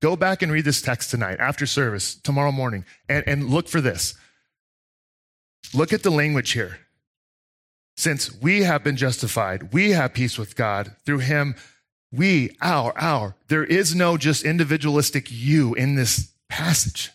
Go 0.01 0.15
back 0.15 0.41
and 0.41 0.51
read 0.51 0.65
this 0.65 0.81
text 0.81 1.11
tonight 1.11 1.39
after 1.39 1.65
service, 1.65 2.15
tomorrow 2.15 2.51
morning, 2.51 2.85
and, 3.07 3.23
and 3.27 3.49
look 3.49 3.67
for 3.67 3.81
this. 3.81 4.15
Look 5.73 5.93
at 5.93 6.03
the 6.03 6.09
language 6.09 6.51
here. 6.51 6.79
Since 7.95 8.41
we 8.41 8.63
have 8.63 8.83
been 8.83 8.97
justified, 8.97 9.73
we 9.73 9.91
have 9.91 10.13
peace 10.13 10.37
with 10.37 10.55
God 10.55 10.95
through 11.05 11.19
him 11.19 11.55
we, 12.11 12.57
our, 12.61 12.93
our. 12.97 13.35
There 13.47 13.63
is 13.63 13.95
no 13.95 14.17
just 14.17 14.43
individualistic 14.43 15.27
you 15.29 15.73
in 15.75 15.95
this 15.95 16.33
passage. 16.49 17.11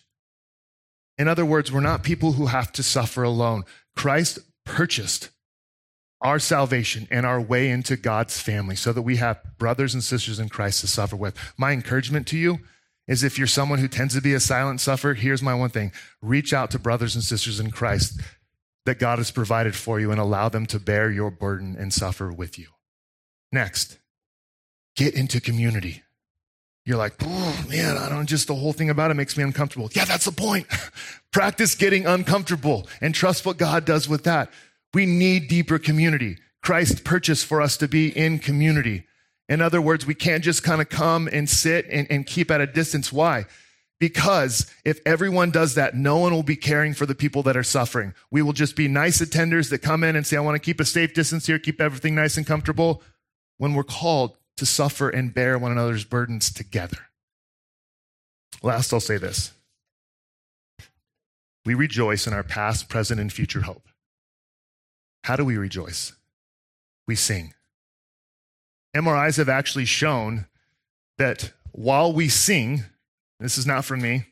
In 1.17 1.27
other 1.27 1.45
words, 1.45 1.71
we're 1.71 1.81
not 1.81 2.03
people 2.03 2.33
who 2.33 2.47
have 2.47 2.71
to 2.73 2.83
suffer 2.83 3.23
alone. 3.23 3.63
Christ 3.95 4.39
purchased 4.65 5.29
our 6.21 6.39
salvation 6.39 7.07
and 7.11 7.25
our 7.25 7.39
way 7.39 7.69
into 7.69 7.95
God's 7.95 8.39
family 8.41 8.75
so 8.75 8.91
that 8.91 9.03
we 9.03 9.17
have 9.17 9.39
brothers 9.59 9.93
and 9.93 10.03
sisters 10.03 10.39
in 10.39 10.49
Christ 10.49 10.81
to 10.81 10.87
suffer 10.87 11.15
with. 11.15 11.35
My 11.57 11.73
encouragement 11.73 12.25
to 12.27 12.37
you 12.37 12.59
is 13.07 13.23
if 13.23 13.37
you're 13.37 13.47
someone 13.47 13.79
who 13.79 13.87
tends 13.87 14.13
to 14.15 14.21
be 14.21 14.33
a 14.33 14.39
silent 14.39 14.81
sufferer, 14.81 15.13
here's 15.13 15.41
my 15.41 15.55
one 15.55 15.69
thing 15.69 15.91
reach 16.21 16.53
out 16.53 16.71
to 16.71 16.79
brothers 16.79 17.15
and 17.15 17.23
sisters 17.23 17.59
in 17.59 17.71
Christ 17.71 18.19
that 18.85 18.99
God 18.99 19.17
has 19.17 19.31
provided 19.31 19.75
for 19.75 19.99
you 19.99 20.11
and 20.11 20.19
allow 20.19 20.49
them 20.49 20.65
to 20.67 20.79
bear 20.79 21.11
your 21.11 21.31
burden 21.31 21.75
and 21.77 21.93
suffer 21.93 22.31
with 22.31 22.57
you. 22.57 22.67
Next, 23.51 23.97
Get 24.97 25.13
into 25.13 25.39
community. 25.39 26.01
You're 26.83 26.97
like, 26.97 27.13
oh 27.21 27.65
man, 27.69 27.97
I 27.97 28.09
don't 28.09 28.25
just 28.25 28.47
the 28.47 28.55
whole 28.55 28.73
thing 28.73 28.89
about 28.89 29.11
it 29.11 29.13
makes 29.13 29.37
me 29.37 29.43
uncomfortable. 29.43 29.89
Yeah, 29.93 30.05
that's 30.05 30.25
the 30.25 30.31
point. 30.31 30.65
Practice 31.31 31.75
getting 31.75 32.07
uncomfortable 32.07 32.87
and 32.99 33.13
trust 33.13 33.45
what 33.45 33.57
God 33.57 33.85
does 33.85 34.09
with 34.09 34.23
that. 34.23 34.49
We 34.93 35.05
need 35.05 35.49
deeper 35.49 35.77
community. 35.77 36.37
Christ 36.63 37.03
purchased 37.03 37.45
for 37.45 37.61
us 37.61 37.77
to 37.77 37.87
be 37.87 38.09
in 38.09 38.39
community. 38.39 39.05
In 39.49 39.61
other 39.61 39.81
words, 39.81 40.05
we 40.05 40.13
can't 40.13 40.43
just 40.43 40.63
kind 40.63 40.81
of 40.81 40.89
come 40.89 41.29
and 41.31 41.49
sit 41.49 41.85
and, 41.89 42.07
and 42.09 42.25
keep 42.25 42.51
at 42.51 42.61
a 42.61 42.67
distance. 42.67 43.13
Why? 43.13 43.45
Because 43.99 44.71
if 44.85 44.99
everyone 45.05 45.51
does 45.51 45.75
that, 45.75 45.95
no 45.95 46.17
one 46.17 46.33
will 46.33 46.43
be 46.43 46.55
caring 46.55 46.93
for 46.93 47.05
the 47.05 47.15
people 47.15 47.43
that 47.43 47.57
are 47.57 47.63
suffering. 47.63 48.13
We 48.29 48.41
will 48.41 48.53
just 48.53 48.75
be 48.75 48.87
nice 48.87 49.21
attenders 49.21 49.69
that 49.69 49.79
come 49.79 50.03
in 50.03 50.15
and 50.15 50.27
say, 50.27 50.37
I 50.37 50.41
want 50.41 50.55
to 50.55 50.65
keep 50.65 50.79
a 50.79 50.85
safe 50.85 51.13
distance 51.13 51.47
here, 51.47 51.57
keep 51.57 51.81
everything 51.81 52.13
nice 52.13 52.37
and 52.37 52.45
comfortable. 52.45 53.01
When 53.57 53.73
we're 53.73 53.83
called 53.83 54.37
to 54.57 54.65
suffer 54.65 55.09
and 55.09 55.33
bear 55.33 55.57
one 55.57 55.71
another's 55.71 56.03
burdens 56.03 56.51
together. 56.51 56.97
Last, 58.61 58.91
I'll 58.91 58.99
say 58.99 59.17
this 59.17 59.53
we 61.65 61.73
rejoice 61.73 62.27
in 62.27 62.33
our 62.33 62.43
past, 62.43 62.87
present, 62.87 63.19
and 63.19 63.31
future 63.31 63.61
hope. 63.61 63.87
How 65.23 65.35
do 65.35 65.43
we 65.43 65.57
rejoice? 65.57 66.13
We 67.07 67.15
sing. 67.15 67.53
MRIs 68.97 69.37
have 69.37 69.49
actually 69.49 69.85
shown 69.85 70.47
that 71.17 71.51
while 71.71 72.11
we 72.11 72.29
sing, 72.29 72.83
this 73.39 73.57
is 73.57 73.67
not 73.67 73.85
from 73.85 74.01
me, 74.01 74.25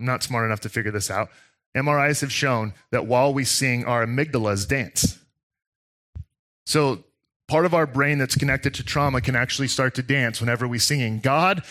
I'm 0.00 0.06
not 0.06 0.24
smart 0.24 0.44
enough 0.44 0.60
to 0.60 0.68
figure 0.68 0.90
this 0.90 1.10
out. 1.10 1.30
MRIs 1.76 2.20
have 2.20 2.32
shown 2.32 2.72
that 2.90 3.06
while 3.06 3.32
we 3.32 3.44
sing, 3.44 3.84
our 3.84 4.04
amygdalas 4.04 4.66
dance. 4.66 5.18
So 6.66 7.04
part 7.46 7.66
of 7.66 7.74
our 7.74 7.86
brain 7.86 8.18
that's 8.18 8.34
connected 8.34 8.74
to 8.74 8.84
trauma 8.84 9.20
can 9.20 9.36
actually 9.36 9.68
start 9.68 9.94
to 9.94 10.02
dance 10.02 10.40
whenever 10.40 10.66
we 10.66 10.78
singing. 10.80 11.20
God 11.20 11.62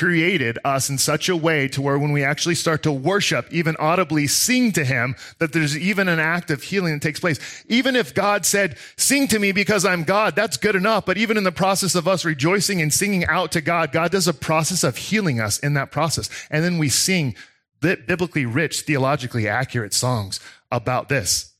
created 0.00 0.58
us 0.64 0.88
in 0.88 0.96
such 0.96 1.28
a 1.28 1.36
way 1.36 1.68
to 1.68 1.82
where 1.82 1.98
when 1.98 2.10
we 2.10 2.24
actually 2.24 2.54
start 2.54 2.82
to 2.82 2.90
worship, 2.90 3.46
even 3.52 3.76
audibly 3.78 4.26
sing 4.26 4.72
to 4.72 4.82
him, 4.82 5.14
that 5.36 5.52
there's 5.52 5.76
even 5.76 6.08
an 6.08 6.18
act 6.18 6.50
of 6.50 6.62
healing 6.62 6.94
that 6.94 7.02
takes 7.02 7.20
place. 7.20 7.38
Even 7.68 7.94
if 7.94 8.14
God 8.14 8.46
said, 8.46 8.78
sing 8.96 9.28
to 9.28 9.38
me 9.38 9.52
because 9.52 9.84
I'm 9.84 10.04
God, 10.04 10.34
that's 10.34 10.56
good 10.56 10.74
enough. 10.74 11.04
But 11.04 11.18
even 11.18 11.36
in 11.36 11.44
the 11.44 11.52
process 11.52 11.94
of 11.94 12.08
us 12.08 12.24
rejoicing 12.24 12.80
and 12.80 12.90
singing 12.90 13.26
out 13.26 13.52
to 13.52 13.60
God, 13.60 13.92
God 13.92 14.10
does 14.10 14.26
a 14.26 14.32
process 14.32 14.84
of 14.84 14.96
healing 14.96 15.38
us 15.38 15.58
in 15.58 15.74
that 15.74 15.90
process. 15.90 16.30
And 16.50 16.64
then 16.64 16.78
we 16.78 16.88
sing 16.88 17.34
biblically 17.80 18.46
rich, 18.46 18.80
theologically 18.80 19.46
accurate 19.48 19.92
songs 19.92 20.40
about 20.72 21.10
this 21.10 21.52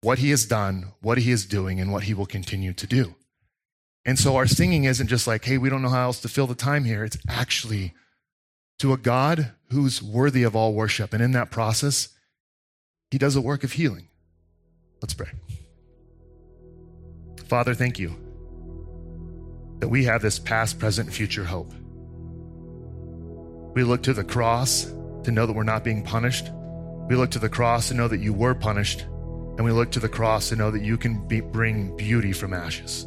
what 0.00 0.20
he 0.20 0.30
has 0.30 0.46
done, 0.46 0.92
what 1.02 1.18
he 1.18 1.30
is 1.30 1.44
doing, 1.44 1.80
and 1.80 1.92
what 1.92 2.04
he 2.04 2.14
will 2.14 2.24
continue 2.24 2.72
to 2.72 2.86
do. 2.86 3.14
And 4.06 4.16
so 4.16 4.36
our 4.36 4.46
singing 4.46 4.84
isn't 4.84 5.08
just 5.08 5.26
like, 5.26 5.44
hey, 5.44 5.58
we 5.58 5.68
don't 5.68 5.82
know 5.82 5.88
how 5.88 6.04
else 6.04 6.20
to 6.20 6.28
fill 6.28 6.46
the 6.46 6.54
time 6.54 6.84
here. 6.84 7.04
It's 7.04 7.18
actually 7.28 7.92
to 8.78 8.92
a 8.92 8.96
God 8.96 9.52
who's 9.70 10.00
worthy 10.00 10.44
of 10.44 10.54
all 10.54 10.72
worship. 10.72 11.12
And 11.12 11.20
in 11.20 11.32
that 11.32 11.50
process, 11.50 12.10
he 13.10 13.18
does 13.18 13.34
a 13.34 13.40
work 13.40 13.64
of 13.64 13.72
healing. 13.72 14.06
Let's 15.02 15.12
pray. 15.12 15.30
Father, 17.46 17.74
thank 17.74 17.98
you 17.98 18.14
that 19.80 19.88
we 19.88 20.04
have 20.04 20.22
this 20.22 20.38
past, 20.38 20.78
present, 20.78 21.12
future 21.12 21.44
hope. 21.44 21.72
We 23.74 23.82
look 23.82 24.04
to 24.04 24.14
the 24.14 24.24
cross 24.24 24.84
to 25.24 25.32
know 25.32 25.46
that 25.46 25.52
we're 25.52 25.64
not 25.64 25.82
being 25.82 26.04
punished. 26.04 26.50
We 27.08 27.16
look 27.16 27.32
to 27.32 27.40
the 27.40 27.48
cross 27.48 27.88
to 27.88 27.94
know 27.94 28.06
that 28.06 28.20
you 28.20 28.32
were 28.32 28.54
punished 28.54 29.00
and 29.00 29.64
we 29.64 29.72
look 29.72 29.90
to 29.92 30.00
the 30.00 30.08
cross 30.08 30.50
to 30.50 30.56
know 30.56 30.70
that 30.70 30.82
you 30.82 30.96
can 30.96 31.26
be, 31.26 31.40
bring 31.40 31.96
beauty 31.96 32.32
from 32.32 32.54
ashes. 32.54 33.06